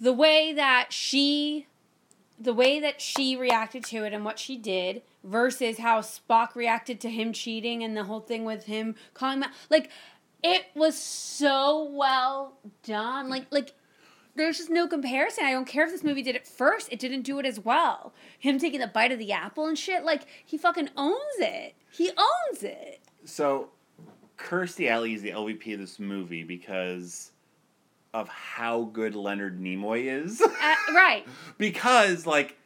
the 0.00 0.12
way 0.12 0.52
that 0.52 0.92
she 0.92 1.66
the 2.38 2.52
way 2.52 2.80
that 2.80 3.00
she 3.00 3.34
reacted 3.36 3.82
to 3.84 4.04
it 4.04 4.12
and 4.12 4.24
what 4.24 4.38
she 4.38 4.56
did 4.58 5.02
versus 5.24 5.78
how 5.78 6.00
Spock 6.00 6.54
reacted 6.54 7.00
to 7.00 7.10
him 7.10 7.32
cheating 7.32 7.82
and 7.82 7.96
the 7.96 8.04
whole 8.04 8.20
thing 8.20 8.44
with 8.44 8.64
him 8.64 8.94
calling 9.14 9.38
him 9.38 9.44
out. 9.44 9.50
Like 9.70 9.90
it 10.42 10.66
was 10.74 10.98
so 10.98 11.84
well 11.84 12.58
done. 12.82 13.28
Like 13.30 13.46
like 13.50 13.72
there's 14.36 14.58
just 14.58 14.70
no 14.70 14.86
comparison. 14.86 15.44
I 15.44 15.52
don't 15.52 15.66
care 15.66 15.84
if 15.86 15.90
this 15.92 16.04
movie 16.04 16.22
did 16.22 16.36
it 16.36 16.46
first. 16.46 16.88
It 16.92 16.98
didn't 16.98 17.22
do 17.22 17.38
it 17.38 17.46
as 17.46 17.58
well. 17.60 18.12
Him 18.38 18.58
taking 18.58 18.80
the 18.80 18.86
bite 18.86 19.12
of 19.12 19.18
the 19.18 19.32
apple 19.32 19.66
and 19.66 19.78
shit. 19.78 20.04
Like 20.04 20.22
he 20.44 20.56
fucking 20.58 20.90
owns 20.96 21.18
it. 21.38 21.74
He 21.90 22.10
owns 22.10 22.62
it. 22.62 23.00
So, 23.24 23.70
Kirstie 24.38 24.88
Alley 24.90 25.14
is 25.14 25.22
the 25.22 25.30
LVP 25.30 25.74
of 25.74 25.80
this 25.80 25.98
movie 25.98 26.44
because 26.44 27.32
of 28.14 28.28
how 28.28 28.84
good 28.92 29.14
Leonard 29.14 29.60
Nimoy 29.60 30.24
is. 30.24 30.40
Uh, 30.40 30.74
right. 30.94 31.24
because, 31.58 32.26
like, 32.26 32.56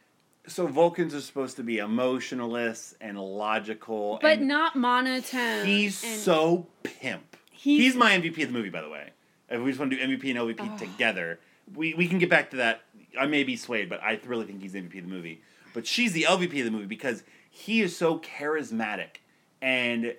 so 0.47 0.67
Vulcans 0.67 1.13
are 1.13 1.21
supposed 1.21 1.57
to 1.57 1.63
be 1.63 1.77
emotionless 1.79 2.95
and 3.01 3.17
logical, 3.19 4.19
But 4.21 4.39
and 4.39 4.47
not 4.47 4.75
monotone. 4.75 5.65
he's 5.65 6.03
and 6.03 6.19
so 6.19 6.67
pimp. 6.83 7.35
He's- 7.51 7.81
He's, 7.83 7.95
my 7.95 8.11
MVP 8.17 8.41
of 8.43 8.49
the 8.51 8.57
movie, 8.57 8.69
by 8.69 8.81
the 8.81 8.89
way. 8.89 9.09
If 9.49 9.61
we 9.61 9.69
just 9.71 9.79
want 9.79 9.91
to 9.91 9.97
do 9.97 10.03
MVP 10.03 10.29
and 10.31 10.39
LVP 10.39 10.77
together, 10.77 11.39
we, 11.75 11.93
we 11.93 12.07
can 12.07 12.19
get 12.19 12.29
back 12.29 12.51
to 12.51 12.57
that. 12.57 12.81
I 13.19 13.25
may 13.27 13.43
be 13.43 13.55
swayed, 13.55 13.89
but 13.89 14.01
I 14.01 14.19
really 14.25 14.45
think 14.45 14.61
he's 14.61 14.73
the 14.73 14.81
MVP 14.81 14.97
of 14.99 15.05
the 15.05 15.09
movie. 15.15 15.41
But 15.73 15.87
she's 15.87 16.13
the 16.13 16.23
LVP 16.23 16.59
of 16.59 16.65
the 16.65 16.71
movie 16.71 16.85
because 16.85 17.23
he 17.49 17.81
is 17.81 17.95
so 17.95 18.19
charismatic 18.19 19.17
and 19.61 20.15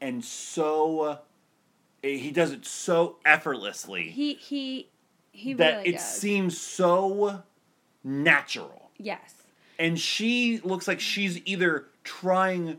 and 0.00 0.24
so 0.24 1.18
eh, 2.04 2.16
he 2.16 2.30
does 2.30 2.52
it 2.52 2.64
so 2.64 3.16
effortlessly 3.24 4.04
he 4.10 4.34
he 4.34 4.88
he 5.32 5.54
that 5.54 5.78
really 5.78 5.88
it 5.88 5.92
does. 5.92 6.04
seems 6.14 6.58
so 6.60 7.42
natural. 8.04 8.90
yes. 8.98 9.34
And 9.78 9.98
she 9.98 10.58
looks 10.64 10.88
like 10.88 10.98
she's 11.00 11.40
either 11.46 11.86
trying 12.02 12.78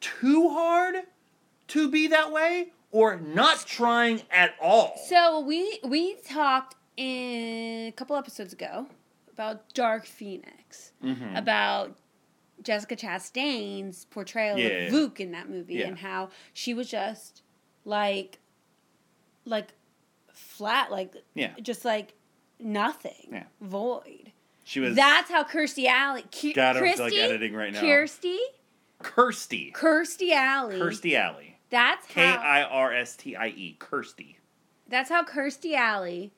too 0.00 0.50
hard 0.50 0.94
to 1.68 1.90
be 1.90 2.06
that 2.08 2.30
way 2.32 2.68
or 2.92 3.16
not 3.16 3.64
trying 3.66 4.22
at 4.30 4.54
all. 4.60 5.00
So 5.08 5.40
we 5.40 5.80
we 5.82 6.16
talked 6.26 6.76
in 6.96 7.88
a 7.88 7.92
couple 7.92 8.16
episodes 8.16 8.52
ago 8.52 8.86
about 9.32 9.72
Dark 9.74 10.06
Phoenix, 10.06 10.92
Mm-hmm. 11.02 11.36
about 11.36 11.96
Jessica 12.62 12.94
Chastain's 12.96 14.04
portrayal 14.04 14.58
Yeah. 14.58 14.66
of 14.86 14.92
Vuk 14.92 15.18
in 15.20 15.32
that 15.32 15.48
movie 15.48 15.74
Yeah. 15.74 15.88
and 15.88 15.98
how 15.98 16.28
she 16.52 16.74
was 16.74 16.88
just 16.88 17.42
like 17.84 18.38
like 19.44 19.68
flat 20.32 20.90
like 20.90 21.12
Yeah. 21.34 21.54
just 21.60 21.84
like 21.84 22.14
nothing 22.60 23.28
Yeah. 23.32 23.44
void 23.60 24.32
She 24.64 24.78
was 24.78 24.94
that's 24.94 25.28
how 25.30 25.42
Kirstie 25.42 25.86
Alley 25.86 26.24
Ki- 26.30 26.52
God, 26.52 26.76
Kirstie, 26.76 26.94
feel 26.94 27.04
like 27.06 27.14
editing 27.14 27.54
right 27.54 27.72
now. 27.72 27.80
Kirstie 27.80 28.38
Kirsty. 29.00 29.72
Kirstie 29.74 30.30
Alley 30.32 30.78
Kirsty 30.78 31.16
Alley. 31.16 31.58
that's 31.70 32.06
K 32.06 32.24
how 32.24 32.36
I 32.36 32.62
R 32.62 32.92
S 32.94 33.16
T 33.16 33.34
I 33.34 33.48
E. 33.48 33.76
Kirsty. 33.80 34.38
that's 34.86 35.10
how 35.10 35.24
Kirstie 35.24 35.74
Alley 35.74 36.30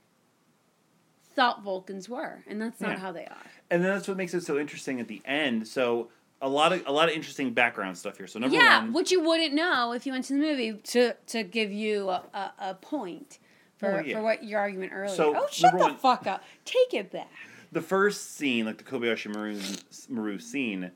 thought 1.35 1.63
Vulcans 1.63 2.09
were 2.09 2.43
and 2.47 2.61
that's 2.61 2.81
not 2.81 2.93
Yeah. 2.93 2.99
how 2.99 3.13
they 3.13 3.25
are 3.27 3.37
And 3.71 3.83
then 3.83 3.91
that's 3.93 4.07
what 4.09 4.17
makes 4.17 4.35
it 4.35 4.43
so 4.43 4.59
interesting 4.59 5.01
at 5.01 5.09
the 5.09 5.21
end. 5.25 5.67
So 5.67 6.09
a 6.43 6.49
lot 6.49 6.73
of 6.73 6.83
a 6.87 6.93
lot 6.93 7.09
of 7.09 7.15
interesting 7.15 7.53
background 7.55 7.97
stuff 7.97 8.17
here. 8.19 8.27
So 8.27 8.39
number 8.39 8.57
one 8.57 8.65
yeah, 8.65 8.81
one, 8.81 8.93
which 8.93 9.11
you 9.11 9.23
wouldn't 9.23 9.55
know 9.55 9.93
if 9.93 10.05
you 10.07 10.13
went 10.13 10.25
to 10.27 10.35
the 10.35 10.39
movie 10.41 10.73
to 10.75 11.15
to 11.29 11.43
give 11.43 11.73
you 11.73 12.09
a, 12.11 12.23
a, 12.35 12.53
a 12.71 12.75
point 12.75 13.39
for, 13.79 13.99
Oh, 13.99 14.01
yeah. 14.01 14.17
for 14.17 14.23
what 14.23 14.45
your 14.45 14.61
argument 14.61 14.93
earlier. 14.95 15.15
So, 15.15 15.35
oh, 15.37 15.47
shut 15.51 15.73
the 15.73 15.79
one- 15.79 15.97
fuck 15.97 16.27
up. 16.27 16.43
Take 16.65 16.93
it 16.95 17.11
back. 17.11 17.31
the 17.73 17.81
first 17.83 18.37
scene, 18.37 18.65
like 18.67 18.79
the 18.79 18.85
Kobayashi 18.85 19.35
Maru, 19.35 19.59
Maru 20.09 20.39
scene, 20.39 20.91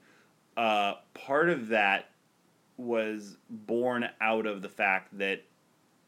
uh, 0.56 0.94
part 1.14 1.48
of 1.48 1.68
that 1.68 2.10
was 2.76 3.36
born 3.50 4.08
out 4.20 4.46
of 4.46 4.62
the 4.62 4.68
fact 4.68 5.16
that 5.18 5.42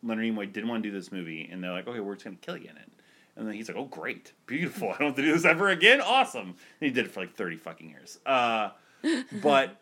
Leonard 0.02 0.24
Nimoy 0.26 0.52
didn't 0.52 0.68
want 0.68 0.82
to 0.82 0.88
do 0.88 0.94
this 0.94 1.10
movie, 1.10 1.48
and 1.50 1.62
they're 1.62 1.72
like, 1.72 1.88
okay, 1.88 1.98
we're 2.00 2.14
just 2.14 2.24
gonna 2.24 2.36
kill 2.36 2.56
you 2.56 2.68
in 2.70 2.76
it. 2.76 2.90
And 3.36 3.46
then 3.46 3.54
he's 3.54 3.68
like, 3.68 3.76
oh 3.78 3.84
great, 3.86 4.32
beautiful, 4.46 4.88
I 4.90 4.98
don't 4.98 5.06
have 5.08 5.16
to 5.16 5.22
do 5.22 5.32
this 5.32 5.44
ever 5.44 5.68
again, 5.68 6.00
awesome. 6.00 6.48
And 6.48 6.54
he 6.80 6.90
did 6.90 7.06
it 7.06 7.10
for 7.12 7.20
like 7.20 7.34
thirty 7.34 7.56
fucking 7.56 7.88
years. 7.90 8.18
Uh, 8.26 8.70
but 9.42 9.76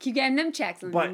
Keep 0.00 0.14
getting 0.14 0.34
them 0.34 0.50
checks 0.50 0.82
on 0.82 0.92
But- 0.92 1.12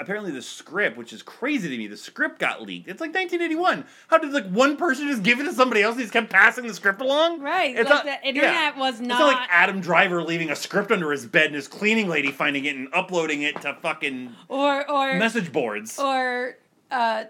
apparently 0.00 0.32
the 0.32 0.42
script, 0.42 0.96
which 0.96 1.12
is 1.12 1.22
crazy 1.22 1.68
to 1.68 1.78
me, 1.78 1.86
the 1.86 1.96
script 1.96 2.40
got 2.40 2.60
leaked. 2.60 2.88
It's 2.88 3.00
like 3.00 3.14
1981. 3.14 3.84
How 4.08 4.18
did 4.18 4.32
like 4.32 4.48
one 4.50 4.76
person 4.76 5.06
just 5.06 5.22
give 5.22 5.38
it 5.38 5.44
to 5.44 5.52
somebody 5.52 5.80
else? 5.82 5.94
and 5.94 6.02
Just 6.02 6.12
kept 6.12 6.28
passing 6.28 6.66
the 6.66 6.74
script 6.74 7.00
along. 7.00 7.40
Right, 7.40 7.76
It's 7.76 7.88
like 7.88 8.04
not- 8.04 8.20
the 8.20 8.28
internet 8.28 8.74
yeah. 8.74 8.78
was 8.80 9.00
not. 9.00 9.10
It's 9.12 9.20
not 9.20 9.26
like 9.40 9.48
Adam 9.48 9.80
Driver 9.80 10.24
leaving 10.24 10.50
a 10.50 10.56
script 10.56 10.90
under 10.90 11.12
his 11.12 11.24
bed 11.24 11.46
and 11.46 11.54
his 11.54 11.68
cleaning 11.68 12.08
lady 12.08 12.32
finding 12.32 12.64
it 12.64 12.74
and 12.74 12.88
uploading 12.92 13.42
it 13.42 13.60
to 13.60 13.74
fucking 13.74 14.32
Or 14.48 14.90
or 14.90 15.14
message 15.14 15.52
boards. 15.52 15.96
or 15.96 16.56
uh 16.90 17.24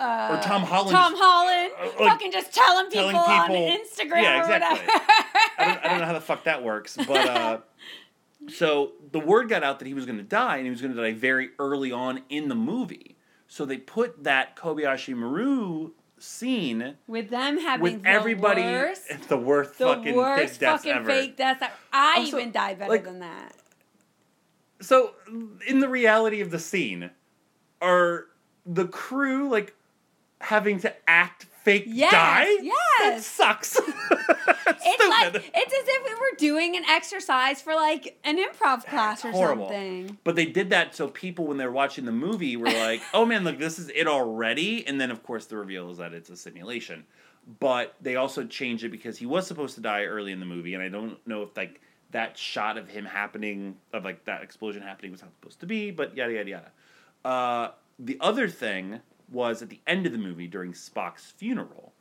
uh, 0.00 0.28
Or 0.38 0.42
Tom 0.42 0.62
Holland 0.62 0.90
Tom 0.90 1.12
Holland, 1.16 1.72
uh, 1.78 1.84
like, 1.84 2.10
fucking 2.12 2.32
just 2.32 2.52
telling 2.54 2.86
people, 2.90 3.10
telling 3.10 3.28
on 3.28 3.50
Instagram 3.50 4.22
Yeah, 4.22 4.36
or 4.38 4.40
exactly. 4.40 4.86
whatever. 4.86 5.02
I 5.58 5.64
don't, 5.66 5.84
I 5.84 5.88
don't 5.88 5.98
know 6.00 6.06
how 6.06 6.12
the 6.14 6.20
fuck 6.20 6.44
that 6.44 6.62
works, 6.62 6.96
but 6.96 7.28
uh, 7.28 7.58
so 8.48 8.92
the 9.12 9.20
word 9.20 9.48
got 9.48 9.62
out 9.62 9.78
that 9.80 9.86
he 9.86 9.94
was 9.94 10.06
going 10.06 10.18
to 10.18 10.24
die, 10.24 10.56
and 10.56 10.64
he 10.66 10.70
was 10.70 10.80
going 10.80 10.94
to 10.94 11.00
die 11.02 11.12
very 11.12 11.50
early 11.58 11.92
on 11.92 12.22
in 12.28 12.48
the 12.48 12.54
movie. 12.54 13.16
So 13.48 13.64
they 13.64 13.78
put 13.78 14.24
that 14.24 14.56
Kobayashi 14.56 15.14
Maru 15.14 15.90
scene 16.18 16.96
With 17.06 17.30
them 17.30 17.58
having 17.58 17.82
with 17.82 18.02
the 18.02 18.08
everybody. 18.08 18.62
worst, 18.62 19.02
It's 19.10 19.26
the 19.28 19.36
worst 19.36 19.78
the 19.78 19.86
fucking 19.86 20.14
worst 20.14 20.52
fake 20.52 20.60
deaths 20.60 20.82
fucking 20.84 20.92
ever. 20.98 21.06
fake 21.10 21.36
deaths. 21.36 21.60
That, 21.60 21.72
I 21.92 22.16
Also, 22.18 22.38
even 22.38 22.52
die 22.52 22.74
better 22.74 22.90
like- 22.90 23.04
than 23.04 23.20
that. 23.20 23.54
So, 24.82 25.12
in 25.66 25.80
the 25.80 25.88
reality 25.88 26.40
of 26.40 26.50
the 26.50 26.58
scene, 26.58 27.10
are 27.82 28.26
the 28.64 28.86
crew 28.86 29.48
like 29.50 29.74
having 30.40 30.80
to 30.80 30.94
act 31.08 31.44
fake 31.62 31.84
Yes, 31.86 32.12
die? 32.12 32.70
That 33.00 33.22
sucks. 33.22 33.78
It's 34.82 35.08
like 35.08 35.34
it's 35.34 35.74
as 35.74 35.84
if 35.88 36.04
we 36.04 36.14
were 36.14 36.36
doing 36.38 36.76
an 36.76 36.84
exercise 36.84 37.60
for 37.60 37.74
like 37.74 38.18
an 38.24 38.38
improv 38.38 38.86
class 38.86 39.24
or 39.24 39.30
horrible. 39.30 39.66
something. 39.66 40.18
But 40.24 40.36
they 40.36 40.46
did 40.46 40.70
that 40.70 40.94
so 40.94 41.08
people, 41.08 41.46
when 41.46 41.56
they're 41.56 41.72
watching 41.72 42.04
the 42.04 42.12
movie, 42.12 42.56
were 42.56 42.66
like, 42.70 43.02
"Oh 43.12 43.26
man, 43.26 43.44
look, 43.44 43.58
this 43.58 43.78
is 43.78 43.90
it 43.94 44.06
already." 44.06 44.86
And 44.86 45.00
then, 45.00 45.10
of 45.10 45.22
course, 45.22 45.46
the 45.46 45.56
reveal 45.56 45.90
is 45.90 45.98
that 45.98 46.12
it's 46.12 46.30
a 46.30 46.36
simulation. 46.36 47.04
But 47.58 47.94
they 48.00 48.16
also 48.16 48.44
changed 48.46 48.84
it 48.84 48.90
because 48.90 49.18
he 49.18 49.26
was 49.26 49.46
supposed 49.46 49.74
to 49.74 49.80
die 49.80 50.04
early 50.04 50.32
in 50.32 50.40
the 50.40 50.46
movie, 50.46 50.74
and 50.74 50.82
I 50.82 50.88
don't 50.88 51.24
know 51.26 51.42
if 51.42 51.56
like 51.56 51.80
that 52.10 52.38
shot 52.38 52.78
of 52.78 52.88
him 52.88 53.04
happening, 53.04 53.76
of 53.92 54.04
like 54.04 54.24
that 54.24 54.42
explosion 54.42 54.82
happening, 54.82 55.12
was 55.12 55.22
not 55.22 55.32
supposed 55.40 55.60
to 55.60 55.66
be. 55.66 55.90
But 55.90 56.16
yada 56.16 56.32
yada 56.32 56.50
yada. 56.50 56.70
Uh, 57.24 57.70
the 57.98 58.16
other 58.20 58.48
thing 58.48 59.00
was 59.30 59.62
at 59.62 59.68
the 59.68 59.80
end 59.86 60.06
of 60.06 60.12
the 60.12 60.18
movie 60.18 60.46
during 60.46 60.72
Spock's 60.72 61.30
funeral. 61.36 61.92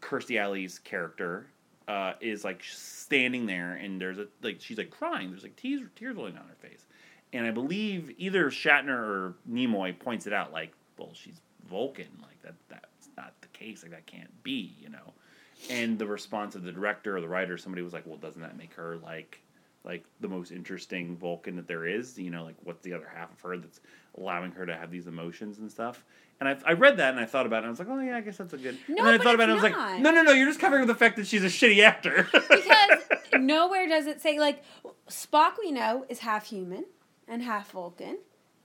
Kirstie 0.00 0.40
Alley's 0.40 0.78
character 0.78 1.46
uh, 1.88 2.14
is 2.20 2.44
like 2.44 2.62
standing 2.64 3.46
there, 3.46 3.74
and 3.74 4.00
there's 4.00 4.18
a 4.18 4.26
like 4.42 4.60
she's 4.60 4.78
like 4.78 4.90
crying. 4.90 5.30
There's 5.30 5.42
like 5.42 5.56
tears 5.56 5.82
tears 5.94 6.16
rolling 6.16 6.34
down 6.34 6.44
her 6.48 6.68
face, 6.68 6.86
and 7.32 7.46
I 7.46 7.50
believe 7.50 8.14
either 8.18 8.50
Shatner 8.50 8.98
or 8.98 9.34
Nimoy 9.50 9.98
points 9.98 10.26
it 10.26 10.32
out 10.32 10.52
like, 10.52 10.72
well, 10.98 11.10
she's 11.12 11.40
Vulcan, 11.68 12.08
like 12.22 12.40
that 12.42 12.54
that's 12.68 13.08
not 13.16 13.34
the 13.40 13.48
case, 13.48 13.82
like 13.82 13.92
that 13.92 14.06
can't 14.06 14.42
be, 14.42 14.74
you 14.80 14.88
know. 14.88 15.12
And 15.70 15.98
the 15.98 16.06
response 16.06 16.54
of 16.54 16.62
the 16.64 16.72
director 16.72 17.16
or 17.16 17.20
the 17.20 17.28
writer, 17.28 17.56
somebody 17.56 17.82
was 17.82 17.92
like, 17.92 18.06
well, 18.06 18.18
doesn't 18.18 18.42
that 18.42 18.56
make 18.58 18.74
her 18.74 18.98
like 18.98 19.40
like 19.86 20.04
the 20.20 20.28
most 20.28 20.50
interesting 20.50 21.16
Vulcan 21.16 21.56
that 21.56 21.68
there 21.68 21.86
is? 21.86 22.18
You 22.18 22.30
know, 22.30 22.44
like 22.44 22.56
what's 22.62 22.82
the 22.82 22.92
other 22.92 23.08
half 23.14 23.32
of 23.32 23.40
her 23.40 23.56
that's 23.56 23.80
allowing 24.18 24.52
her 24.52 24.66
to 24.66 24.76
have 24.76 24.90
these 24.90 25.06
emotions 25.06 25.58
and 25.58 25.70
stuff? 25.70 26.04
And 26.40 26.48
I, 26.48 26.56
I 26.66 26.72
read 26.72 26.98
that 26.98 27.12
and 27.12 27.20
I 27.20 27.24
thought 27.24 27.46
about 27.46 27.58
it 27.58 27.58
and 27.60 27.66
I 27.68 27.70
was 27.70 27.78
like, 27.78 27.88
oh 27.88 28.00
yeah, 28.00 28.16
I 28.16 28.20
guess 28.20 28.36
that's 28.36 28.52
a 28.52 28.58
good. 28.58 28.76
No, 28.88 28.98
and 28.98 29.06
then 29.06 29.20
I 29.20 29.22
thought 29.22 29.34
about 29.34 29.48
it 29.48 29.52
and 29.52 29.60
I 29.60 29.62
was 29.62 29.72
like, 29.72 30.00
no, 30.02 30.10
no, 30.10 30.22
no, 30.22 30.32
you're 30.32 30.48
just 30.48 30.60
covering 30.60 30.82
up 30.82 30.88
the 30.88 30.94
fact 30.94 31.16
that 31.16 31.26
she's 31.26 31.44
a 31.44 31.46
shitty 31.46 31.82
actor. 31.82 32.28
Because 32.32 33.00
nowhere 33.34 33.88
does 33.88 34.06
it 34.06 34.20
say 34.20 34.38
like 34.38 34.62
Spock 35.08 35.52
we 35.58 35.72
know 35.72 36.04
is 36.08 36.18
half 36.18 36.46
human 36.46 36.84
and 37.28 37.42
half 37.42 37.70
Vulcan, 37.70 38.18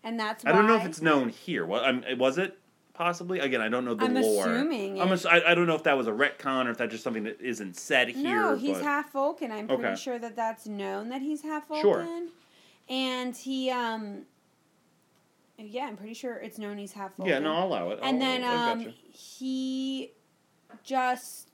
and 0.04 0.20
that's 0.20 0.44
why 0.44 0.52
I 0.52 0.54
don't 0.54 0.68
know 0.68 0.76
if 0.76 0.86
it's 0.86 1.02
known 1.02 1.30
here. 1.30 1.66
What 1.66 1.86
um, 1.86 2.04
was 2.18 2.38
it? 2.38 2.58
Possibly. 2.94 3.40
Again, 3.40 3.62
I 3.62 3.70
don't 3.70 3.86
know 3.86 3.94
the 3.96 4.06
I'm 4.06 4.14
lore. 4.16 4.44
assuming 4.52 5.02
I'm 5.02 5.08
it- 5.10 5.14
ass- 5.14 5.26
I, 5.26 5.42
I 5.48 5.56
don't 5.56 5.66
know 5.68 5.76
if 5.76 5.84
that 5.84 5.98
was 5.98 6.08
a 6.08 6.12
retcon 6.12 6.66
or 6.68 6.72
if 6.72 6.78
that's 6.78 6.92
just 6.92 7.04
something 7.04 7.24
that 7.24 7.40
isn't 7.42 7.76
said 7.78 8.10
here. 8.10 8.24
No, 8.36 8.56
he's 8.56 8.78
but- 8.78 8.84
half 8.84 9.12
Vulcan. 9.14 9.52
I'm 9.52 9.68
pretty 9.68 9.96
sure 9.96 10.20
that 10.20 10.36
that's 10.36 10.68
known 10.68 11.10
that 11.10 11.22
he's 11.22 11.42
half 11.42 11.68
Vulcan. 11.68 11.82
Sure. 11.82 12.08
And 12.90 13.36
he, 13.36 13.70
um, 13.72 14.24
yeah, 15.58 15.86
I'm 15.86 15.96
pretty 15.96 16.14
sure 16.14 16.36
it's 16.36 16.58
known 16.58 16.78
he's 16.78 16.92
half 16.94 17.16
Vulcan. 17.16 17.32
Yeah, 17.34 17.40
no, 17.40 17.54
I'll 17.56 17.68
allow 17.68 17.90
it. 17.92 18.00
and 18.04 18.16
I'll- 18.16 18.20
then 18.20 18.44
I 18.44 18.72
um, 18.72 18.94
he 19.12 20.12
just 20.84 21.50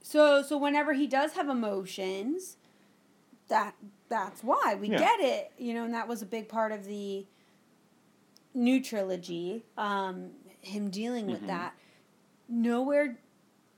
so 0.00 0.42
so 0.42 0.56
whenever 0.56 0.92
he 0.94 1.06
does 1.06 1.32
have 1.34 1.48
emotions, 1.48 2.56
that 3.48 3.74
that's 4.08 4.42
why 4.42 4.76
we 4.80 4.88
Yeah. 4.88 4.98
get 4.98 5.20
it, 5.20 5.52
you 5.58 5.74
know, 5.74 5.84
and 5.84 5.92
that 5.92 6.08
was 6.08 6.22
a 6.22 6.26
big 6.26 6.48
part 6.48 6.72
of 6.72 6.86
the 6.86 7.26
new 8.54 8.82
trilogy. 8.82 9.64
Um, 9.76 10.30
him 10.60 10.90
dealing 10.90 11.26
with 11.26 11.42
Mhm. 11.42 11.46
that. 11.48 11.74
Nowhere. 12.48 13.18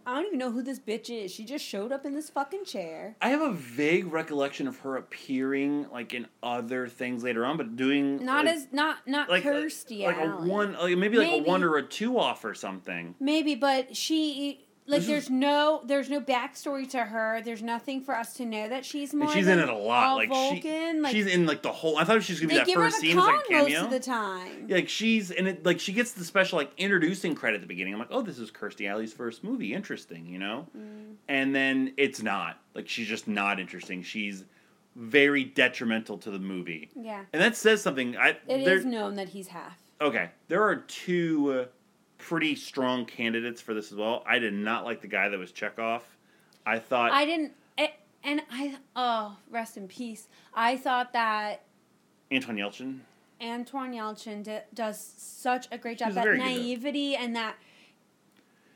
I 0.07 0.15
don't 0.15 0.27
even 0.27 0.39
know 0.39 0.51
who 0.51 0.63
this 0.63 0.81
bitch 0.81 1.11
is. 1.11 1.31
She 1.31 1.45
just 1.45 1.65
showed 1.65 1.93
up 1.93 2.07
in 2.07 2.15
this 2.15 2.31
fucking 2.31 2.65
chair. 2.65 3.17
I 3.21 3.29
have 3.29 3.43
a 3.43 3.53
vague 3.53 4.11
recollection 4.11 4.67
of 4.67 4.79
her 4.79 4.97
appearing 4.97 5.89
like 5.93 6.15
in 6.15 6.27
other 6.43 6.89
things 6.89 7.23
later 7.23 7.45
on, 7.45 7.59
but 7.59 7.77
doing 7.77 8.25
Not 8.25 8.47
like, 8.47 8.55
as 8.55 8.69
not 8.73 9.07
not 9.07 9.29
like 9.29 9.43
Kirstie 9.45 10.05
like 10.07 10.17
a 10.17 10.29
one, 10.49 10.73
like 10.73 10.97
maybe 10.97 11.19
like 11.19 11.29
Maybe. 11.29 11.47
a 11.47 11.49
one 11.49 11.63
or 11.63 11.77
a 11.77 11.83
two 11.83 12.19
off 12.19 12.45
or 12.45 12.55
something. 12.55 13.15
Maybe, 13.21 13.55
but 13.55 13.95
she 13.95 14.67
like 14.91 15.01
This 15.01 15.07
there's 15.09 15.25
is- 15.25 15.31
no 15.31 15.81
there's 15.85 16.11
no 16.11 16.21
backstory 16.21 16.89
to 16.91 17.05
her. 17.05 17.41
There's 17.45 17.63
nothing 17.63 18.03
for 18.03 18.15
us 18.15 18.35
to 18.35 18.45
know 18.45 18.69
that 18.69 18.85
she's 18.85 19.15
more. 19.15 19.33
She's 19.33 19.47
in 19.49 19.59
it 19.59 19.69
a 19.69 19.75
lot. 19.75 20.17
Like 20.17 20.29
Vulcan. 20.29 20.61
she, 20.97 21.01
like 21.01 21.13
she's 21.13 21.27
in 21.27 21.47
like 21.47 21.63
the 21.63 21.73
whole. 21.73 21.97
I 21.97 22.05
thought 22.05 22.23
she 22.23 22.33
was 22.33 22.41
gonna 22.41 22.53
be 22.53 22.59
that 22.59 22.69
first 22.71 22.99
scene 22.99 23.17
con 23.17 23.35
like 23.37 23.45
a 23.45 23.49
cameo. 23.49 23.63
most 23.81 23.85
of 23.85 23.91
the 23.91 24.01
time. 24.01 24.67
Yeah, 24.69 24.77
like 24.77 24.89
she's 24.89 25.31
and 25.31 25.49
it 25.49 25.65
like 25.65 25.81
she 25.81 25.93
gets 25.93 26.13
the 26.13 26.25
special 26.25 26.59
like 26.59 26.73
introducing 26.77 27.35
credit 27.35 27.57
at 27.57 27.61
the 27.63 27.67
beginning. 27.67 27.95
I'm 27.95 28.01
like, 28.01 28.09
oh, 28.11 28.23
this 28.23 28.39
is 28.39 28.51
Kirstie 28.51 28.89
Alley's 28.91 29.13
first 29.13 29.43
movie. 29.45 29.73
Interesting, 29.73 30.27
you 30.27 30.39
know. 30.39 30.67
Mm. 30.77 31.15
And 31.29 31.55
then 31.55 31.95
it's 31.97 32.23
not 32.23 32.59
like 32.75 32.89
she's 32.89 33.07
just 33.09 33.29
not 33.29 33.59
interesting. 33.61 34.03
She's 34.03 34.45
very 34.97 35.45
detrimental 35.45 36.19
to 36.19 36.31
the 36.33 36.39
movie, 36.41 36.91
Yeah, 36.97 37.25
and 37.33 37.41
that 37.41 37.57
says 37.57 37.81
something. 37.81 38.17
I 38.17 38.31
it 38.31 38.65
there, 38.65 38.77
is 38.77 38.85
known 38.85 39.15
that 39.15 39.29
he's 39.29 39.47
half. 39.47 39.79
okay. 40.01 40.31
There 40.49 40.65
are 40.65 40.77
two 40.77 41.53
uh, 41.53 41.65
pretty 42.21 42.55
strong 42.55 43.07
candidates 43.07 43.61
for 43.61 43.75
this 43.75 43.91
as 43.93 43.99
well. 43.99 44.23
I 44.27 44.39
did 44.39 44.55
not 44.55 44.85
like 44.85 45.01
the 45.01 45.09
guy 45.09 45.29
that 45.29 45.39
was 45.39 45.53
Chekov. 45.53 46.03
I 46.67 46.79
thought 46.79 47.13
I 47.13 47.25
didn't, 47.25 47.53
and 48.23 48.43
I 48.51 48.77
oh 48.95 49.37
rest 49.51 49.77
in 49.77 49.89
peace. 49.89 50.29
I 50.55 50.77
thought 50.77 51.13
that 51.13 51.63
Anton 52.31 52.57
Yelchin. 52.57 53.01
Antoine 53.43 53.93
Yelchin 53.93 54.43
d- 54.43 54.59
does 54.75 55.01
such 55.17 55.67
a 55.73 55.79
great 55.79 55.99
job. 55.99 56.13
That 56.13 56.27
naivety 56.37 57.17
and 57.17 57.35
that. 57.37 57.57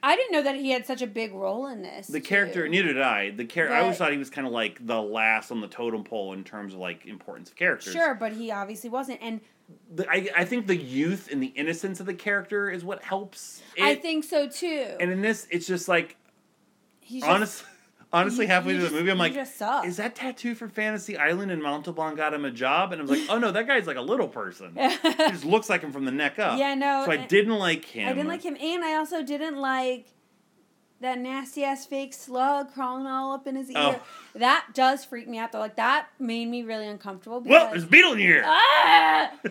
I 0.03 0.16
didn't 0.16 0.32
know 0.32 0.42
that 0.42 0.57
he 0.57 0.70
had 0.70 0.86
such 0.86 1.01
a 1.01 1.07
big 1.07 1.32
role 1.32 1.66
in 1.66 1.80
this. 1.80 2.09
The 2.09 2.20
character, 2.20 2.64
too. 2.64 2.70
neither 2.70 2.88
did 2.88 3.01
I. 3.01 3.30
The 3.30 3.47
char- 3.47 3.72
I 3.72 3.80
always 3.80 3.97
thought 3.97 4.12
he 4.12 4.18
was 4.18 4.28
kind 4.28 4.47
of 4.47 4.53
like 4.53 4.86
the 4.86 5.01
last 5.01 5.51
on 5.51 5.62
the 5.62 5.66
totem 5.66 6.05
pole 6.05 6.34
in 6.34 6.45
terms 6.45 6.74
of 6.74 6.80
like 6.80 7.07
importance 7.07 7.49
of 7.49 7.57
characters. 7.57 7.95
Sure, 7.95 8.14
but 8.14 8.32
he 8.32 8.51
obviously 8.51 8.90
wasn't, 8.90 9.20
and 9.22 9.40
the, 9.95 10.09
I, 10.11 10.29
I 10.37 10.45
think 10.45 10.67
the 10.67 10.77
youth 10.77 11.29
and 11.31 11.43
the 11.43 11.49
innocence 11.49 12.01
of 12.01 12.07
the 12.07 12.15
character 12.15 12.71
is 12.71 12.85
what 12.85 13.03
helps. 13.03 13.62
It. 13.77 13.85
I 13.85 13.95
think 13.95 14.25
so 14.25 14.49
too. 14.49 14.97
and 15.01 15.11
in 15.11 15.23
this, 15.23 15.47
it's 15.51 15.67
just 15.67 15.89
like 15.89 16.17
he's 17.01 17.23
just, 17.25 17.65
Honestly, 18.15 18.45
You- 18.45 18.51
halfway 18.53 18.79
through 18.79 18.89
the 18.89 18.95
movie, 18.95 19.11
I'm 19.11 19.19
like, 19.19 19.35
is 19.37 19.97
that 19.97 20.15
tattoo 20.15 20.55
from 20.55 20.71
Fantasy 20.71 21.17
Island 21.17 21.51
and 21.51 21.61
Montalban 21.61 22.15
got 22.15 22.33
him 22.33 22.45
a 22.45 22.51
job? 22.53 22.93
And 22.93 23.01
I 23.01 23.05
was 23.05 23.11
like, 23.11 23.29
oh 23.29 23.39
no, 23.39 23.51
that 23.51 23.67
guy's 23.67 23.89
like 23.89 23.97
a 23.97 24.01
little 24.03 24.29
person. 24.29 24.77
he 24.79 24.89
just 25.17 25.45
looks 25.45 25.69
like 25.69 25.81
him 25.81 25.91
from 25.91 26.05
the 26.05 26.12
neck 26.12 26.39
up. 26.39 26.57
Yeah, 26.57 26.75
no, 26.75 27.03
So 27.07 27.11
I 27.11 27.17
didn't 27.17 27.59
like 27.59 27.85
him. 27.85 28.09
I 28.09 28.12
didn't 28.12 28.29
like 28.29 28.45
him, 28.45 28.57
and 28.61 28.85
I 28.85 28.95
also 28.95 29.25
didn't 29.25 29.57
like 29.57 30.07
that 31.05 31.18
nasty 31.18 31.64
ass 31.64 31.86
fake 31.86 32.12
slug 32.12 32.72
crawling 32.74 33.07
all 33.07 33.32
up 33.32 33.46
in 33.46 33.57
his 33.57 33.70
ear. 33.70 33.76
Oh. 33.78 34.00
That 34.34 34.66
does 34.74 35.05
freak 35.05 35.28
me 35.28 35.38
out 35.38 35.52
though. 35.52 35.61
Like 35.61 35.76
that 35.76 36.09
made 36.18 36.46
me 36.48 36.62
really 36.62 36.86
uncomfortable. 36.86 37.40
Well, 37.40 37.66
because- 37.68 37.82
there's 37.82 37.90
Beetle 37.90 38.12
in 38.14 38.18
here. 38.18 38.42
ah! 38.44 39.30
shout 39.44 39.50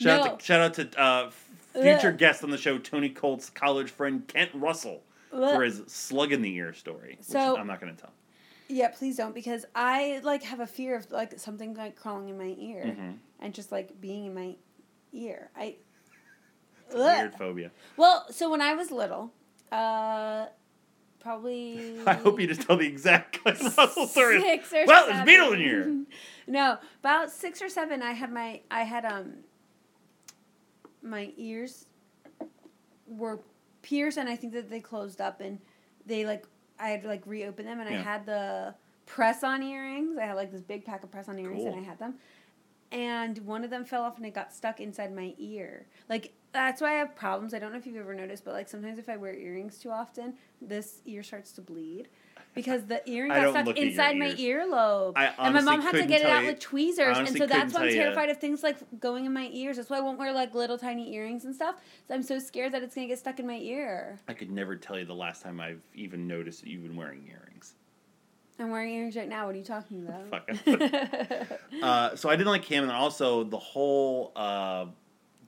no. 0.00 0.22
out 0.32 0.40
to 0.40 0.44
shout 0.44 0.60
out 0.60 0.74
to 0.74 1.00
uh, 1.00 1.30
future 1.72 2.08
Ugh. 2.08 2.18
guest 2.18 2.44
on 2.44 2.50
the 2.50 2.58
show, 2.58 2.78
Tony 2.78 3.08
Colt's 3.08 3.50
college 3.50 3.90
friend 3.90 4.26
Kent 4.28 4.50
Russell, 4.54 5.02
Ugh. 5.32 5.54
for 5.54 5.62
his 5.62 5.82
slug 5.86 6.32
in 6.32 6.42
the 6.42 6.54
ear 6.54 6.72
story. 6.72 7.16
Which 7.18 7.26
So- 7.26 7.56
I'm 7.56 7.66
not 7.66 7.80
going 7.80 7.94
to 7.94 8.00
tell. 8.00 8.12
Yeah, 8.68 8.88
please 8.88 9.16
don't 9.18 9.34
because 9.34 9.66
I 9.74 10.20
like 10.24 10.42
have 10.44 10.60
a 10.60 10.66
fear 10.66 10.96
of 10.96 11.10
like 11.12 11.38
something 11.38 11.74
like 11.74 11.96
crawling 11.96 12.30
in 12.30 12.38
my 12.38 12.54
ear 12.58 12.84
Mhm. 12.86 13.18
and 13.40 13.52
just 13.54 13.70
like 13.70 14.00
being 14.00 14.24
in 14.26 14.34
my 14.34 14.56
ear. 15.12 15.50
I 15.54 15.76
It's 16.86 16.94
a 16.94 16.98
Ugh. 16.98 17.18
weird 17.18 17.34
phobia. 17.34 17.70
well, 17.98 18.26
so 18.30 18.50
when 18.50 18.62
I 18.62 18.72
was 18.74 18.90
little, 18.90 19.32
uh, 19.70 20.46
probably 21.24 21.96
I 22.06 22.12
hope 22.14 22.38
you 22.38 22.46
just 22.46 22.62
tell 22.62 22.76
the 22.76 22.86
exact 22.86 23.42
Kent 23.44 23.58
story. 23.58 24.40
Six 24.40 24.72
or 24.72 24.84
well, 24.86 25.08
seven. 25.08 25.24
Beetle 25.24 25.54
in 25.54 25.58
here. 25.58 26.04
no, 26.46 26.78
about 27.00 27.30
six 27.30 27.60
or 27.60 27.68
seven. 27.68 28.02
I 28.02 28.12
had 28.12 28.30
my 28.30 28.60
I 28.70 28.82
had 28.82 29.04
um 29.04 29.38
my 31.02 31.32
ears 31.36 31.86
were 33.08 33.40
pierced, 33.82 34.18
and 34.18 34.28
I 34.28 34.36
think 34.36 34.52
that 34.52 34.70
they 34.70 34.80
closed 34.80 35.20
up, 35.20 35.40
and 35.40 35.58
they 36.06 36.26
like 36.26 36.46
I 36.78 36.90
had 36.90 37.02
to 37.02 37.08
like 37.08 37.22
reopen 37.26 37.64
them, 37.64 37.80
and 37.80 37.88
I 37.88 38.00
had 38.00 38.26
the 38.26 38.74
press 39.06 39.42
on 39.42 39.62
earrings. 39.62 40.18
I 40.18 40.26
had 40.26 40.34
like 40.34 40.52
this 40.52 40.62
big 40.62 40.84
pack 40.84 41.02
of 41.02 41.10
press 41.10 41.28
on 41.28 41.38
earrings, 41.38 41.64
and 41.64 41.74
I 41.74 41.82
had 41.82 41.98
them. 41.98 42.14
And 42.92 43.38
one 43.38 43.64
of 43.64 43.70
them 43.70 43.84
fell 43.84 44.02
off 44.02 44.18
and 44.18 44.26
it 44.26 44.34
got 44.34 44.54
stuck 44.54 44.78
inside 44.78 45.12
my 45.12 45.34
ear. 45.36 45.86
Like 46.08 46.32
that's 46.54 46.80
why 46.80 46.94
I 46.94 46.98
have 46.98 47.14
problems. 47.16 47.52
I 47.52 47.58
don't 47.58 47.72
know 47.72 47.78
if 47.78 47.86
you've 47.86 47.96
ever 47.96 48.14
noticed, 48.14 48.44
but 48.44 48.54
like 48.54 48.68
sometimes 48.68 48.98
if 48.98 49.08
I 49.08 49.16
wear 49.16 49.34
earrings 49.34 49.78
too 49.78 49.90
often, 49.90 50.34
this 50.62 51.00
ear 51.04 51.22
starts 51.22 51.52
to 51.52 51.60
bleed 51.60 52.08
because 52.54 52.84
the 52.86 53.06
earring 53.10 53.32
got 53.34 53.50
stuck 53.50 53.66
look 53.66 53.76
at 53.76 53.82
your 53.82 53.90
inside 53.90 54.16
my 54.16 54.30
earlobe. 54.30 55.12
And 55.16 55.52
my 55.54 55.60
mom 55.60 55.82
had 55.82 55.92
to 55.92 56.06
get 56.06 56.22
it 56.22 56.28
out 56.28 56.42
you- 56.42 56.50
with 56.50 56.60
tweezers, 56.60 57.18
and 57.18 57.28
so 57.28 57.46
that's 57.46 57.74
why 57.74 57.80
I'm 57.80 57.86
tell 57.86 57.86
you. 57.86 57.94
terrified 57.94 58.30
of 58.30 58.38
things 58.38 58.62
like 58.62 58.76
going 59.00 59.26
in 59.26 59.32
my 59.32 59.50
ears. 59.52 59.76
That's 59.76 59.90
why 59.90 59.98
I 59.98 60.00
won't 60.00 60.18
wear 60.18 60.32
like 60.32 60.54
little 60.54 60.78
tiny 60.78 61.12
earrings 61.14 61.44
and 61.44 61.54
stuff. 61.54 61.74
So 62.06 62.14
I'm 62.14 62.22
so 62.22 62.38
scared 62.38 62.72
that 62.72 62.82
it's 62.82 62.94
gonna 62.94 63.08
get 63.08 63.18
stuck 63.18 63.40
in 63.40 63.46
my 63.46 63.58
ear. 63.58 64.20
I 64.28 64.32
could 64.32 64.50
never 64.50 64.76
tell 64.76 64.98
you 64.98 65.04
the 65.04 65.14
last 65.14 65.42
time 65.42 65.60
I've 65.60 65.82
even 65.94 66.28
noticed 66.28 66.62
that 66.62 66.70
you've 66.70 66.84
been 66.84 66.96
wearing 66.96 67.28
earrings. 67.28 67.74
I'm 68.60 68.70
wearing 68.70 68.94
earrings 68.94 69.16
right 69.16 69.28
now. 69.28 69.46
What 69.46 69.56
are 69.56 69.58
you 69.58 69.64
talking 69.64 70.06
about? 70.06 70.30
Fucking. 70.30 71.48
Uh, 71.82 72.14
so 72.14 72.30
I 72.30 72.36
didn't 72.36 72.48
like 72.48 72.64
him, 72.64 72.84
and 72.84 72.92
also 72.92 73.42
the 73.42 73.58
whole 73.58 74.30
uh, 74.36 74.86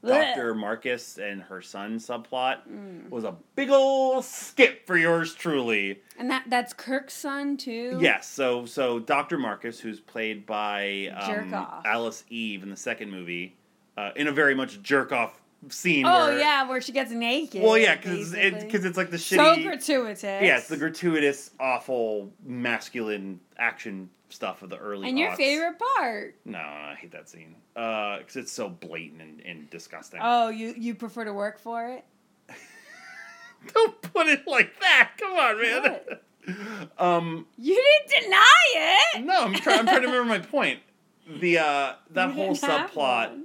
Doctor 0.05 0.55
Marcus 0.55 1.18
and 1.18 1.42
her 1.42 1.61
son 1.62 1.99
subplot 1.99 2.59
Mm. 2.68 3.09
was 3.11 3.24
a 3.24 3.34
big 3.55 3.70
ol' 3.70 4.22
skip 4.22 4.86
for 4.86 4.97
yours 4.97 5.34
truly. 5.34 6.01
and 6.18 6.30
that 6.30 6.44
that's 6.49 6.72
Kirk's 6.72 7.14
son 7.14 7.57
too. 7.57 7.99
Yes, 8.01 8.28
so 8.28 8.66
so 8.66 8.99
Doctor 8.99 9.38
Marcus, 9.38 9.80
who's 9.80 10.01
played 10.01 10.47
by 10.47 11.09
um. 11.16 11.53
Alice 11.84 12.24
Eve 12.28 12.62
in 12.62 12.70
the 12.70 12.76
second 12.76 13.11
movie, 13.11 13.57
uh, 13.97 14.11
in 14.16 14.26
a 14.28 14.32
very 14.32 14.55
much 14.55 14.82
jerk 14.82 15.12
off 15.12 15.40
scene. 15.68 16.05
Oh 16.07 16.26
where, 16.28 16.38
yeah, 16.38 16.68
where 16.68 16.80
she 16.80 16.92
gets 16.92 17.11
naked. 17.11 17.62
Well, 17.62 17.78
yeah, 17.78 17.97
because 17.97 18.32
because 18.32 18.84
it's 18.84 18.97
like 18.97 19.11
the 19.11 19.16
shitty, 19.16 19.36
so 19.57 19.62
gratuitous. 19.62 20.22
yeah, 20.22 20.59
it's 20.59 20.68
the 20.68 20.76
gratuitous, 20.76 21.51
awful, 21.59 22.30
masculine 22.44 23.40
action 23.59 24.11
stuff 24.28 24.62
of 24.62 24.70
the 24.70 24.76
early. 24.76 25.08
And 25.08 25.18
your 25.18 25.30
aughts. 25.30 25.36
favorite 25.36 25.78
part? 25.96 26.36
No, 26.44 26.58
I 26.58 26.96
hate 26.98 27.12
that 27.12 27.28
scene. 27.28 27.54
Uh, 27.74 28.18
because 28.18 28.36
it's 28.36 28.52
so 28.52 28.68
blatant 28.68 29.20
and, 29.22 29.40
and 29.40 29.70
disgusting. 29.70 30.20
Oh, 30.22 30.48
you 30.48 30.74
you 30.76 30.94
prefer 30.94 31.24
to 31.24 31.32
work 31.32 31.58
for 31.58 31.86
it? 31.88 32.04
Don't 33.74 34.00
put 34.02 34.26
it 34.28 34.46
like 34.46 34.78
that. 34.80 35.12
Come 35.18 35.32
on, 35.32 35.60
man. 35.60 36.00
Um, 36.96 37.46
You 37.58 37.74
didn't 37.74 38.22
deny 38.22 39.14
it. 39.16 39.24
no, 39.24 39.46
I'm 39.46 39.54
trying. 39.54 39.80
I'm 39.80 39.86
trying 39.86 40.02
to 40.02 40.06
remember 40.06 40.26
my 40.28 40.38
point. 40.38 40.78
The 41.40 41.58
uh, 41.58 41.92
that 42.12 42.30
whole 42.30 42.54
subplot 42.54 43.36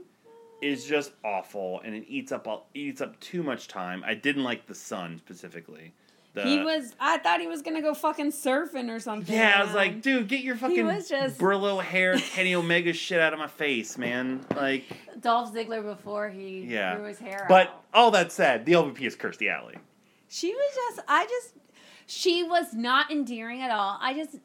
is 0.61 0.85
just 0.85 1.11
awful, 1.25 1.81
and 1.83 1.95
it 1.95 2.05
eats 2.07 2.31
up 2.31 2.47
all, 2.47 2.67
eats 2.75 3.01
up 3.01 3.19
too 3.19 3.41
much 3.41 3.67
time. 3.67 4.03
I 4.05 4.13
didn't 4.13 4.43
like 4.43 4.67
the 4.67 4.75
son 4.75 5.17
specifically. 5.17 5.95
The, 6.33 6.43
he 6.43 6.59
was. 6.63 6.95
I 6.99 7.17
thought 7.17 7.41
he 7.41 7.47
was 7.47 7.61
gonna 7.61 7.81
go 7.81 7.93
fucking 7.93 8.31
surfing 8.31 8.89
or 8.89 8.99
something. 9.01 9.35
Yeah, 9.35 9.53
I 9.57 9.63
was 9.65 9.73
like, 9.73 10.01
dude, 10.01 10.29
get 10.29 10.41
your 10.41 10.55
fucking 10.55 10.87
just- 11.07 11.37
Brillo 11.37 11.81
hair, 11.81 12.17
Kenny 12.17 12.55
Omega 12.55 12.93
shit 12.93 13.19
out 13.19 13.33
of 13.33 13.39
my 13.39 13.47
face, 13.47 13.97
man. 13.97 14.45
Like, 14.55 14.85
Dolph 15.19 15.53
Ziggler 15.53 15.83
before 15.83 16.29
he 16.29 16.61
Yeah. 16.69 16.95
grew 16.95 17.05
his 17.07 17.19
hair 17.19 17.45
but 17.49 17.67
out. 17.67 17.83
all 17.93 18.11
that 18.11 18.31
said, 18.31 18.65
the 18.65 18.71
LVP 18.73 19.01
is 19.01 19.15
Kirstie 19.17 19.51
Alley. 19.51 19.75
She 20.29 20.53
was 20.53 20.75
just. 20.95 21.05
I 21.09 21.25
just. 21.25 21.53
She 22.07 22.43
was 22.43 22.73
not 22.73 23.11
endearing 23.11 23.61
at 23.61 23.71
all. 23.71 23.97
I 24.01 24.13
just. 24.13 24.37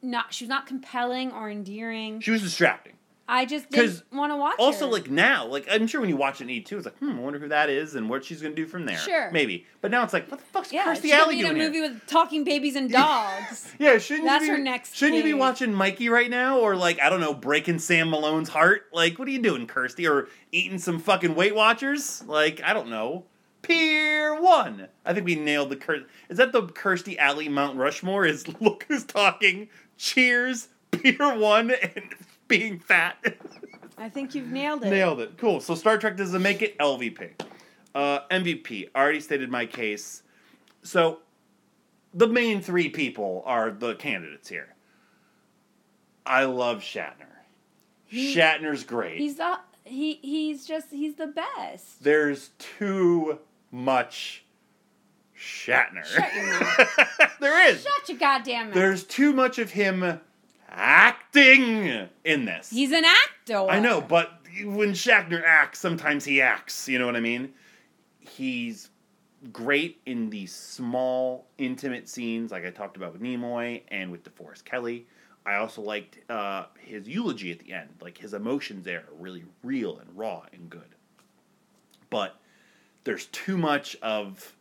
Not. 0.00 0.32
She 0.32 0.44
was 0.44 0.48
not 0.50 0.66
compelling 0.66 1.30
or 1.32 1.50
endearing. 1.50 2.20
She 2.20 2.30
was 2.30 2.40
distracting. 2.42 2.94
I 3.26 3.46
just 3.46 3.70
didn't 3.70 4.02
want 4.12 4.32
to 4.32 4.36
watch 4.36 4.54
it. 4.58 4.62
Also, 4.62 4.86
her. 4.86 4.92
like 4.92 5.10
now, 5.10 5.46
like 5.46 5.66
I'm 5.70 5.86
sure 5.86 6.00
when 6.00 6.10
you 6.10 6.16
watch 6.16 6.40
it 6.40 6.44
in 6.44 6.62
E2, 6.62 6.72
it's 6.72 6.84
like, 6.84 6.98
hmm, 6.98 7.12
I 7.12 7.20
wonder 7.20 7.38
who 7.38 7.48
that 7.48 7.70
is 7.70 7.94
and 7.94 8.10
what 8.10 8.24
she's 8.24 8.42
gonna 8.42 8.54
do 8.54 8.66
from 8.66 8.84
there. 8.84 8.98
Sure. 8.98 9.30
maybe. 9.30 9.66
But 9.80 9.90
now 9.90 10.04
it's 10.04 10.12
like, 10.12 10.30
what 10.30 10.40
the 10.40 10.46
fuck's 10.46 10.72
yeah, 10.72 10.84
Kirstie 10.84 11.10
Alley 11.10 11.36
be 11.36 11.40
in 11.46 11.50
a 11.50 11.54
movie 11.54 11.78
here? 11.78 11.90
with 11.90 12.06
talking 12.06 12.44
babies 12.44 12.76
and 12.76 12.90
dogs. 12.92 13.72
Yeah, 13.78 13.96
shouldn't 13.98 14.26
That's 14.26 14.44
you 14.44 14.50
be, 14.52 14.56
her 14.56 14.62
next 14.62 14.94
Shouldn't 14.94 15.16
you 15.16 15.24
be 15.24 15.34
watching 15.34 15.72
Mikey 15.72 16.10
right 16.10 16.28
now, 16.28 16.58
or 16.58 16.76
like 16.76 17.00
I 17.00 17.08
don't 17.08 17.20
know, 17.20 17.32
breaking 17.32 17.78
Sam 17.78 18.10
Malone's 18.10 18.50
heart? 18.50 18.88
Like, 18.92 19.18
what 19.18 19.26
are 19.26 19.30
you 19.30 19.42
doing, 19.42 19.66
Kirstie? 19.66 20.08
Or 20.08 20.28
eating 20.52 20.78
some 20.78 20.98
fucking 20.98 21.34
Weight 21.34 21.54
Watchers? 21.54 22.22
Like, 22.26 22.62
I 22.62 22.74
don't 22.74 22.90
know. 22.90 23.24
Pier 23.62 24.38
one. 24.38 24.88
I 25.06 25.14
think 25.14 25.24
we 25.24 25.36
nailed 25.36 25.70
the. 25.70 26.04
Is 26.28 26.36
that 26.36 26.52
the 26.52 26.64
Kirstie 26.64 27.16
Alley 27.16 27.48
Mount 27.48 27.78
Rushmore? 27.78 28.26
Is 28.26 28.46
look 28.60 28.84
who's 28.88 29.04
talking. 29.04 29.68
Cheers. 29.96 30.68
Pier 30.90 31.36
one 31.36 31.70
and 31.70 32.14
being 32.48 32.78
fat. 32.78 33.16
I 33.96 34.08
think 34.08 34.34
you've 34.34 34.50
nailed 34.50 34.84
it. 34.84 34.90
Nailed 34.90 35.20
it. 35.20 35.38
Cool. 35.38 35.60
So 35.60 35.74
Star 35.74 35.98
Trek 35.98 36.16
doesn't 36.16 36.42
make 36.42 36.62
it 36.62 36.76
LVP. 36.78 37.30
Uh, 37.94 38.20
MVP. 38.30 38.88
I 38.94 39.00
Already 39.00 39.20
stated 39.20 39.50
my 39.50 39.66
case. 39.66 40.22
So 40.82 41.18
the 42.12 42.26
main 42.26 42.60
three 42.60 42.88
people 42.88 43.42
are 43.46 43.70
the 43.70 43.94
candidates 43.94 44.48
here. 44.48 44.74
I 46.26 46.44
love 46.44 46.80
Shatner. 46.80 47.26
He- 48.06 48.34
Shatner's 48.34 48.84
great. 48.84 49.18
He's 49.18 49.36
the 49.36 49.58
he 49.84 50.14
he's 50.22 50.66
just 50.66 50.88
he's 50.90 51.14
the 51.16 51.26
best. 51.28 52.02
There's 52.02 52.50
too 52.58 53.38
much 53.70 54.44
Shatner. 55.38 56.04
Shut 56.04 56.34
your 56.34 56.60
mouth. 56.60 57.30
there 57.40 57.68
is. 57.68 57.82
Shut 57.82 58.08
your 58.08 58.18
goddamn 58.18 58.66
mouth. 58.66 58.74
There's 58.74 59.04
too 59.04 59.32
much 59.32 59.58
of 59.58 59.70
him 59.70 60.20
acting 60.74 62.08
in 62.24 62.44
this. 62.44 62.70
He's 62.70 62.92
an 62.92 63.04
actor. 63.04 63.66
I 63.70 63.78
know, 63.80 64.00
but 64.00 64.40
when 64.64 64.92
Shatner 64.92 65.42
acts, 65.44 65.78
sometimes 65.78 66.24
he 66.24 66.40
acts. 66.40 66.88
You 66.88 66.98
know 66.98 67.06
what 67.06 67.16
I 67.16 67.20
mean? 67.20 67.54
He's 68.18 68.90
great 69.52 70.00
in 70.06 70.30
these 70.30 70.54
small, 70.54 71.46
intimate 71.58 72.08
scenes, 72.08 72.50
like 72.50 72.64
I 72.64 72.70
talked 72.70 72.96
about 72.96 73.12
with 73.12 73.22
Nimoy 73.22 73.82
and 73.88 74.10
with 74.10 74.24
DeForest 74.24 74.64
Kelley. 74.64 75.06
I 75.46 75.56
also 75.56 75.82
liked 75.82 76.18
uh, 76.30 76.66
his 76.78 77.06
eulogy 77.06 77.52
at 77.52 77.58
the 77.58 77.72
end. 77.72 77.90
Like 78.00 78.16
his 78.16 78.32
emotions 78.32 78.84
there 78.84 79.00
are 79.00 79.14
really 79.18 79.44
real 79.62 79.98
and 79.98 80.08
raw 80.16 80.42
and 80.52 80.70
good. 80.70 80.94
But 82.08 82.40
there's 83.04 83.26
too 83.26 83.58
much 83.58 83.96
of 84.00 84.54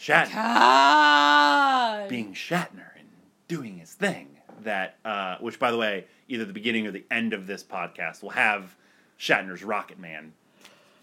Shatner 0.00 0.34
God. 0.34 2.08
being 2.08 2.34
Shatner 2.34 2.90
and 2.98 3.08
doing 3.48 3.78
his 3.78 3.92
thing. 3.94 4.28
That, 4.64 4.98
uh, 5.04 5.36
which 5.38 5.58
by 5.58 5.70
the 5.70 5.76
way, 5.76 6.06
either 6.28 6.44
the 6.44 6.52
beginning 6.52 6.86
or 6.86 6.90
the 6.90 7.04
end 7.10 7.32
of 7.32 7.46
this 7.46 7.62
podcast 7.62 8.22
will 8.22 8.30
have 8.30 8.74
Shatner's 9.18 9.62
Rocket 9.62 9.98
Man. 9.98 10.32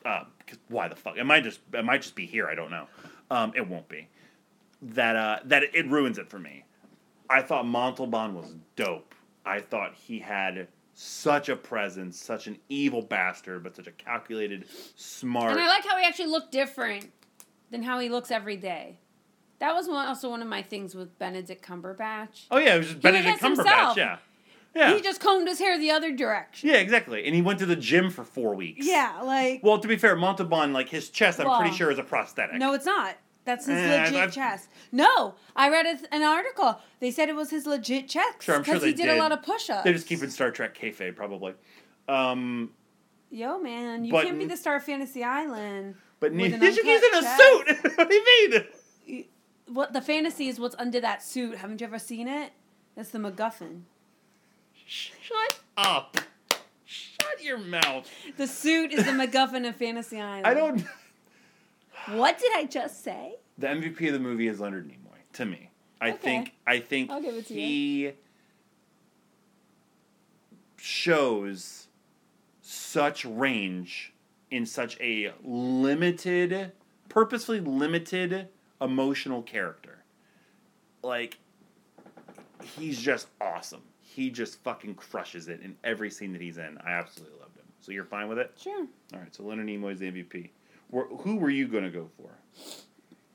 Uh, 0.03 0.23
why 0.67 0.87
the 0.87 0.95
fuck? 0.95 1.17
It 1.17 1.23
might 1.23 1.43
just 1.43 1.59
it 1.73 1.85
might 1.85 2.01
just 2.01 2.15
be 2.15 2.25
here. 2.25 2.47
I 2.47 2.55
don't 2.55 2.71
know. 2.71 2.87
Um, 3.29 3.53
it 3.55 3.67
won't 3.67 3.87
be. 3.87 4.07
That 4.81 5.15
uh, 5.15 5.39
that 5.45 5.63
it 5.63 5.87
ruins 5.87 6.17
it 6.17 6.29
for 6.29 6.39
me. 6.39 6.65
I 7.29 7.41
thought 7.41 7.65
Montalban 7.65 8.33
was 8.33 8.53
dope. 8.75 9.15
I 9.45 9.59
thought 9.59 9.93
he 9.95 10.19
had 10.19 10.67
such 10.93 11.49
a 11.49 11.55
presence, 11.55 12.19
such 12.19 12.47
an 12.47 12.57
evil 12.67 13.01
bastard, 13.01 13.63
but 13.63 13.75
such 13.75 13.87
a 13.87 13.91
calculated, 13.91 14.65
smart. 14.95 15.51
And 15.51 15.59
I 15.59 15.67
like 15.67 15.85
how 15.85 15.97
he 15.97 16.05
actually 16.05 16.27
looked 16.27 16.51
different 16.51 17.11
than 17.69 17.83
how 17.83 17.99
he 17.99 18.09
looks 18.09 18.31
every 18.31 18.57
day. 18.57 18.97
That 19.61 19.73
was 19.73 19.87
one, 19.87 20.05
also 20.07 20.29
one 20.29 20.41
of 20.41 20.47
my 20.49 20.61
things 20.61 20.93
with 20.95 21.17
Benedict 21.17 21.63
Cumberbatch. 21.65 22.47
oh 22.51 22.57
yeah, 22.57 22.75
it 22.75 22.79
was 22.79 22.87
just 22.89 23.01
Benedict 23.01 23.39
Cumberbatch. 23.39 23.55
himself. 23.57 23.97
Yeah, 23.97 24.17
yeah. 24.75 24.93
He 24.95 25.01
just 25.01 25.21
combed 25.21 25.47
his 25.47 25.59
hair 25.59 25.77
the 25.79 25.91
other 25.91 26.11
direction. 26.11 26.67
Yeah, 26.69 26.75
exactly. 26.77 27.25
And 27.25 27.33
he 27.35 27.41
went 27.41 27.59
to 27.59 27.65
the 27.65 27.75
gym 27.77 28.09
for 28.09 28.23
four 28.25 28.55
weeks. 28.55 28.85
Yeah, 28.85 29.21
like 29.23 29.61
Well, 29.63 29.79
to 29.79 29.87
be 29.87 29.95
fair, 29.97 30.15
Montalban, 30.17 30.73
like 30.73 30.89
his 30.89 31.09
chest, 31.09 31.39
I'm 31.39 31.61
pretty 31.61 31.75
sure 31.75 31.89
is 31.91 31.99
a 31.99 32.03
prosthetic. 32.03 32.57
no, 32.57 32.73
it's 32.73 32.85
not. 32.85 33.15
That's 33.43 33.65
his 33.65 33.75
Eh, 33.77 34.03
legit 34.03 34.15
I've- 34.15 34.31
chest. 34.33 34.69
No, 34.91 35.33
I 35.55 35.69
read 35.69 35.85
a, 35.87 36.13
an 36.13 36.21
article. 36.21 36.79
They 36.99 37.09
said 37.09 37.27
it 37.29 37.35
was 37.35 37.49
his 37.49 37.65
legit 37.65 38.07
chest 38.07 38.43
Sure, 38.43 38.55
I'm 38.55 38.63
sure 38.63 38.75
because 38.75 38.81
they 38.83 38.89
he 38.89 38.93
did, 38.93 39.05
did. 39.05 39.17
a 39.17 39.19
lot 39.19 39.31
of 39.31 39.41
push-ups. 39.41 39.83
They're 39.83 39.93
just 39.93 40.05
keeping 40.07 40.29
Star 40.29 40.51
Trek 40.51 40.77
kayfabe, 40.77 41.15
probably. 41.15 41.53
Um, 42.07 42.71
Yo, 43.31 43.59
man, 43.59 44.03
you 44.05 44.11
But- 44.11 44.25
can't 44.25 44.37
be 44.37 44.45
the 44.45 44.57
star 44.57 44.75
of 44.75 44.83
Fantasy 44.83 45.23
Island. 45.23 45.95
but 46.19 46.33
Ni- 46.33 46.51
an 46.53 46.59
Nishiki's 46.59 47.01
in 47.03 47.13
a 47.13 47.17
uncut 47.17 47.39
suit. 47.39 47.93
what 47.97 48.09
do 48.09 48.15
you 48.15 48.49
mean? 48.51 48.63
What 49.67 49.93
the 49.93 50.01
fantasy 50.01 50.47
is? 50.47 50.59
What's 50.59 50.75
under 50.77 50.99
that 51.01 51.23
suit? 51.23 51.57
Haven't 51.57 51.81
you 51.81 51.87
ever 51.87 51.99
seen 51.99 52.27
it? 52.27 52.51
That's 52.95 53.09
the 53.09 53.19
MacGuffin. 53.19 53.81
Shut 54.85 55.59
up. 55.77 56.17
Shut 56.85 57.41
your 57.41 57.57
mouth. 57.57 58.09
The 58.37 58.47
suit 58.47 58.91
is 58.91 59.05
the 59.05 59.11
MacGuffin 59.11 59.67
of 59.67 59.75
Fantasy 59.77 60.19
Island. 60.19 60.47
I 60.47 60.53
don't. 60.53 60.85
What 62.07 62.39
did 62.39 62.51
I 62.55 62.65
just 62.65 63.03
say? 63.03 63.35
The 63.59 63.67
MVP 63.67 64.07
of 64.07 64.13
the 64.13 64.19
movie 64.19 64.47
is 64.47 64.59
Leonard 64.59 64.87
Nimoy 64.89 65.19
to 65.33 65.45
me. 65.45 65.69
I 66.01 66.09
Okay. 66.09 66.17
think 66.17 66.53
I 66.65 66.79
think 66.79 67.11
I'll 67.11 67.21
give 67.21 67.35
it 67.35 67.45
to 67.47 67.53
you. 67.53 67.59
he 67.59 68.11
shows 70.77 71.87
such 72.61 73.23
range 73.23 74.13
in 74.49 74.65
such 74.65 74.99
a 74.99 75.31
limited, 75.43 76.71
purposefully 77.07 77.59
limited 77.59 78.47
emotional 78.81 79.41
character. 79.41 80.03
Like 81.03 81.37
he's 82.63 82.99
just 82.99 83.27
awesome. 83.39 83.81
He 84.01 84.29
just 84.29 84.61
fucking 84.63 84.95
crushes 84.95 85.47
it 85.47 85.61
in 85.61 85.75
every 85.83 86.09
scene 86.09 86.33
that 86.33 86.41
he's 86.41 86.57
in. 86.57 86.77
I 86.85 86.91
absolutely 86.91 87.39
loved 87.39 87.55
him. 87.57 87.63
So 87.79 87.91
you're 87.91 88.03
fine 88.05 88.27
with 88.27 88.37
it? 88.39 88.51
Sure. 88.59 88.85
All 89.13 89.19
right. 89.19 89.33
So 89.33 89.43
Leonard 89.43 89.67
Nimoy 89.67 89.93
is 89.93 89.99
the 89.99 90.11
MVP. 90.11 90.49
Wh- 90.93 91.21
Who 91.23 91.37
were 91.37 91.49
you 91.49 91.67
gonna 91.67 91.89
go 91.89 92.09
for? 92.17 92.29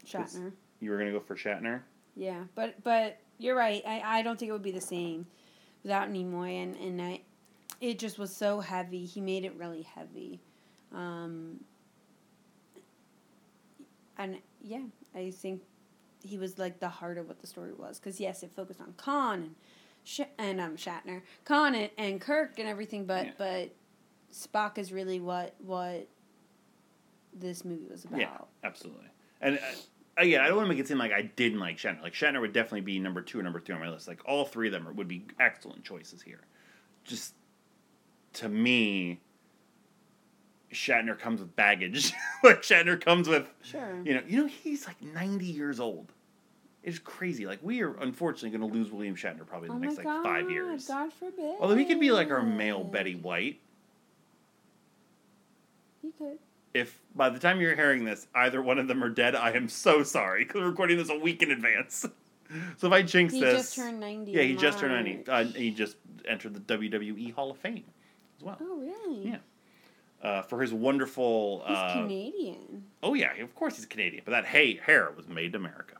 Shatner. 0.06 0.52
You 0.80 0.90
were 0.90 0.98
gonna 0.98 1.12
go 1.12 1.20
for 1.20 1.34
Shatner. 1.34 1.80
Yeah, 2.14 2.44
but 2.54 2.82
but 2.84 3.18
you're 3.38 3.56
right. 3.56 3.82
I, 3.86 4.18
I 4.18 4.22
don't 4.22 4.38
think 4.38 4.48
it 4.48 4.52
would 4.52 4.62
be 4.62 4.70
the 4.70 4.80
same 4.80 5.26
without 5.82 6.10
Nimoy, 6.10 6.62
and 6.62 6.76
and 6.76 7.02
I, 7.02 7.20
it 7.80 7.98
just 7.98 8.18
was 8.18 8.34
so 8.34 8.60
heavy. 8.60 9.04
He 9.04 9.20
made 9.20 9.44
it 9.44 9.54
really 9.56 9.82
heavy, 9.82 10.40
um, 10.94 11.60
and 14.18 14.38
yeah, 14.62 14.82
I 15.16 15.30
think 15.30 15.62
he 16.22 16.38
was 16.38 16.58
like 16.58 16.80
the 16.80 16.88
heart 16.88 17.18
of 17.18 17.26
what 17.28 17.40
the 17.40 17.46
story 17.46 17.72
was. 17.72 17.98
Because 17.98 18.20
yes, 18.20 18.42
it 18.42 18.50
focused 18.54 18.80
on 18.80 18.94
Khan 18.96 19.42
and 19.42 19.54
Sh- 20.04 20.20
and 20.38 20.60
um 20.60 20.76
Shatner, 20.76 21.22
Khan 21.44 21.74
and, 21.74 21.90
and 21.98 22.20
Kirk 22.20 22.58
and 22.58 22.68
everything, 22.68 23.06
but 23.06 23.26
Yeah. 23.26 23.32
but 23.38 23.74
Spock 24.32 24.78
is 24.78 24.92
really 24.92 25.20
what 25.20 25.54
what 25.58 26.06
this 27.32 27.64
movie 27.64 27.86
was 27.90 28.04
about. 28.04 28.20
Yeah, 28.20 28.38
absolutely. 28.64 29.06
And 29.40 29.58
uh, 29.58 29.62
again, 30.16 30.40
I 30.40 30.48
don't 30.48 30.56
want 30.56 30.66
to 30.66 30.70
make 30.74 30.78
it 30.78 30.88
seem 30.88 30.98
like 30.98 31.12
I 31.12 31.22
didn't 31.22 31.58
like 31.60 31.76
Shatner. 31.76 32.02
Like 32.02 32.14
Shatner 32.14 32.40
would 32.40 32.52
definitely 32.52 32.80
be 32.82 32.98
number 32.98 33.20
two 33.20 33.38
or 33.38 33.42
number 33.42 33.60
three 33.60 33.74
on 33.74 33.80
my 33.80 33.90
list. 33.90 34.08
Like 34.08 34.20
all 34.26 34.44
three 34.44 34.68
of 34.68 34.72
them 34.72 34.86
are, 34.88 34.92
would 34.92 35.08
be 35.08 35.26
excellent 35.40 35.84
choices 35.84 36.22
here. 36.22 36.40
Just 37.04 37.34
to 38.34 38.48
me, 38.48 39.20
Shatner 40.72 41.18
comes 41.18 41.40
with 41.40 41.54
baggage. 41.56 42.12
like 42.44 42.62
Shatner 42.62 43.00
comes 43.00 43.28
with, 43.28 43.48
Sure. 43.62 44.00
you 44.04 44.14
know, 44.14 44.22
you 44.26 44.38
know 44.42 44.46
he's 44.46 44.86
like 44.86 45.00
ninety 45.02 45.46
years 45.46 45.78
old. 45.80 46.12
It's 46.82 46.98
crazy. 47.00 47.46
Like 47.46 47.58
we 47.62 47.82
are 47.82 47.94
unfortunately 47.96 48.56
going 48.56 48.70
to 48.70 48.76
lose 48.78 48.90
William 48.92 49.16
Shatner 49.16 49.46
probably 49.46 49.66
in 49.68 49.72
Oh 49.72 49.74
the 49.74 49.80
my 49.80 49.86
next 49.86 49.96
like 49.98 50.04
God! 50.06 50.22
five 50.24 50.50
years. 50.50 50.86
God 50.86 51.12
forbid. 51.12 51.56
Although 51.60 51.76
he 51.76 51.84
could 51.84 51.98
be 52.00 52.10
like 52.12 52.30
our 52.30 52.42
male 52.42 52.84
Betty 52.84 53.14
White. 53.16 53.58
He 56.02 56.10
could. 56.18 56.38
if 56.74 57.00
by 57.14 57.30
the 57.30 57.38
time 57.38 57.60
you're 57.60 57.74
hearing 57.74 58.04
this, 58.04 58.26
either 58.34 58.62
one 58.62 58.78
of 58.78 58.86
them 58.88 59.02
are 59.02 59.08
dead, 59.08 59.34
I 59.34 59.52
am 59.52 59.68
so 59.68 60.02
sorry 60.02 60.44
because 60.44 60.60
we're 60.60 60.68
recording 60.68 60.96
this 60.98 61.10
a 61.10 61.18
week 61.18 61.42
in 61.42 61.50
advance. 61.50 62.06
so 62.76 62.86
if 62.86 62.92
I 62.92 63.02
jinx 63.02 63.34
He 63.34 63.40
this, 63.40 63.52
he 63.52 63.56
just 63.58 63.74
turned 63.76 63.98
90 64.00 64.30
Yeah, 64.32 64.42
he 64.42 64.54
just 64.54 64.78
turned 64.78 64.92
ninety. 64.92 65.24
Uh, 65.28 65.44
he 65.44 65.70
just 65.72 65.96
entered 66.26 66.54
the 66.54 66.60
WWE 66.76 67.32
Hall 67.34 67.50
of 67.50 67.56
Fame 67.58 67.82
as 68.38 68.44
well 68.44 68.58
Oh, 68.60 68.76
really? 68.78 69.28
Yeah. 69.30 69.38
Uh, 70.22 70.42
for 70.42 70.60
his 70.60 70.72
wonderful. 70.72 71.62
He's 71.66 71.76
Uh, 71.76 71.92
Canadian. 72.02 72.84
oh 73.02 73.14
yeah, 73.14 73.34
of 73.34 73.54
course 73.54 73.76
he's 73.76 73.86
Canadian, 73.86 74.22
but 74.24 74.32
that 74.32 74.44
hay 74.46 74.74
hair 74.76 75.10
was 75.16 75.28
made 75.28 75.54
in 75.54 75.56
America. 75.56 75.96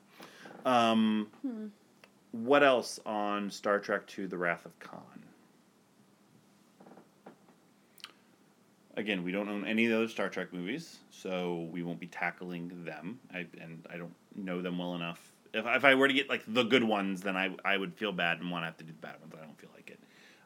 Um, 0.65 1.29
Hmm. 1.43 1.67
What 2.33 2.63
else 2.63 3.01
on 3.07 3.51
Star 3.51 3.79
Trek 3.79 4.03
II: 4.19 4.27
The 4.27 4.37
Wrath 4.37 4.67
of 4.67 4.79
Khan? 4.79 5.01
Again, 8.97 9.23
we 9.25 9.31
don't 9.33 9.49
own 9.49 9.67
any 9.67 9.85
of 9.85 9.91
the 9.91 9.97
other 9.99 10.09
Star 10.09 10.29
Trek 10.31 10.53
movies, 10.55 10.99
so 11.11 11.69
we 11.71 11.83
won't 11.83 12.01
be 12.01 12.07
tackling 12.07 12.73
them. 12.85 13.21
I, 13.33 13.47
and 13.61 13.85
I 13.93 13.99
don't 13.99 14.15
know 14.35 14.63
them 14.63 14.79
well 14.79 14.95
enough. 14.95 15.33
If, 15.53 15.67
if 15.67 15.85
I 15.85 15.95
were 15.95 16.09
to 16.09 16.15
get 16.15 16.31
like 16.31 16.43
the 16.49 16.63
good 16.63 16.83
ones, 16.85 17.21
then 17.21 17.37
I, 17.37 17.51
I 17.65 17.77
would 17.77 17.95
feel 17.95 18.13
bad 18.13 18.41
and 18.41 18.51
want 18.51 18.63
to 18.63 18.67
have 18.67 18.77
to 18.79 18.85
do 18.85 18.93
the 18.93 19.07
bad 19.07 19.21
ones. 19.21 19.35
I 19.41 19.45
don't 19.45 19.59
feel 19.61 19.71
like 19.75 19.91
it. 19.91 20.01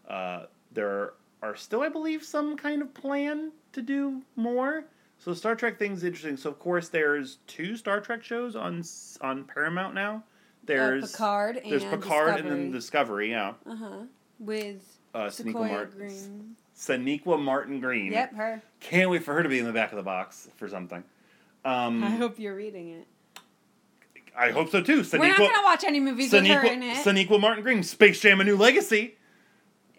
Uh, 0.08 0.46
there 0.72 1.12
are 1.42 1.56
still, 1.56 1.82
I 1.82 1.88
believe, 1.88 2.22
some 2.22 2.56
kind 2.56 2.82
of 2.82 2.92
plan 2.94 3.52
to 3.72 3.82
do 3.82 4.22
more. 4.36 4.84
So 5.18 5.34
Star 5.34 5.54
Trek 5.54 5.78
thing's 5.78 6.02
interesting. 6.04 6.36
So 6.36 6.50
of 6.50 6.58
course, 6.58 6.88
there's 6.88 7.38
two 7.46 7.76
Star 7.76 8.00
Trek 8.00 8.22
shows 8.24 8.56
on 8.56 8.82
on 9.20 9.44
Paramount 9.44 9.94
now. 9.94 10.24
There's 10.64 11.04
uh, 11.04 11.06
Picard 11.08 11.56
and 11.58 11.72
there's 11.72 11.84
Picard 11.84 12.40
and 12.40 12.50
then 12.50 12.70
Discovery. 12.70 13.28
Discovery. 13.28 13.30
Yeah, 13.30 13.52
Uh 13.66 13.76
huh. 13.76 14.04
With 14.38 14.98
uh, 15.14 15.18
Sonequa 15.26 15.32
Sequoia 15.32 15.68
Martin. 15.68 15.98
Green. 15.98 16.56
Sonequa 16.76 17.42
Martin 17.42 17.80
Green. 17.80 18.12
Yep, 18.12 18.34
her. 18.34 18.62
Can't 18.80 19.10
wait 19.10 19.22
for 19.22 19.34
her 19.34 19.42
to 19.42 19.48
be 19.48 19.58
in 19.58 19.66
the 19.66 19.72
back 19.72 19.92
of 19.92 19.96
the 19.96 20.02
box 20.02 20.48
for 20.56 20.68
something. 20.68 21.04
Um, 21.64 22.02
I 22.02 22.10
hope 22.10 22.38
you're 22.38 22.54
reading 22.56 22.88
it. 22.90 23.06
I 24.36 24.50
hope 24.52 24.70
so 24.70 24.80
too. 24.80 25.00
Sonequa, 25.02 25.18
We're 25.20 25.28
not 25.28 25.38
gonna 25.38 25.62
watch 25.64 25.84
any 25.84 26.00
movies 26.00 26.32
with 26.32 26.46
her 26.46 26.64
in 26.64 26.82
it. 26.82 27.04
Sonequa 27.04 27.38
Martin 27.38 27.62
Green, 27.62 27.82
Space 27.82 28.20
Jam: 28.20 28.40
A 28.40 28.44
New 28.44 28.56
Legacy. 28.56 29.16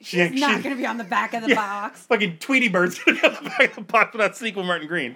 She- 0.02 0.18
She's 0.30 0.40
not 0.42 0.58
she- 0.58 0.64
gonna 0.64 0.76
be 0.76 0.86
on 0.86 0.98
the 0.98 1.04
back 1.04 1.34
of 1.34 1.44
the 1.44 1.50
Yeah, 1.50 1.56
box. 1.56 2.02
Fucking 2.08 2.38
Tweety 2.40 2.68
Bird's 2.70 3.00
gonna 3.00 3.20
be 3.22 3.28
on 3.28 3.34
the 3.44 3.50
back 3.50 3.70
of 3.70 3.76
the 3.76 3.82
box 3.82 4.14
without 4.14 4.34
Sonequa 4.34 4.66
Martin 4.66 4.88
Green. 4.88 5.16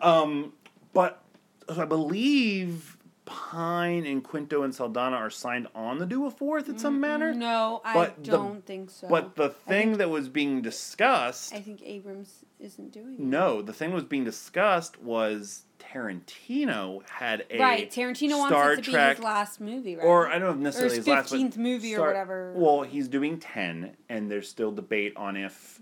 Um, 0.00 0.52
but 0.92 1.22
I 1.68 1.84
believe 1.84 2.96
Pine 3.32 4.04
and 4.04 4.22
Quinto 4.22 4.62
and 4.62 4.74
Saldana 4.74 5.16
are 5.16 5.30
signed 5.30 5.66
on 5.74 5.98
to 5.98 6.06
do 6.06 6.26
a 6.26 6.30
fourth 6.30 6.68
in 6.68 6.78
some 6.78 7.00
manner. 7.00 7.32
No, 7.32 7.80
I 7.84 7.94
But 7.94 8.22
don't 8.22 8.64
think 8.66 8.90
so. 8.90 9.08
But 9.08 9.36
the 9.36 9.48
thing 9.48 9.96
that 9.98 10.10
was 10.10 10.28
being 10.28 10.60
discussed, 10.60 11.54
I 11.54 11.60
think 11.60 11.80
Abrams 11.82 12.44
isn't 12.60 12.92
doing 12.92 13.14
it. 13.14 13.20
no, 13.20 13.62
the 13.62 13.72
thing 13.72 13.90
that 13.90 13.94
was 13.94 14.04
being 14.04 14.24
discussed 14.24 15.00
was 15.02 15.64
Tarantino 15.80 17.08
had 17.08 17.44
a 17.50 17.58
Right, 17.58 17.90
Tarantino 17.90 18.46
Star 18.46 18.66
wants 18.66 18.78
it 18.80 18.84
to 18.84 18.90
Trek, 18.90 19.16
be 19.16 19.20
his 19.22 19.24
last 19.24 19.60
movie, 19.60 19.96
right? 19.96 20.04
or 20.04 20.28
I 20.28 20.32
don't 20.38 20.42
know 20.42 20.50
if 20.50 20.56
necessarily 20.58 20.94
Or 20.94 20.96
his 20.98 21.06
his 21.06 21.14
last, 21.14 21.32
15th 21.32 21.56
movie 21.56 21.96
or 21.96 22.06
whatever. 22.06 22.52
Well, 22.54 22.82
he's 22.82 23.08
doing 23.08 23.38
ten, 23.38 23.96
and 24.08 24.30
there's 24.30 24.48
still 24.48 24.72
debate 24.72 25.14
on 25.16 25.36
if 25.36 25.80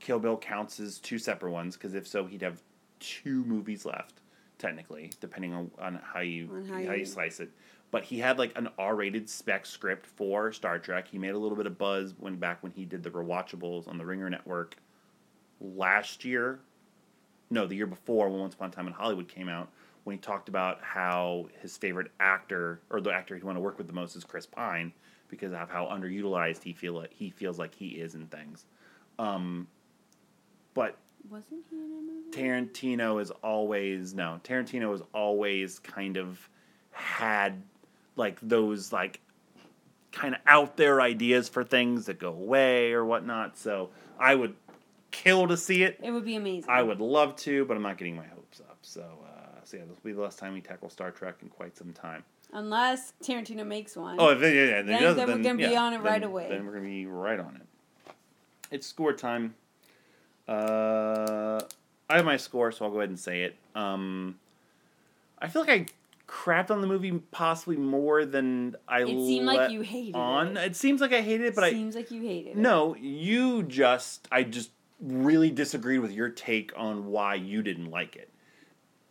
Kill 0.00 0.18
Bill 0.18 0.36
counts 0.36 0.80
as 0.80 0.98
two 0.98 1.18
separate 1.18 1.50
ones, 1.52 1.76
because 1.76 1.94
if 1.94 2.06
so, 2.06 2.26
he'd 2.26 2.42
have 2.42 2.62
two 3.00 3.44
movies 3.44 3.84
left, 3.84 4.21
technically, 4.62 5.10
depending 5.20 5.52
on, 5.52 5.70
on 5.78 6.00
how 6.02 6.20
you 6.20 6.48
On 6.50 6.64
how 6.64 6.74
how, 6.74 6.80
you, 6.80 6.92
you- 7.00 7.04
slice 7.04 7.40
it. 7.40 7.50
But 7.90 8.04
he 8.04 8.18
had 8.20 8.38
like 8.38 8.56
an 8.56 8.68
R-rated 8.78 9.28
spec 9.28 9.66
script 9.66 10.06
for 10.06 10.50
Star 10.50 10.78
Trek. 10.78 11.06
He 11.08 11.18
made 11.18 11.34
a 11.34 11.38
little 11.38 11.56
bit 11.56 11.66
of 11.66 11.76
buzz 11.76 12.14
when 12.18 12.36
back 12.36 12.62
when 12.62 12.72
he 12.72 12.86
did 12.86 13.02
the 13.02 13.10
rewatchables 13.10 13.86
on 13.86 13.98
the 13.98 14.06
Ringer 14.06 14.30
Network 14.30 14.76
last 15.60 16.24
year. 16.24 16.60
No, 17.50 17.66
the 17.66 17.74
year 17.74 17.86
before, 17.86 18.30
when 18.30 18.40
Once 18.40 18.54
Upon 18.54 18.70
a 18.70 18.72
Time 18.72 18.86
in 18.86 18.94
Hollywood 18.94 19.28
came 19.28 19.50
out, 19.50 19.68
when 20.04 20.16
he 20.16 20.20
talked 20.20 20.48
about 20.48 20.80
how 20.80 21.48
his 21.60 21.76
favorite 21.76 22.10
actor 22.18 22.80
or 22.88 23.02
the 23.02 23.12
actor 23.12 23.34
he'd 23.34 23.44
want 23.44 23.56
to 23.56 23.60
work 23.60 23.76
with 23.76 23.88
the 23.88 23.92
most 23.92 24.16
is 24.16 24.24
Chris 24.24 24.46
Pine 24.46 24.90
because 25.28 25.52
of 25.52 25.68
how 25.68 25.84
underutilized 25.84 26.62
he 26.62 26.72
feel 26.72 26.94
like 26.94 27.12
he 27.12 27.28
feels 27.28 27.58
like 27.58 27.74
he 27.74 27.88
is 27.88 28.14
in 28.14 28.26
things. 28.28 28.64
Um, 29.18 29.68
but 30.72 30.96
Wasn't 31.30 31.64
he 31.70 31.76
in 31.76 31.84
a 31.84 31.86
movie? 31.86 32.30
Tarantino 32.30 33.20
is 33.20 33.30
always 33.42 34.14
no. 34.14 34.40
Tarantino 34.44 34.94
is 34.94 35.02
always 35.14 35.78
kind 35.78 36.16
of 36.16 36.48
had 36.90 37.62
like 38.16 38.38
those 38.42 38.92
like 38.92 39.20
kind 40.12 40.34
of 40.34 40.40
out 40.46 40.76
there 40.76 41.00
ideas 41.00 41.48
for 41.48 41.64
things 41.64 42.06
that 42.06 42.18
go 42.18 42.28
away 42.28 42.92
or 42.92 43.04
whatnot. 43.04 43.56
So 43.56 43.90
I 44.18 44.34
would 44.34 44.54
kill 45.10 45.48
to 45.48 45.56
see 45.56 45.82
it. 45.84 45.98
It 46.02 46.10
would 46.10 46.24
be 46.24 46.36
amazing. 46.36 46.70
I 46.70 46.82
would 46.82 47.00
love 47.00 47.36
to, 47.36 47.64
but 47.64 47.76
I'm 47.76 47.82
not 47.82 47.98
getting 47.98 48.16
my 48.16 48.26
hopes 48.26 48.60
up. 48.60 48.78
So 48.82 49.00
uh, 49.02 49.60
so 49.64 49.76
yeah, 49.78 49.84
this 49.84 49.96
will 49.96 50.10
be 50.10 50.12
the 50.12 50.20
last 50.20 50.38
time 50.38 50.54
we 50.54 50.60
tackle 50.60 50.90
Star 50.90 51.10
Trek 51.10 51.36
in 51.42 51.48
quite 51.48 51.76
some 51.76 51.92
time. 51.92 52.24
Unless 52.52 53.14
Tarantino 53.22 53.66
makes 53.66 53.96
one. 53.96 54.16
Oh, 54.18 54.28
if 54.28 54.40
yeah, 54.42 54.48
yeah, 54.48 54.62
it 54.80 54.86
Then- 54.86 55.16
then 55.16 55.28
we're 55.28 55.42
gonna 55.42 55.54
be 55.54 55.62
yeah, 55.62 55.82
on 55.82 55.94
it 55.94 55.98
then- 55.98 56.04
right 56.06 56.22
away. 56.22 56.48
Then 56.50 56.66
we're 56.66 56.72
gonna 56.74 56.84
be 56.84 57.06
right 57.06 57.40
on 57.40 57.56
it. 57.56 57.66
It's 58.70 58.86
score 58.86 59.12
time. 59.14 59.54
Uh, 60.48 61.60
I 62.10 62.16
have 62.16 62.24
my 62.24 62.36
score, 62.36 62.72
so 62.72 62.84
I'll 62.84 62.90
go 62.90 62.98
ahead 62.98 63.08
and 63.08 63.18
say 63.18 63.42
it. 63.44 63.56
Um, 63.74 64.38
I 65.38 65.48
feel 65.48 65.62
like 65.62 65.70
I 65.70 65.86
crapped 66.28 66.70
on 66.70 66.80
the 66.80 66.86
movie 66.86 67.12
possibly 67.30 67.76
more 67.76 68.24
than 68.24 68.76
I. 68.88 69.02
It 69.02 69.06
seemed 69.08 69.46
like 69.46 69.70
you 69.70 69.80
hated 69.80 70.14
on. 70.14 70.56
it. 70.56 70.64
It 70.70 70.76
seems 70.76 71.00
like 71.00 71.12
I 71.12 71.20
hated 71.20 71.46
it, 71.46 71.54
but 71.54 71.64
I 71.64 71.70
Seems 71.70 71.94
like 71.94 72.10
you 72.10 72.22
hated 72.22 72.50
it. 72.50 72.56
no. 72.56 72.94
You 72.96 73.62
just 73.62 74.28
I 74.30 74.42
just 74.42 74.70
really 75.00 75.50
disagreed 75.50 76.00
with 76.00 76.12
your 76.12 76.28
take 76.28 76.72
on 76.76 77.06
why 77.06 77.34
you 77.34 77.62
didn't 77.62 77.90
like 77.90 78.16
it, 78.16 78.30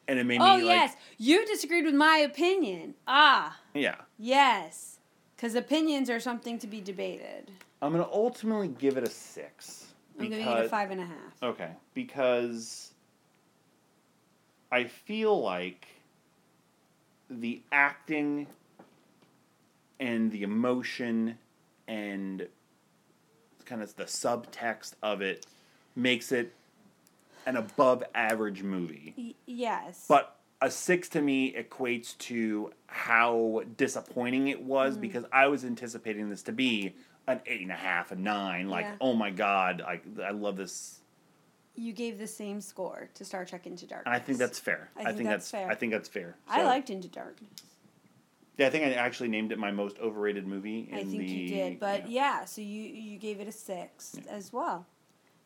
and 0.08 0.20
it 0.20 0.26
made 0.26 0.42
Oh 0.42 0.58
me 0.58 0.64
like 0.64 0.76
yes, 0.76 0.96
you 1.18 1.46
disagreed 1.46 1.86
with 1.86 1.96
my 1.96 2.18
opinion. 2.18 2.96
Ah, 3.08 3.60
yeah. 3.74 3.96
yes, 4.18 5.00
because 5.36 5.56
opinions 5.56 6.10
are 6.10 6.20
something 6.20 6.60
to 6.60 6.68
be 6.68 6.82
debated. 6.82 7.52
I'm 7.82 7.92
gonna 7.92 8.08
ultimately 8.12 8.68
give 8.68 8.96
it 8.98 9.04
a 9.04 9.10
six. 9.10 9.91
I'm 10.20 10.30
giving 10.30 10.46
it 10.46 10.66
a 10.66 10.70
five 10.70 10.92
and 10.92 11.02
a 11.02 11.06
half. 11.06 11.44
Okay, 11.44 11.72
because 11.94 12.92
I 14.72 14.86
feel 14.86 15.42
like 15.42 15.88
the 17.30 17.62
acting 17.72 18.48
and 20.00 20.32
the 20.32 20.44
emotion 20.44 21.38
and 21.88 22.48
kind 23.66 23.82
of 23.82 23.96
the 23.96 24.04
subtext 24.06 24.94
of 25.02 25.22
it 25.22 25.46
makes 25.96 26.32
it 26.32 26.54
an 27.46 27.56
above 27.56 28.04
average 28.14 28.64
movie. 28.64 29.14
Y- 29.18 29.34
yes, 29.46 30.06
But 30.08 30.38
a 30.62 30.70
six 30.70 31.10
to 31.10 31.22
me 31.22 31.54
equates 31.54 32.18
to 32.20 32.72
how 32.88 33.64
disappointing 33.78 34.48
it 34.48 34.62
was 34.62 34.98
Mm. 34.98 35.02
because 35.02 35.26
I 35.32 35.48
was 35.48 35.66
anticipating 35.66 36.30
this 36.30 36.44
to 36.44 36.52
be 36.52 36.94
an 37.28 37.40
eight 37.46 37.62
and 37.62 37.72
a 37.72 37.76
half, 37.76 38.12
a 38.12 38.16
nine. 38.16 38.68
Like, 38.70 38.86
Yeah. 38.86 38.96
oh 39.02 39.14
my 39.14 39.30
god, 39.32 39.82
I 39.82 40.02
I 40.24 40.32
love 40.32 40.58
this, 40.58 41.00
you 41.76 41.94
gave 41.94 42.18
the 42.20 42.28
same 42.28 42.60
score 42.62 43.10
to 43.14 43.24
Star 43.26 43.46
Trek 43.46 43.66
Into 43.68 43.86
Darkness. 43.88 44.14
I 44.14 44.20
think 44.20 44.38
that's 44.38 44.60
fair. 44.60 44.90
I 44.98 45.12
think 45.14 45.30
that's 45.30 45.50
fair. 45.50 45.70
I 45.70 45.76
think 45.76 45.92
that's 45.92 46.10
fair. 46.10 46.36
I 46.48 46.64
liked 46.64 46.90
Into 46.90 47.08
Darkness. 47.08 47.50
Yeah, 48.58 48.68
I 48.68 48.70
think 48.70 48.84
I 48.86 48.92
actually 48.94 49.30
named 49.30 49.52
it 49.52 49.58
my 49.58 49.72
most 49.72 49.98
overrated 50.00 50.46
movie. 50.46 50.90
In 50.92 50.96
I 50.98 51.04
think 51.04 51.12
the, 51.20 51.26
you 51.26 51.48
did, 51.48 51.80
but 51.80 52.10
yeah. 52.10 52.40
yeah. 52.42 52.46
so 52.46 52.62
you 52.62 52.82
you 52.84 53.18
gave 53.18 53.40
it 53.40 53.48
a 53.48 53.52
six 53.52 54.16
as 54.30 54.52
well, 54.52 54.86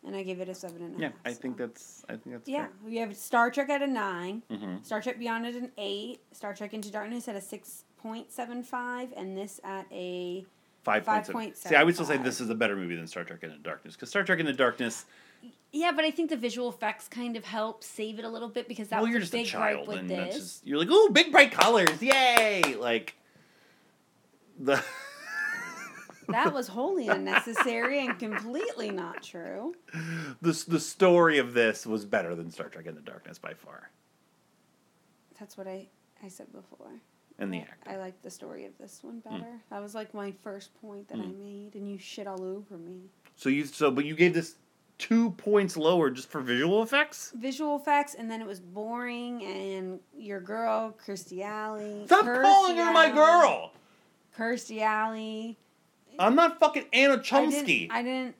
and 0.06 0.16
I 0.16 0.24
gave 0.24 0.42
it 0.42 0.50
a 0.50 0.56
seven 0.56 0.82
and 0.82 0.90
a 1.00 1.04
half. 1.06 1.14
Yeah, 1.26 1.30
I 1.32 1.34
think 1.34 1.56
that's 1.58 2.04
I 2.10 2.14
think 2.14 2.32
that's 2.38 2.50
Yeah, 2.50 2.64
fair. 2.66 2.72
we 2.84 2.98
have 2.98 3.16
Star 3.16 3.52
Trek 3.52 3.70
at 3.70 3.82
a 3.84 3.88
9 3.88 4.42
Mhm. 4.50 4.84
Star 4.86 5.02
Trek 5.02 5.20
Beyond 5.20 5.46
at 5.46 5.54
an 5.56 5.72
eight, 5.78 6.22
Star 6.32 6.54
Trek 6.54 6.74
Into 6.74 6.92
Darkness 6.92 7.28
at 7.28 7.36
a 7.36 7.42
six 7.42 7.86
point 7.98 8.32
seven 8.32 8.64
five, 8.64 9.14
and 9.16 9.38
this 9.38 9.62
at 9.64 9.86
a 9.92 10.46
Five 10.86 11.06
point 11.06 11.58
seven. 11.58 11.70
See, 11.70 11.76
I 11.76 11.84
would 11.84 11.96
still 11.96 12.06
say 12.06 12.18
this 12.18 12.40
is 12.40 12.50
a 12.50 12.56
better 12.56 12.76
movie 12.76 12.96
than 12.96 13.08
Star 13.08 13.24
Trek 13.24 13.44
Into 13.44 13.58
Darkness 13.58 13.96
because 13.96 14.10
Star 14.10 14.24
Trek 14.24 14.40
Into 14.40 14.54
Darkness. 14.54 15.06
yeah. 15.72 15.92
But 15.92 16.06
I 16.06 16.12
think 16.12 16.30
the 16.30 16.38
visual 16.38 16.70
effects 16.70 17.08
kind 17.08 17.36
of 17.36 17.44
help 17.44 17.84
save 17.84 18.20
it 18.20 18.26
a 18.26 18.30
little 18.30 18.50
bit 18.50 18.68
because 18.68 18.90
that 18.90 18.98
well, 18.98 19.04
was 19.04 19.10
you're 19.12 19.18
a 19.18 19.22
just 19.22 19.34
a 19.34 19.38
big 19.38 19.48
child, 19.48 19.88
with 19.88 19.98
and 19.98 20.10
this. 20.10 20.18
that's 20.18 20.36
just 20.38 20.68
you're 20.68 20.78
like, 20.78 20.90
ooh, 20.90 21.10
big 21.10 21.32
bright 21.32 21.52
colors, 21.52 22.02
yay! 22.02 22.76
Like 22.80 23.16
the. 24.60 24.82
That 26.30 26.54
was 26.56 26.68
wholly 26.68 27.08
unnecessary 27.08 28.04
and 28.04 28.18
completely 28.18 28.90
not 28.90 29.22
true. 29.22 29.76
the 30.42 30.64
the 30.68 30.80
story 30.80 31.38
of 31.38 31.54
this 31.54 31.86
was 31.86 32.04
better 32.04 32.34
than 32.34 32.50
Star 32.50 32.68
Trek 32.68 32.88
Into 32.88 33.02
Darkness 33.02 33.38
by 33.38 33.54
far, 33.54 33.92
That's 35.40 35.56
what 35.56 35.68
I 35.68 35.88
I 36.24 36.30
said 36.30 36.52
before. 36.52 37.00
And 37.40 37.54
the 37.54 37.64
I- 37.88 37.94
I 37.94 37.98
like 37.98 38.22
the 38.22 38.30
story 38.30 38.66
of 38.66 38.78
this 38.78 39.00
one 39.04 39.20
better. 39.20 39.62
That 39.70 39.82
was 39.82 39.94
like 39.96 40.14
my 40.14 40.32
first 40.44 40.74
point 40.82 41.08
that 41.10 41.20
I 41.20 41.24
Mm. 41.24 41.40
made, 41.40 41.76
and 41.76 41.90
you 41.90 41.98
shit 41.98 42.28
all 42.28 42.44
over 42.44 42.78
me. 42.78 43.10
So 43.36 43.50
you 43.50 43.66
so 43.66 43.92
but 43.92 44.06
you 44.06 44.16
gave 44.16 44.34
this 44.34 44.56
two 44.98 45.32
points 45.32 45.76
lower 45.76 46.10
just 46.10 46.30
for 46.30 46.40
visual 46.42 46.82
effects. 46.82 47.32
Visual 47.36 47.76
effects, 47.76 48.16
and 48.16 48.32
then 48.32 48.42
it 48.42 48.48
was 48.48 48.60
boring, 48.62 49.44
and 49.44 50.00
your 50.16 50.40
girl, 50.40 50.96
Kirstie 51.06 51.42
Alley. 51.44 52.04
Stop 52.06 52.26
Kirstie 52.26 52.42
calling 52.42 52.78
her 52.78 52.94
my 52.94 53.12
girl. 53.12 53.72
Kirstie 54.38 54.82
Alley. 54.82 55.58
I'm 56.18 56.36
not 56.36 56.60
fucking 56.60 56.86
Anna 56.94 57.22
I 57.32 57.50
didn't, 57.52 57.92
I 57.92 58.02
didn't. 58.04 58.36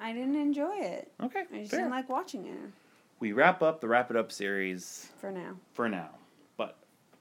I 0.00 0.12
didn't 0.12 0.34
enjoy 0.36 0.74
it. 0.80 1.12
okay, 1.22 1.44
I 1.52 1.58
just 1.58 1.70
fair. 1.70 1.80
didn't 1.80 1.90
like 1.92 2.08
watching 2.08 2.46
it 2.46 2.58
we 3.20 3.32
wrap 3.32 3.62
up 3.62 3.80
the 3.80 3.88
Wrap 3.88 4.10
It 4.10 4.16
Up 4.18 4.30
series 4.30 5.08
for 5.18 5.30
now. 5.30 5.56
for 5.72 5.88
now. 5.88 6.10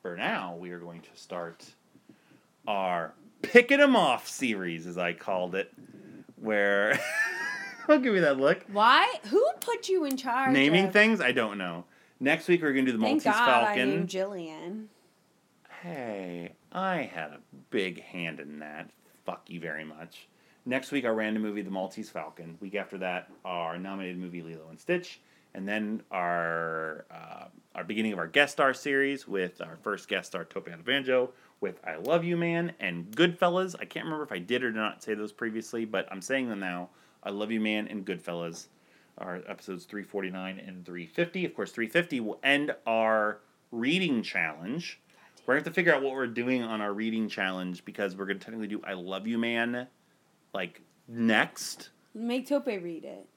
For 0.03 0.17
now, 0.17 0.57
we 0.59 0.71
are 0.71 0.79
going 0.79 0.99
to 0.99 1.09
start 1.15 1.63
our 2.67 3.13
Picking 3.41 3.79
'em 3.79 3.95
Off 3.95 4.27
series, 4.27 4.85
as 4.85 4.97
I 4.97 5.13
called 5.13 5.55
it, 5.55 5.71
where. 6.35 6.99
I'll 7.87 7.99
give 7.99 8.13
you 8.13 8.19
that 8.19 8.37
look. 8.37 8.65
Why? 8.69 9.13
Who 9.29 9.41
put 9.61 9.87
you 9.87 10.03
in 10.03 10.17
charge? 10.17 10.51
Naming 10.51 10.87
of, 10.87 10.93
things? 10.93 11.21
I 11.21 11.31
don't 11.31 11.57
know. 11.57 11.85
Next 12.19 12.49
week, 12.49 12.61
we're 12.61 12.73
going 12.73 12.85
to 12.85 12.91
do 12.91 12.97
the 12.97 13.01
Thank 13.03 13.23
Maltese 13.23 13.39
God 13.39 13.49
I 13.49 13.65
Falcon. 13.65 13.89
named 13.89 14.09
Jillian. 14.09 14.85
Hey, 15.81 16.51
I 16.73 17.03
had 17.03 17.31
a 17.31 17.39
big 17.69 18.01
hand 18.01 18.41
in 18.41 18.59
that. 18.59 18.89
Fuck 19.25 19.49
you 19.49 19.61
very 19.61 19.85
much. 19.85 20.27
Next 20.65 20.91
week, 20.91 21.05
our 21.05 21.13
random 21.13 21.43
movie, 21.43 21.61
The 21.61 21.71
Maltese 21.71 22.09
Falcon. 22.09 22.57
Week 22.59 22.75
after 22.75 22.97
that, 22.97 23.29
our 23.45 23.77
nominated 23.77 24.17
movie, 24.17 24.41
Lilo 24.41 24.67
and 24.69 24.79
Stitch. 24.79 25.21
And 25.55 25.67
then 25.67 26.01
our 26.11 27.05
uh, 27.11 27.45
our 27.75 27.83
beginning 27.83 28.13
of 28.13 28.19
our 28.19 28.27
guest 28.27 28.53
star 28.53 28.73
series 28.73 29.27
with 29.27 29.61
our 29.61 29.77
first 29.81 30.07
guest 30.07 30.27
star, 30.27 30.45
Tope 30.45 30.69
Banjo, 30.85 31.31
with 31.61 31.79
I 31.85 31.95
Love 31.95 32.23
You 32.23 32.37
Man 32.37 32.73
and 32.79 33.09
Goodfellas. 33.11 33.75
I 33.79 33.85
can't 33.85 34.05
remember 34.05 34.23
if 34.23 34.31
I 34.31 34.39
did 34.39 34.63
or 34.63 34.71
did 34.71 34.77
not 34.77 35.03
say 35.03 35.13
those 35.13 35.31
previously, 35.31 35.85
but 35.85 36.07
I'm 36.11 36.21
saying 36.21 36.49
them 36.49 36.59
now. 36.59 36.89
I 37.23 37.29
Love 37.29 37.51
You 37.51 37.59
Man 37.61 37.87
and 37.87 38.05
Goodfellas 38.05 38.67
are 39.17 39.41
episodes 39.47 39.85
349 39.85 40.59
and 40.59 40.85
350. 40.85 41.45
Of 41.45 41.55
course, 41.55 41.71
350 41.71 42.19
will 42.19 42.39
end 42.43 42.75
our 42.85 43.39
reading 43.71 44.21
challenge. 44.21 44.99
We're 45.45 45.55
gonna 45.55 45.59
have 45.59 45.73
to 45.73 45.75
figure 45.75 45.93
out 45.93 46.01
what 46.01 46.13
we're 46.13 46.27
doing 46.27 46.63
on 46.63 46.79
our 46.79 46.93
reading 46.93 47.27
challenge 47.27 47.83
because 47.85 48.15
we're 48.15 48.25
gonna 48.25 48.39
technically 48.39 48.67
do 48.67 48.81
I 48.85 48.93
Love 48.93 49.27
You 49.27 49.37
Man 49.37 49.87
like 50.53 50.81
next. 51.07 51.89
Make 52.13 52.47
Tope 52.47 52.67
read 52.67 53.03
it. 53.03 53.27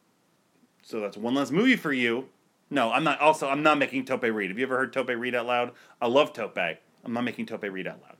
So 0.87 1.01
that's 1.01 1.16
one 1.16 1.34
less 1.34 1.51
movie 1.51 1.74
for 1.74 1.93
you. 1.93 2.28
No, 2.70 2.93
I'm 2.93 3.03
not 3.03 3.18
also 3.20 3.49
I'm 3.49 3.64
not 3.64 3.76
making 3.76 4.05
Tope 4.05 4.22
read. 4.22 4.51
Have 4.51 4.59
you 4.59 4.64
ever 4.64 4.76
heard 4.76 4.93
Tope 4.93 5.09
read 5.09 5.34
out 5.34 5.47
loud? 5.47 5.72
I 6.01 6.07
love 6.07 6.32
Tope. 6.32 6.57
I'm 6.57 7.12
not 7.12 7.22
making 7.24 7.47
Tope 7.47 7.64
read 7.64 7.89
out 7.89 7.99
loud. 8.03 8.16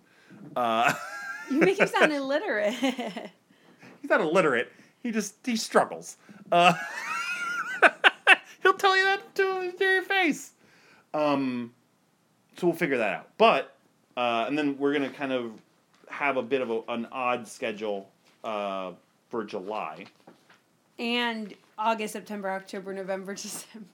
Uh, 0.57 0.93
You 1.51 1.61
make 1.61 1.79
him 1.79 1.87
sound 1.87 2.12
illiterate. 2.12 2.75
he's 4.01 4.11
not 4.11 4.21
illiterate. 4.21 4.73
He 5.01 5.12
just 5.12 5.37
he 5.47 5.55
struggles. 5.55 6.17
Uh, 6.51 6.73
he'll 8.64 8.75
tell 8.75 8.97
you 8.97 9.05
that 9.05 9.33
to, 9.37 9.73
to 9.79 9.85
your 9.85 10.03
face. 10.03 10.51
Um, 11.14 11.73
so 12.57 12.67
we'll 12.67 12.75
figure 12.75 12.99
that 12.99 13.14
out. 13.14 13.29
But 13.39 13.77
uh, 14.17 14.47
and 14.49 14.59
then 14.59 14.77
we're 14.77 14.93
gonna 14.93 15.09
kind 15.11 15.33
of 15.33 15.53
have 16.09 16.37
a 16.37 16.43
bit 16.43 16.62
of 16.62 16.71
a, 16.71 16.81
an 16.89 17.07
odd 17.12 17.47
schedule 17.47 18.11
uh, 18.43 18.91
for 19.29 19.45
July. 19.45 20.07
and 20.99 21.55
August, 21.79 22.12
September, 22.14 22.51
October, 22.51 22.93
November, 22.93 23.35
December. 23.37 23.87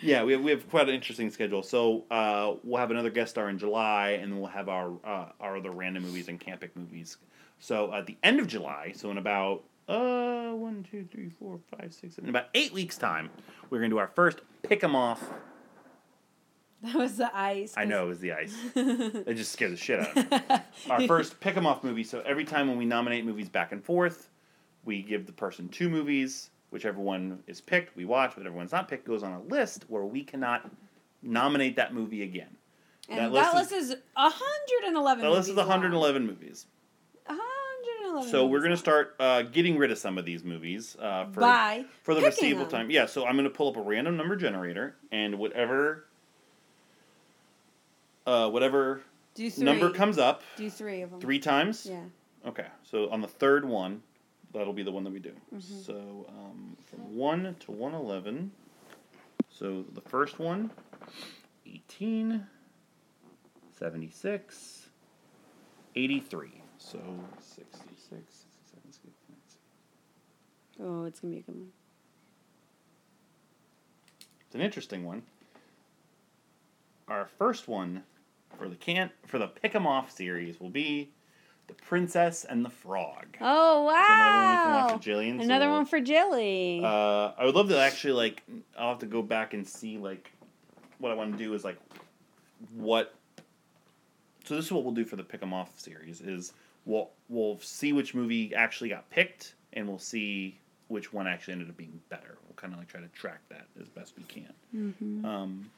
Yeah, 0.00 0.22
we 0.24 0.32
have, 0.32 0.42
we 0.42 0.50
have 0.50 0.68
quite 0.70 0.88
an 0.88 0.94
interesting 0.94 1.30
schedule. 1.30 1.62
So 1.62 2.04
uh, 2.10 2.54
we'll 2.62 2.78
have 2.78 2.90
another 2.90 3.10
guest 3.10 3.32
star 3.32 3.48
in 3.48 3.58
July, 3.58 4.10
and 4.20 4.32
then 4.32 4.38
we'll 4.40 4.50
have 4.50 4.68
our 4.68 4.92
uh, 5.04 5.26
our 5.40 5.56
other 5.56 5.70
random 5.70 6.02
movies 6.04 6.28
and 6.28 6.40
campic 6.40 6.70
movies. 6.74 7.16
So 7.58 7.92
at 7.94 8.06
the 8.06 8.16
end 8.22 8.40
of 8.40 8.46
July, 8.46 8.92
so 8.94 9.10
in 9.10 9.18
about 9.18 9.64
uh 9.88 10.50
one, 10.52 10.86
two, 10.90 11.06
three, 11.10 11.28
four, 11.28 11.58
five, 11.78 11.92
six, 11.92 12.16
seven, 12.16 12.24
in 12.28 12.30
about 12.30 12.48
eight 12.54 12.72
weeks 12.72 12.96
time, 12.96 13.30
we're 13.70 13.78
gonna 13.78 13.90
do 13.90 13.98
our 13.98 14.08
first 14.14 14.40
pick 14.62 14.82
'em 14.84 14.94
off. 14.94 15.22
That 16.82 16.96
was 16.96 17.16
the 17.16 17.34
ice. 17.34 17.72
I 17.78 17.86
know 17.86 18.04
it 18.04 18.08
was 18.08 18.20
the 18.20 18.32
ice. 18.32 18.54
it 18.74 19.34
just 19.34 19.52
scared 19.52 19.72
the 19.72 19.76
shit 19.76 20.00
out 20.00 20.14
of 20.16 20.30
me. 20.30 20.58
Our 20.90 21.06
first 21.06 21.40
pick 21.40 21.56
'em 21.56 21.66
off 21.66 21.82
movie. 21.82 22.04
So 22.04 22.20
every 22.26 22.44
time 22.44 22.68
when 22.68 22.76
we 22.76 22.84
nominate 22.84 23.24
movies 23.24 23.48
back 23.48 23.72
and 23.72 23.82
forth, 23.82 24.28
we 24.84 25.00
give 25.00 25.24
the 25.24 25.32
person 25.32 25.70
two 25.70 25.88
movies. 25.88 26.50
Whichever 26.74 27.00
one 27.00 27.38
is 27.46 27.60
picked, 27.60 27.94
we 27.96 28.04
watch. 28.04 28.34
Whichever 28.34 28.56
one's 28.56 28.72
not 28.72 28.88
picked 28.88 29.06
goes 29.06 29.22
on 29.22 29.32
a 29.32 29.40
list 29.42 29.84
where 29.86 30.04
we 30.04 30.24
cannot 30.24 30.68
nominate 31.22 31.76
that 31.76 31.94
movie 31.94 32.24
again. 32.24 32.48
And 33.08 33.32
that 33.32 33.32
that, 33.32 33.54
list 33.54 33.70
is 33.70 33.90
111 34.14 35.22
That 35.22 35.30
list 35.30 35.48
is 35.48 35.54
movies 35.54 35.68
111 35.68 36.26
movies. 36.26 36.66
long. 37.28 37.38
111 37.38 38.28
So 38.32 38.46
we're 38.48 38.58
going 38.58 38.72
to 38.72 38.76
start 38.76 39.14
uh, 39.20 39.42
getting 39.42 39.78
rid 39.78 39.92
of 39.92 39.98
some 39.98 40.18
of 40.18 40.24
these 40.24 40.42
movies 40.42 40.96
uh, 40.98 41.26
for 41.26 41.42
By 41.42 41.84
for 42.02 42.12
the 42.12 42.20
foreseeable 42.22 42.66
time. 42.66 42.90
Yeah. 42.90 43.06
So 43.06 43.24
I'm 43.24 43.36
going 43.36 43.44
to 43.44 43.50
pull 43.50 43.68
up 43.68 43.76
a 43.76 43.80
random 43.80 44.16
number 44.16 44.34
generator 44.34 44.96
and 45.12 45.38
whatever 45.38 46.06
uh, 48.26 48.50
whatever 48.50 49.00
Do 49.36 49.48
three. 49.48 49.64
number 49.64 49.90
comes 49.90 50.18
up 50.18 50.42
Do 50.56 50.68
three 50.68 51.02
of 51.02 51.12
them. 51.12 51.20
three 51.20 51.38
times. 51.38 51.86
Yeah. 51.88 52.00
Okay. 52.44 52.66
So 52.82 53.08
on 53.10 53.20
the 53.20 53.28
third 53.28 53.64
one, 53.64 54.02
that'll 54.58 54.72
be 54.72 54.82
the 54.82 54.92
one 54.92 55.04
that 55.04 55.12
we 55.12 55.18
do. 55.18 55.32
Mm-hmm. 55.54 55.80
So 55.82 56.26
um, 56.28 56.76
from 56.86 57.14
one 57.16 57.56
to 57.60 57.72
111. 57.72 58.50
So 59.50 59.84
the 59.92 60.00
first 60.00 60.38
one, 60.38 60.70
18, 61.66 62.44
76, 63.78 64.88
83. 65.94 66.48
So 66.78 66.98
66, 67.40 68.02
67, 68.10 68.92
68, 68.92 69.14
Oh, 70.80 71.04
it's 71.04 71.20
gonna 71.20 71.34
be 71.34 71.38
a 71.38 71.42
good 71.42 71.54
one. 71.54 71.68
It's 74.46 74.54
an 74.54 74.60
interesting 74.60 75.04
one. 75.04 75.22
Our 77.08 77.28
first 77.38 77.68
one 77.68 78.02
for 78.58 78.68
the 78.68 78.76
can't 78.76 79.12
for 79.26 79.38
the 79.38 79.46
pick 79.46 79.74
'em 79.74 79.86
off 79.86 80.10
series 80.10 80.60
will 80.60 80.70
be 80.70 81.10
the 81.66 81.74
Princess 81.74 82.44
and 82.44 82.64
the 82.64 82.70
Frog. 82.70 83.26
Oh 83.40 83.88
So 83.88 83.94
another 83.94 84.70
one 84.70 84.86
wow! 84.92 84.98
Jillian, 85.02 85.42
Another 85.42 85.66
we'll- 85.66 85.76
one 85.78 85.86
for 85.86 86.00
Jilly. 86.00 86.80
Uh, 86.84 87.32
I 87.38 87.44
would 87.44 87.54
love 87.54 87.68
to 87.70 87.78
actually 87.78 88.12
like. 88.14 88.42
I'll 88.78 88.90
have 88.90 88.98
to 89.00 89.06
go 89.06 89.22
back 89.22 89.54
and 89.54 89.66
see 89.66 89.98
like 89.98 90.30
what 90.98 91.10
I 91.12 91.14
want 91.14 91.32
to 91.32 91.38
do 91.38 91.54
is 91.54 91.64
like 91.64 91.78
what. 92.74 93.14
So 94.44 94.56
this 94.56 94.66
is 94.66 94.72
what 94.72 94.84
we'll 94.84 94.92
do 94.94 95.04
for 95.06 95.16
the 95.16 95.22
pick 95.24 95.42
'em 95.42 95.54
off 95.54 95.78
series 95.80 96.20
is 96.20 96.52
we'll 96.84 97.10
we'll 97.28 97.58
see 97.60 97.92
which 97.94 98.14
movie 98.14 98.54
actually 98.54 98.90
got 98.90 99.08
picked 99.10 99.54
and 99.72 99.88
we'll 99.88 99.98
see 99.98 100.58
which 100.88 101.12
one 101.14 101.26
actually 101.26 101.52
ended 101.54 101.70
up 101.70 101.76
being 101.78 101.98
better. 102.10 102.36
We'll 102.46 102.56
kind 102.56 102.72
of 102.74 102.78
like 102.78 102.88
try 102.88 103.00
to 103.00 103.08
track 103.08 103.40
that 103.48 103.66
as 103.80 103.88
best 103.88 104.12
we 104.18 104.24
can. 104.24 105.24
Um, 105.24 105.70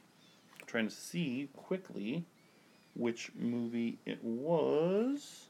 trying 0.65 0.87
to 0.89 0.93
see 0.93 1.47
quickly 1.55 2.25
which 2.93 3.31
movie 3.39 3.99
it 4.05 4.21
was. 4.23 5.46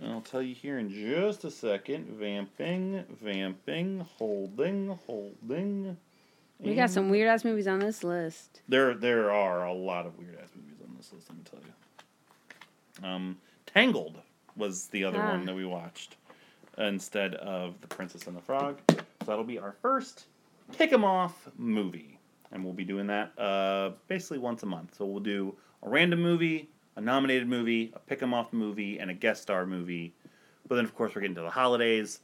And 0.00 0.12
I'll 0.12 0.20
tell 0.20 0.42
you 0.42 0.54
here 0.54 0.78
in 0.78 0.90
just 0.90 1.44
a 1.44 1.50
second. 1.50 2.06
Vamping, 2.18 3.04
vamping, 3.20 4.00
holding, 4.16 4.98
holding. 5.06 5.96
We 6.60 6.74
got 6.74 6.90
some 6.90 7.08
weird 7.10 7.28
ass 7.28 7.44
movies 7.44 7.66
on 7.68 7.78
this 7.78 8.02
list. 8.02 8.62
There, 8.68 8.94
there 8.94 9.30
are 9.30 9.66
a 9.66 9.72
lot 9.72 10.06
of 10.06 10.18
weird 10.18 10.36
ass 10.42 10.50
movies 10.56 10.78
on 10.88 10.94
this 10.96 11.12
list. 11.12 11.28
Let 11.30 11.38
me 11.38 11.44
tell 11.50 11.60
you. 13.02 13.08
Um, 13.08 13.38
Tangled 13.66 14.20
was 14.56 14.86
the 14.88 15.04
other 15.04 15.20
Ah. 15.22 15.30
one 15.32 15.44
that 15.46 15.54
we 15.54 15.64
watched 15.64 16.16
instead 16.78 17.34
of 17.36 17.80
The 17.80 17.86
Princess 17.88 18.26
and 18.26 18.36
the 18.36 18.40
Frog. 18.40 18.80
So 18.90 18.96
that'll 19.26 19.44
be 19.44 19.58
our 19.58 19.72
first 19.82 20.26
pick 20.76 20.92
'em 20.92 21.04
off 21.04 21.48
movie, 21.56 22.18
and 22.50 22.64
we'll 22.64 22.72
be 22.72 22.84
doing 22.84 23.06
that 23.08 23.38
uh, 23.38 23.92
basically 24.08 24.38
once 24.38 24.62
a 24.62 24.66
month. 24.66 24.96
So 24.96 25.06
we'll 25.06 25.20
do 25.22 25.56
a 25.84 25.88
random 25.88 26.20
movie, 26.22 26.68
a 26.98 27.00
nominated 27.00 27.46
movie, 27.46 27.92
a 27.94 28.00
pick 28.00 28.20
'em 28.22 28.34
off 28.34 28.52
movie, 28.52 28.98
and 28.98 29.08
a 29.08 29.14
guest 29.14 29.42
star 29.42 29.64
movie. 29.64 30.12
But 30.66 30.74
then, 30.74 30.84
of 30.84 30.94
course, 30.96 31.14
we're 31.14 31.20
getting 31.20 31.36
to 31.36 31.42
the 31.42 31.50
holidays. 31.50 32.20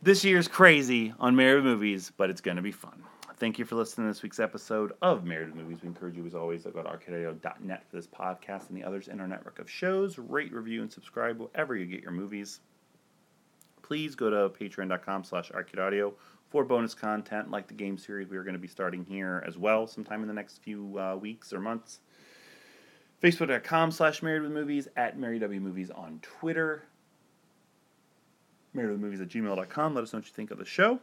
This 0.00 0.24
year's 0.24 0.46
crazy 0.46 1.12
on 1.18 1.34
Married 1.34 1.64
Movies, 1.64 2.12
but 2.16 2.30
it's 2.30 2.40
going 2.40 2.56
to 2.56 2.62
be 2.62 2.70
fun. 2.70 3.02
Thank 3.38 3.58
you 3.58 3.64
for 3.64 3.74
listening 3.74 4.06
to 4.06 4.12
this 4.12 4.22
week's 4.22 4.38
episode 4.38 4.92
of 5.02 5.24
Married 5.24 5.54
Movies. 5.56 5.82
We 5.82 5.88
encourage 5.88 6.16
you, 6.16 6.24
as 6.24 6.34
always, 6.34 6.62
to 6.62 6.70
go 6.70 6.82
to 6.82 6.88
arcadeaudio.net 6.88 7.84
for 7.90 7.96
this 7.96 8.06
podcast 8.06 8.68
and 8.68 8.78
the 8.78 8.84
others 8.84 9.08
in 9.08 9.20
our 9.20 9.26
network 9.26 9.58
of 9.58 9.68
shows. 9.68 10.16
Rate, 10.16 10.52
review, 10.52 10.82
and 10.82 10.92
subscribe 10.92 11.40
wherever 11.40 11.74
you 11.74 11.86
get 11.86 12.02
your 12.02 12.12
movies. 12.12 12.60
Please 13.82 14.14
go 14.14 14.30
to 14.30 14.48
patreon.com 14.48 15.24
slash 15.24 15.50
arcadeaudio 15.50 16.14
for 16.50 16.64
bonus 16.64 16.94
content 16.94 17.50
like 17.50 17.66
the 17.66 17.74
game 17.74 17.98
series 17.98 18.28
we 18.28 18.36
are 18.36 18.44
going 18.44 18.54
to 18.54 18.60
be 18.60 18.68
starting 18.68 19.04
here 19.04 19.42
as 19.44 19.58
well 19.58 19.88
sometime 19.88 20.22
in 20.22 20.28
the 20.28 20.34
next 20.34 20.62
few 20.62 20.96
uh, 20.98 21.16
weeks 21.16 21.52
or 21.52 21.58
months. 21.58 21.98
Facebook.com 23.22 23.90
slash 23.90 24.22
married 24.22 24.42
with 24.42 24.52
movies, 24.52 24.88
at 24.96 25.18
Married 25.18 25.40
W 25.40 25.60
Movies 25.60 25.90
on 25.90 26.20
Twitter, 26.22 26.84
marriedwithmovies 28.76 29.22
at 29.22 29.28
gmail.com. 29.28 29.94
Let 29.94 30.04
us 30.04 30.12
know 30.12 30.18
what 30.18 30.26
you 30.26 30.32
think 30.32 30.50
of 30.50 30.58
the 30.58 30.64
show. 30.64 31.00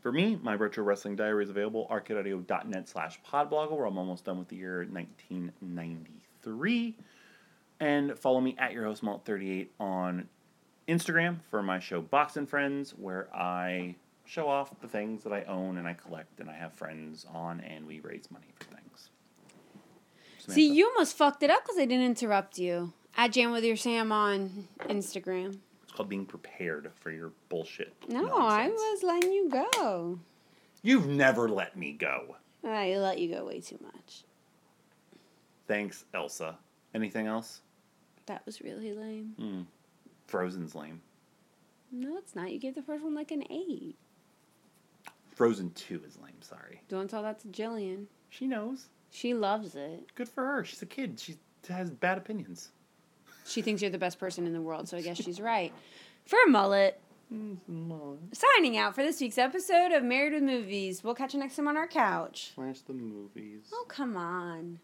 For 0.00 0.12
me, 0.12 0.38
my 0.40 0.54
retro 0.54 0.84
wrestling 0.84 1.16
diary 1.16 1.42
is 1.42 1.50
available, 1.50 1.88
arcadeaudio.net 1.90 2.88
slash 2.88 3.18
podblogger, 3.28 3.76
where 3.76 3.86
I'm 3.86 3.98
almost 3.98 4.24
done 4.24 4.38
with 4.38 4.48
the 4.48 4.54
year 4.54 4.86
1993. 4.88 6.96
And 7.80 8.16
follow 8.16 8.40
me 8.40 8.54
at 8.58 8.72
your 8.72 8.84
host, 8.84 9.02
Malt38, 9.02 9.68
on 9.80 10.28
Instagram 10.86 11.38
for 11.50 11.62
my 11.62 11.80
show 11.80 12.00
Box 12.00 12.36
and 12.36 12.48
Friends, 12.48 12.92
where 12.92 13.28
I 13.34 13.96
show 14.24 14.48
off 14.48 14.70
the 14.80 14.88
things 14.88 15.24
that 15.24 15.32
I 15.32 15.42
own 15.42 15.78
and 15.78 15.88
I 15.88 15.94
collect 15.94 16.40
and 16.40 16.48
I 16.48 16.54
have 16.54 16.72
friends 16.72 17.26
on, 17.34 17.60
and 17.60 17.86
we 17.86 18.00
raise 18.00 18.30
money 18.30 18.46
for 18.54 18.64
things. 18.66 18.85
See, 20.48 20.68
you 20.72 20.86
almost 20.88 21.16
fucked 21.16 21.42
it 21.42 21.50
up 21.50 21.64
because 21.64 21.78
I 21.78 21.86
didn't 21.86 22.06
interrupt 22.06 22.58
you. 22.58 22.92
At 23.16 23.32
Jam 23.32 23.50
with 23.50 23.64
your 23.64 23.76
Sam 23.76 24.12
on 24.12 24.68
Instagram. 24.80 25.58
It's 25.84 25.92
called 25.92 26.08
being 26.08 26.26
prepared 26.26 26.90
for 26.96 27.10
your 27.10 27.32
bullshit. 27.48 27.94
No, 28.08 28.26
I 28.36 28.68
was 28.68 29.02
letting 29.02 29.32
you 29.32 29.48
go. 29.48 30.20
You've 30.82 31.08
never 31.08 31.48
let 31.48 31.76
me 31.76 31.92
go. 31.92 32.36
I 32.62 32.96
let 32.96 33.18
you 33.18 33.34
go 33.34 33.46
way 33.46 33.60
too 33.60 33.78
much. 33.82 34.24
Thanks, 35.66 36.04
Elsa. 36.14 36.56
Anything 36.94 37.26
else? 37.26 37.62
That 38.26 38.44
was 38.44 38.60
really 38.60 38.92
lame. 38.92 39.34
Hmm. 39.38 39.62
Frozen's 40.26 40.74
lame. 40.74 41.00
No, 41.90 42.16
it's 42.18 42.34
not. 42.34 42.52
You 42.52 42.58
gave 42.58 42.74
the 42.74 42.82
first 42.82 43.02
one 43.02 43.14
like 43.14 43.30
an 43.30 43.44
eight. 43.50 43.96
Frozen 45.34 45.70
2 45.72 46.02
is 46.06 46.18
lame, 46.18 46.40
sorry. 46.40 46.82
Don't 46.88 47.08
tell 47.08 47.22
that 47.22 47.40
to 47.40 47.48
Jillian. 47.48 48.06
She 48.30 48.46
knows. 48.46 48.88
She 49.10 49.34
loves 49.34 49.74
it. 49.74 50.14
Good 50.14 50.28
for 50.28 50.44
her. 50.44 50.64
She's 50.64 50.82
a 50.82 50.86
kid. 50.86 51.18
She 51.18 51.36
has 51.68 51.90
bad 51.90 52.18
opinions. 52.18 52.70
She 53.46 53.62
thinks 53.62 53.80
you're 53.80 53.90
the 53.90 53.98
best 53.98 54.18
person 54.18 54.46
in 54.46 54.52
the 54.52 54.60
world, 54.60 54.88
so 54.88 54.96
I 54.96 55.02
guess 55.02 55.16
she's 55.22 55.40
right. 55.40 55.72
For 56.26 56.36
a 56.46 56.50
mullet, 56.50 57.00
mm, 57.32 57.56
mullet. 57.68 58.18
signing 58.32 58.76
out 58.76 58.94
for 58.94 59.02
this 59.04 59.20
week's 59.20 59.38
episode 59.38 59.92
of 59.92 60.02
Married 60.02 60.32
with 60.32 60.42
Movies. 60.42 61.04
We'll 61.04 61.14
catch 61.14 61.32
you 61.34 61.40
next 61.40 61.56
time 61.56 61.68
on 61.68 61.76
our 61.76 61.86
couch. 61.86 62.52
Slash 62.54 62.80
the 62.80 62.92
movies. 62.92 63.68
Oh, 63.72 63.84
come 63.88 64.16
on. 64.16 64.80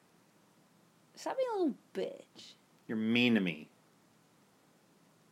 Stop 1.17 1.37
being 1.37 1.49
a 1.55 1.59
little 1.59 1.75
bitch. 1.93 2.55
You're 2.87 2.97
mean 2.97 3.35
to 3.35 3.41
me. 3.41 3.69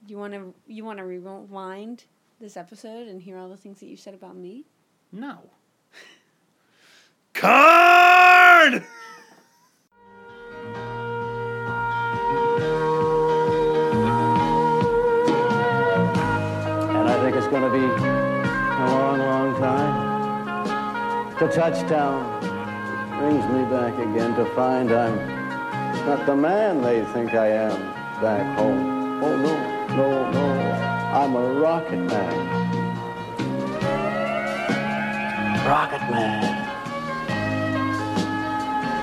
You 0.06 0.18
want 0.18 0.32
to 0.32 0.54
you 0.66 0.84
want 0.84 0.98
to 0.98 1.04
rewind 1.04 2.04
this 2.40 2.56
episode 2.56 3.06
and 3.06 3.20
hear 3.20 3.36
all 3.38 3.48
the 3.48 3.56
things 3.56 3.80
that 3.80 3.86
you 3.86 3.96
said 3.96 4.14
about 4.14 4.36
me? 4.36 4.64
No. 5.12 5.50
Card! 7.40 8.74
And 8.74 8.84
I 17.08 17.16
think 17.22 17.36
it's 17.36 17.46
going 17.46 17.62
to 17.62 17.70
be 17.70 17.78
a 17.78 18.86
long, 18.90 19.20
long 19.20 19.54
time. 19.58 20.10
To 21.38 21.48
touchdown 21.48 22.26
brings 23.18 23.46
me 23.46 23.64
back 23.70 23.94
again 23.94 24.34
to 24.34 24.44
find 24.54 24.92
I'm 24.92 25.16
not 26.04 26.26
the 26.26 26.36
man 26.36 26.82
they 26.82 27.02
think 27.14 27.32
I 27.32 27.46
am 27.46 27.80
back 28.20 28.58
home. 28.58 29.22
Oh, 29.24 29.36
no, 29.38 29.56
no, 29.96 30.30
no. 30.30 30.52
I'm 31.14 31.34
a 31.34 31.54
rocket 31.54 32.00
man. 32.00 32.48
Rocket 35.66 36.10
man. 36.10 36.49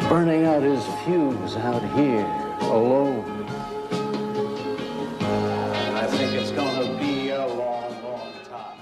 Burning 0.10 0.46
out 0.46 0.64
his 0.64 0.86
fuse 1.04 1.58
out 1.58 1.84
here 1.94 2.26
alone. 2.62 3.44
I 5.94 6.08
think 6.08 6.32
it's 6.32 6.52
gonna 6.52 6.98
be 6.98 7.32
a 7.32 7.46
long, 7.46 8.04
long 8.04 8.32
time. 8.50 8.78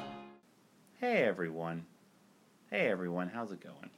Hey 0.99 1.23
everyone. 1.23 1.83
Hey 2.69 2.91
everyone, 2.91 3.27
how's 3.27 3.51
it 3.51 3.59
going? 3.59 3.89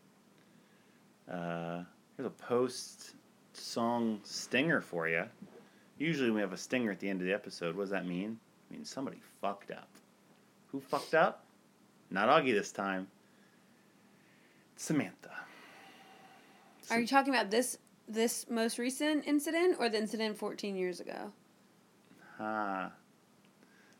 Uh, 1.29 1.83
here's 2.15 2.27
a 2.27 2.29
post 2.29 3.15
song 3.51 4.21
stinger 4.23 4.79
for 4.79 5.09
you. 5.09 5.25
Usually 5.97 6.31
we 6.31 6.39
have 6.39 6.53
a 6.53 6.57
stinger 6.57 6.91
at 6.91 6.99
the 7.01 7.09
end 7.09 7.19
of 7.19 7.27
the 7.27 7.33
episode. 7.33 7.75
What 7.75 7.83
does 7.83 7.91
that 7.91 8.07
mean? 8.07 8.39
I 8.69 8.73
mean, 8.73 8.85
somebody 8.85 9.17
fucked 9.41 9.71
up. 9.71 9.89
Who 10.71 10.79
fucked 10.79 11.13
up? 11.13 11.43
Not 12.09 12.29
Augie 12.29 12.53
this 12.53 12.71
time. 12.71 13.07
Samantha. 14.77 15.31
Are 16.91 16.99
you 16.99 17.07
talking 17.07 17.33
about 17.33 17.51
this 17.51 17.77
this 18.07 18.45
most 18.49 18.77
recent 18.79 19.27
incident 19.27 19.75
or 19.79 19.89
the 19.89 19.97
incident 19.97 20.37
14 20.37 20.75
years 20.75 20.99
ago? 21.01 21.31
Ah. 22.39 22.91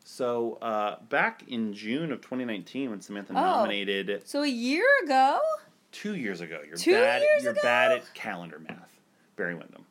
So 0.04 0.54
uh, 0.62 0.96
back 1.10 1.42
in 1.48 1.74
June 1.74 2.10
of 2.12 2.20
2019, 2.22 2.90
when 2.90 3.00
Samantha 3.02 3.32
Oh. 3.32 3.40
nominated 3.40 4.26
So 4.26 4.42
a 4.42 4.46
year 4.48 4.86
ago? 5.04 5.38
two 5.92 6.16
years 6.16 6.40
ago. 6.40 6.60
You're 6.66 6.76
Two 6.76 6.92
bad. 6.92 7.20
years 7.22 7.42
you're 7.42 7.52
ago? 7.52 7.60
bad 7.62 7.92
at 7.92 8.14
calendar 8.14 8.58
math. 8.58 8.98
Barry 9.36 9.54
Windham. 9.54 9.84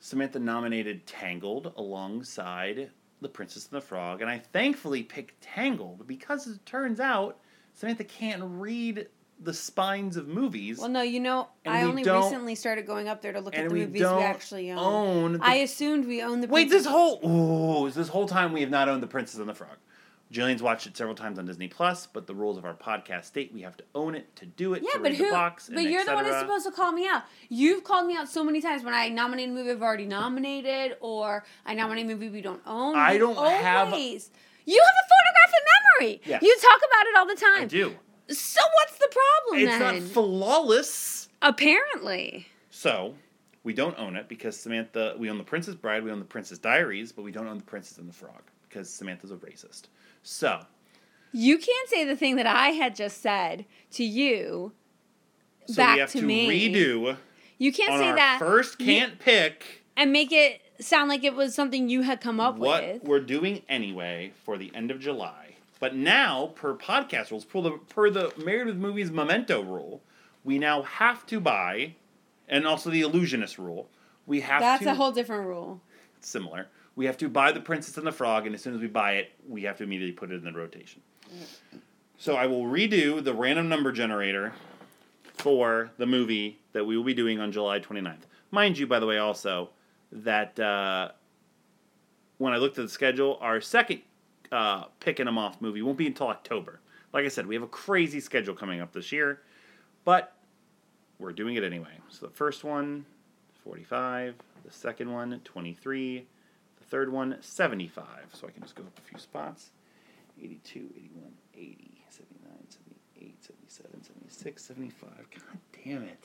Samantha 0.00 0.38
nominated 0.38 1.06
Tangled 1.06 1.72
alongside 1.76 2.90
The 3.20 3.28
Princess 3.28 3.68
and 3.70 3.76
the 3.80 3.84
Frog, 3.84 4.20
and 4.22 4.30
I 4.30 4.38
thankfully 4.38 5.02
picked 5.02 5.40
Tangled 5.42 6.06
because 6.06 6.46
it 6.48 6.64
turns 6.66 6.98
out 7.00 7.38
Samantha 7.74 8.04
can't 8.04 8.42
read 8.44 9.08
the 9.42 9.54
spines 9.54 10.16
of 10.16 10.28
movies. 10.28 10.78
Well, 10.78 10.88
no, 10.88 11.02
you 11.02 11.18
know, 11.20 11.48
And 11.64 11.74
I 11.74 11.82
only 11.82 12.02
recently 12.04 12.54
started 12.54 12.86
going 12.86 13.08
up 13.08 13.22
there 13.22 13.32
to 13.32 13.40
look 13.40 13.56
at 13.56 13.68
the 13.68 13.74
we 13.74 13.80
movies 13.86 14.02
we 14.02 14.06
actually 14.06 14.70
own. 14.70 14.78
own 14.78 15.32
the- 15.34 15.44
I 15.44 15.54
assumed 15.56 16.06
we 16.06 16.22
owned 16.22 16.42
the. 16.42 16.48
Wait, 16.48 16.68
Princess- 16.68 16.84
this 16.84 16.92
whole 16.92 17.20
ooh, 17.86 17.90
this 17.90 18.08
whole 18.08 18.28
time 18.28 18.52
we 18.52 18.60
have 18.60 18.70
not 18.70 18.88
owned 18.88 19.02
The 19.02 19.06
Princess 19.06 19.40
and 19.40 19.48
the 19.48 19.54
Frog. 19.54 19.76
Jillian's 20.32 20.62
watched 20.62 20.86
it 20.86 20.96
several 20.96 21.16
times 21.16 21.40
on 21.40 21.46
Disney 21.46 21.66
Plus, 21.66 22.06
but 22.06 22.28
the 22.28 22.34
rules 22.36 22.56
of 22.56 22.64
our 22.64 22.74
podcast 22.74 23.24
state 23.24 23.52
we 23.52 23.62
have 23.62 23.76
to 23.78 23.84
own 23.96 24.14
it 24.14 24.36
to 24.36 24.46
do 24.46 24.74
it. 24.74 24.82
Yeah, 24.84 25.00
but 25.02 25.12
who? 25.14 25.28
But 25.28 25.82
you're 25.84 26.04
the 26.04 26.14
one 26.14 26.24
who's 26.24 26.38
supposed 26.38 26.66
to 26.66 26.70
call 26.70 26.92
me 26.92 27.08
out. 27.08 27.22
You've 27.48 27.82
called 27.82 28.06
me 28.06 28.16
out 28.16 28.28
so 28.28 28.44
many 28.44 28.60
times 28.60 28.84
when 28.84 28.94
I 28.94 29.08
nominate 29.08 29.48
a 29.48 29.52
movie 29.52 29.72
I've 29.72 29.82
already 29.82 30.06
nominated, 30.06 30.98
or 31.00 31.44
I 31.66 31.74
nominate 31.74 32.04
a 32.04 32.08
movie 32.08 32.28
we 32.28 32.42
don't 32.42 32.62
own. 32.64 32.94
I 32.96 33.18
don't 33.18 33.34
have- 33.36 33.88
always- 33.88 34.30
You 34.66 34.80
have 34.80 34.94
a 34.94 35.08
photographic 35.08 35.66
memory. 35.98 36.20
Yes. 36.26 36.42
You 36.42 36.56
talk 36.60 36.78
about 36.78 37.06
it 37.06 37.16
all 37.16 37.26
the 37.26 37.34
time. 37.34 37.62
I 37.62 37.64
do. 37.64 37.96
So 38.30 38.60
what's 38.74 38.98
the 38.98 39.08
problem 39.10 39.62
It's 39.68 39.78
then? 39.78 40.02
not 40.02 40.10
flawless. 40.12 41.28
Apparently. 41.42 42.46
So 42.70 43.14
we 43.64 43.72
don't 43.74 43.98
own 43.98 44.16
it 44.16 44.28
because 44.28 44.58
Samantha. 44.58 45.14
We 45.18 45.28
own 45.30 45.38
The 45.38 45.44
Princess 45.44 45.74
Bride. 45.74 46.02
We 46.04 46.10
own 46.10 46.18
The 46.18 46.24
Princess 46.24 46.58
Diaries, 46.58 47.12
but 47.12 47.22
we 47.22 47.32
don't 47.32 47.46
own 47.48 47.58
The 47.58 47.64
Princess 47.64 47.98
and 47.98 48.08
the 48.08 48.12
Frog 48.14 48.42
because 48.68 48.88
Samantha's 48.88 49.30
a 49.32 49.36
racist. 49.36 49.84
So 50.22 50.60
You 51.32 51.58
can't 51.58 51.88
say 51.88 52.04
the 52.04 52.16
thing 52.16 52.36
that 52.36 52.46
I 52.46 52.68
had 52.68 52.94
just 52.94 53.20
said 53.20 53.64
to 53.92 54.04
you 54.04 54.72
so 55.66 55.74
back 55.76 55.94
we 55.96 56.00
have 56.00 56.10
to, 56.12 56.20
to 56.20 56.26
me. 56.26 56.72
redo 56.72 57.16
You 57.58 57.72
can't 57.72 57.98
say 57.98 58.10
our 58.10 58.16
that. 58.16 58.36
first 58.38 58.78
can't 58.78 59.18
pick 59.18 59.84
and 59.96 60.12
make 60.12 60.32
it 60.32 60.60
sound 60.80 61.08
like 61.08 61.24
it 61.24 61.34
was 61.34 61.54
something 61.54 61.88
you 61.88 62.02
had 62.02 62.20
come 62.20 62.40
up 62.40 62.56
what 62.56 62.82
with. 62.82 63.02
What 63.02 63.08
we're 63.08 63.20
doing 63.20 63.62
anyway 63.68 64.32
for 64.44 64.56
the 64.56 64.70
end 64.74 64.90
of 64.90 64.98
July. 65.00 65.49
But 65.80 65.94
now, 65.96 66.52
per 66.54 66.74
podcast 66.74 67.30
rules, 67.30 67.44
per 67.44 67.62
the 67.62 67.70
per 67.88 68.10
the 68.10 68.32
Married 68.36 68.66
with 68.66 68.76
Movies 68.76 69.10
memento 69.10 69.62
rule, 69.62 70.02
we 70.44 70.58
now 70.58 70.82
have 70.82 71.26
to 71.26 71.40
buy, 71.40 71.94
and 72.48 72.66
also 72.66 72.90
the 72.90 73.00
illusionist 73.00 73.58
rule. 73.58 73.88
We 74.26 74.42
have 74.42 74.60
That's 74.60 74.84
to 74.84 74.90
a 74.90 74.94
whole 74.94 75.10
different 75.10 75.46
rule. 75.46 75.80
similar. 76.20 76.68
We 76.96 77.06
have 77.06 77.16
to 77.18 77.28
buy 77.28 77.52
the 77.52 77.60
Princess 77.60 77.96
and 77.96 78.06
the 78.06 78.12
Frog, 78.12 78.44
and 78.46 78.54
as 78.54 78.60
soon 78.62 78.74
as 78.74 78.80
we 78.80 78.86
buy 78.86 79.12
it, 79.14 79.32
we 79.48 79.62
have 79.62 79.78
to 79.78 79.84
immediately 79.84 80.12
put 80.12 80.30
it 80.30 80.34
in 80.34 80.44
the 80.44 80.52
rotation. 80.52 81.00
So 82.18 82.36
I 82.36 82.46
will 82.46 82.64
redo 82.64 83.24
the 83.24 83.32
random 83.32 83.68
number 83.70 83.90
generator 83.90 84.52
for 85.38 85.90
the 85.96 86.04
movie 86.04 86.58
that 86.72 86.84
we 86.84 86.96
will 86.96 87.04
be 87.04 87.14
doing 87.14 87.40
on 87.40 87.52
July 87.52 87.80
29th. 87.80 88.24
Mind 88.50 88.76
you, 88.76 88.86
by 88.86 88.98
the 88.98 89.06
way, 89.06 89.16
also 89.16 89.70
that 90.12 90.60
uh, 90.60 91.12
when 92.36 92.52
I 92.52 92.58
looked 92.58 92.76
at 92.78 92.84
the 92.84 92.90
schedule, 92.90 93.38
our 93.40 93.60
second 93.62 94.02
uh, 94.52 94.84
picking 95.00 95.26
them 95.26 95.38
off 95.38 95.60
movie 95.60 95.82
won't 95.82 95.98
be 95.98 96.06
until 96.06 96.28
October. 96.28 96.80
Like 97.12 97.24
I 97.24 97.28
said, 97.28 97.46
we 97.46 97.54
have 97.54 97.62
a 97.62 97.68
crazy 97.68 98.20
schedule 98.20 98.54
coming 98.54 98.80
up 98.80 98.92
this 98.92 99.10
year, 99.12 99.40
but 100.04 100.34
we're 101.18 101.32
doing 101.32 101.56
it 101.56 101.64
anyway. 101.64 101.92
So 102.08 102.26
the 102.26 102.32
first 102.32 102.64
one, 102.64 103.04
45. 103.64 104.34
The 104.64 104.72
second 104.72 105.12
one, 105.12 105.40
23. 105.44 106.26
The 106.78 106.84
third 106.84 107.12
one, 107.12 107.36
75. 107.40 108.04
So 108.32 108.46
I 108.46 108.50
can 108.50 108.62
just 108.62 108.74
go 108.74 108.82
up 108.82 108.98
a 108.98 109.08
few 109.08 109.18
spots. 109.18 109.70
82, 110.40 110.88
81, 110.96 111.32
80, 111.54 112.04
79, 112.08 112.52
78, 112.68 113.44
77, 113.44 114.04
76, 114.04 114.64
75. 114.64 115.10
God 115.10 115.58
damn 115.84 116.02
it. 116.04 116.18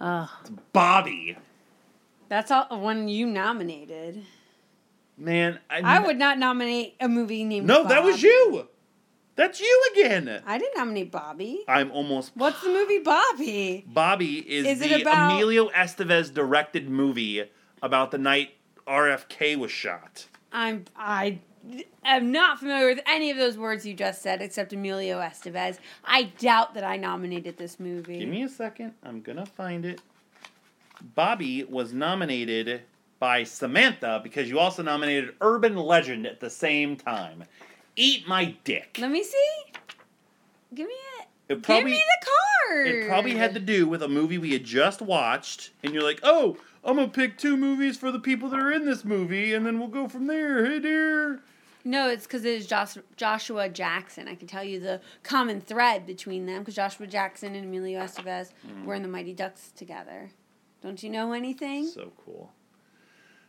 Ugh. 0.00 0.28
It's 0.40 0.50
Bobby. 0.72 1.36
That's 2.28 2.50
all 2.50 2.80
one 2.80 3.08
you 3.08 3.26
nominated. 3.26 4.24
Man, 5.16 5.60
I, 5.70 5.80
I 5.80 5.98
would 6.00 6.18
not 6.18 6.38
nominate 6.38 6.96
a 7.00 7.08
movie 7.08 7.44
named 7.44 7.66
No, 7.66 7.86
that 7.86 8.02
was 8.02 8.22
you. 8.22 8.68
That's 9.36 9.60
you 9.60 9.82
again. 9.92 10.42
I 10.46 10.58
didn't 10.58 10.76
nominate 10.76 11.10
Bobby. 11.10 11.64
I'm 11.66 11.90
almost. 11.90 12.32
What's 12.34 12.60
the 12.62 12.68
movie 12.68 13.00
Bobby? 13.00 13.84
Bobby 13.86 14.38
is, 14.38 14.66
Is 14.66 14.78
the 14.80 15.02
about- 15.02 15.32
Emilio 15.32 15.68
Estevez 15.70 16.32
directed 16.32 16.88
movie 16.88 17.44
about 17.82 18.10
the 18.12 18.18
night 18.18 18.50
RFK 18.86 19.56
was 19.56 19.70
shot. 19.72 20.26
I'm 20.52 20.84
I 20.96 21.40
am 22.04 22.30
not 22.30 22.60
familiar 22.60 22.86
with 22.86 23.00
any 23.06 23.30
of 23.30 23.36
those 23.36 23.58
words 23.58 23.84
you 23.84 23.94
just 23.94 24.22
said 24.22 24.40
except 24.40 24.72
Emilio 24.72 25.18
Estevez. 25.18 25.78
I 26.04 26.24
doubt 26.38 26.74
that 26.74 26.84
I 26.84 26.96
nominated 26.96 27.56
this 27.56 27.80
movie. 27.80 28.20
Give 28.20 28.28
me 28.28 28.42
a 28.44 28.48
second. 28.48 28.94
I'm 29.02 29.20
gonna 29.20 29.46
find 29.46 29.84
it. 29.84 30.00
Bobby 31.02 31.64
was 31.64 31.92
nominated 31.92 32.82
by 33.18 33.44
Samantha 33.44 34.20
because 34.22 34.48
you 34.48 34.58
also 34.58 34.82
nominated 34.82 35.34
Urban 35.40 35.76
Legend 35.76 36.26
at 36.26 36.40
the 36.40 36.50
same 36.50 36.96
time. 36.96 37.44
Eat 37.96 38.26
my 38.28 38.56
dick. 38.64 38.98
Let 39.00 39.10
me 39.10 39.22
see. 39.22 39.48
Give 40.74 40.88
me 40.88 40.94
it. 41.20 41.28
It 41.48 41.62
probably 41.62 41.90
Give 41.90 41.98
me 41.98 42.04
the 42.20 42.26
card. 42.66 42.86
it 42.88 43.08
probably 43.08 43.34
had 43.34 43.54
to 43.54 43.60
do 43.60 43.86
with 43.86 44.02
a 44.02 44.08
movie 44.08 44.38
we 44.38 44.52
had 44.52 44.64
just 44.64 45.02
watched, 45.02 45.70
and 45.82 45.92
you're 45.92 46.02
like, 46.02 46.18
"Oh, 46.22 46.56
I'm 46.82 46.96
gonna 46.96 47.08
pick 47.08 47.36
two 47.38 47.56
movies 47.56 47.96
for 47.98 48.10
the 48.10 48.18
people 48.18 48.48
that 48.48 48.58
are 48.60 48.72
in 48.72 48.84
this 48.86 49.04
movie, 49.04 49.52
and 49.54 49.64
then 49.64 49.78
we'll 49.78 49.88
go 49.88 50.08
from 50.08 50.26
there." 50.26 50.64
Hey, 50.64 50.80
dear. 50.80 51.42
No, 51.84 52.08
it's 52.08 52.26
because 52.26 52.46
it's 52.46 52.64
Josh, 52.66 52.96
Joshua 53.18 53.68
Jackson. 53.68 54.26
I 54.26 54.34
can 54.36 54.48
tell 54.48 54.64
you 54.64 54.80
the 54.80 55.02
common 55.22 55.60
thread 55.60 56.06
between 56.06 56.46
them 56.46 56.60
because 56.62 56.74
Joshua 56.76 57.06
Jackson 57.06 57.54
and 57.54 57.66
Emilio 57.66 58.00
Estevez 58.00 58.52
Mm. 58.66 58.84
were 58.86 58.94
in 58.94 59.02
the 59.02 59.08
Mighty 59.08 59.34
Ducks 59.34 59.70
together. 59.76 60.30
Don't 60.82 61.02
you 61.02 61.10
know 61.10 61.32
anything? 61.32 61.86
So 61.86 62.10
cool. 62.24 62.52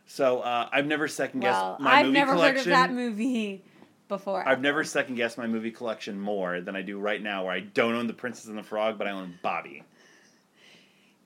So 0.06 0.40
uh, 0.40 0.68
I've 0.72 0.86
never 0.86 1.08
second 1.08 1.40
guessed 1.40 1.60
well, 1.60 1.76
my 1.80 1.90
I've 1.96 2.06
movie 2.06 2.18
never 2.18 2.32
collection. 2.32 2.56
heard 2.56 2.66
of 2.84 2.88
that 2.88 2.92
movie 2.92 3.64
before. 4.08 4.48
I've 4.48 4.60
never 4.60 4.84
second 4.84 5.16
guessed 5.16 5.36
my 5.36 5.46
movie 5.46 5.70
collection 5.72 6.18
more 6.20 6.60
than 6.60 6.76
I 6.76 6.82
do 6.82 6.98
right 6.98 7.20
now, 7.20 7.44
where 7.44 7.52
I 7.52 7.60
don't 7.60 7.94
own 7.94 8.06
The 8.06 8.12
Princess 8.12 8.46
and 8.46 8.56
the 8.56 8.62
Frog, 8.62 8.98
but 8.98 9.06
I 9.06 9.10
own 9.10 9.34
Bobby. 9.42 9.82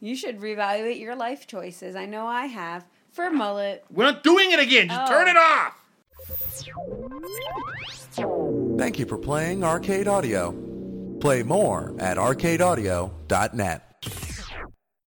You 0.00 0.14
should 0.16 0.40
reevaluate 0.40 0.98
your 0.98 1.14
life 1.14 1.46
choices. 1.46 1.94
I 1.94 2.06
know 2.06 2.26
I 2.26 2.46
have. 2.46 2.86
For 3.12 3.28
Mullet, 3.30 3.84
We're 3.90 4.04
not 4.04 4.22
doing 4.22 4.52
it 4.52 4.60
again. 4.60 4.88
Just 4.88 5.00
Oh. 5.02 5.06
turn 5.08 5.28
it 5.28 5.36
off. 5.36 5.76
Thank 8.78 8.98
you 8.98 9.04
for 9.04 9.18
playing 9.18 9.62
Arcade 9.64 10.08
Audio. 10.08 10.52
Play 11.20 11.42
more 11.42 11.94
at 11.98 12.16
arcadeaudio.net. 12.16 13.89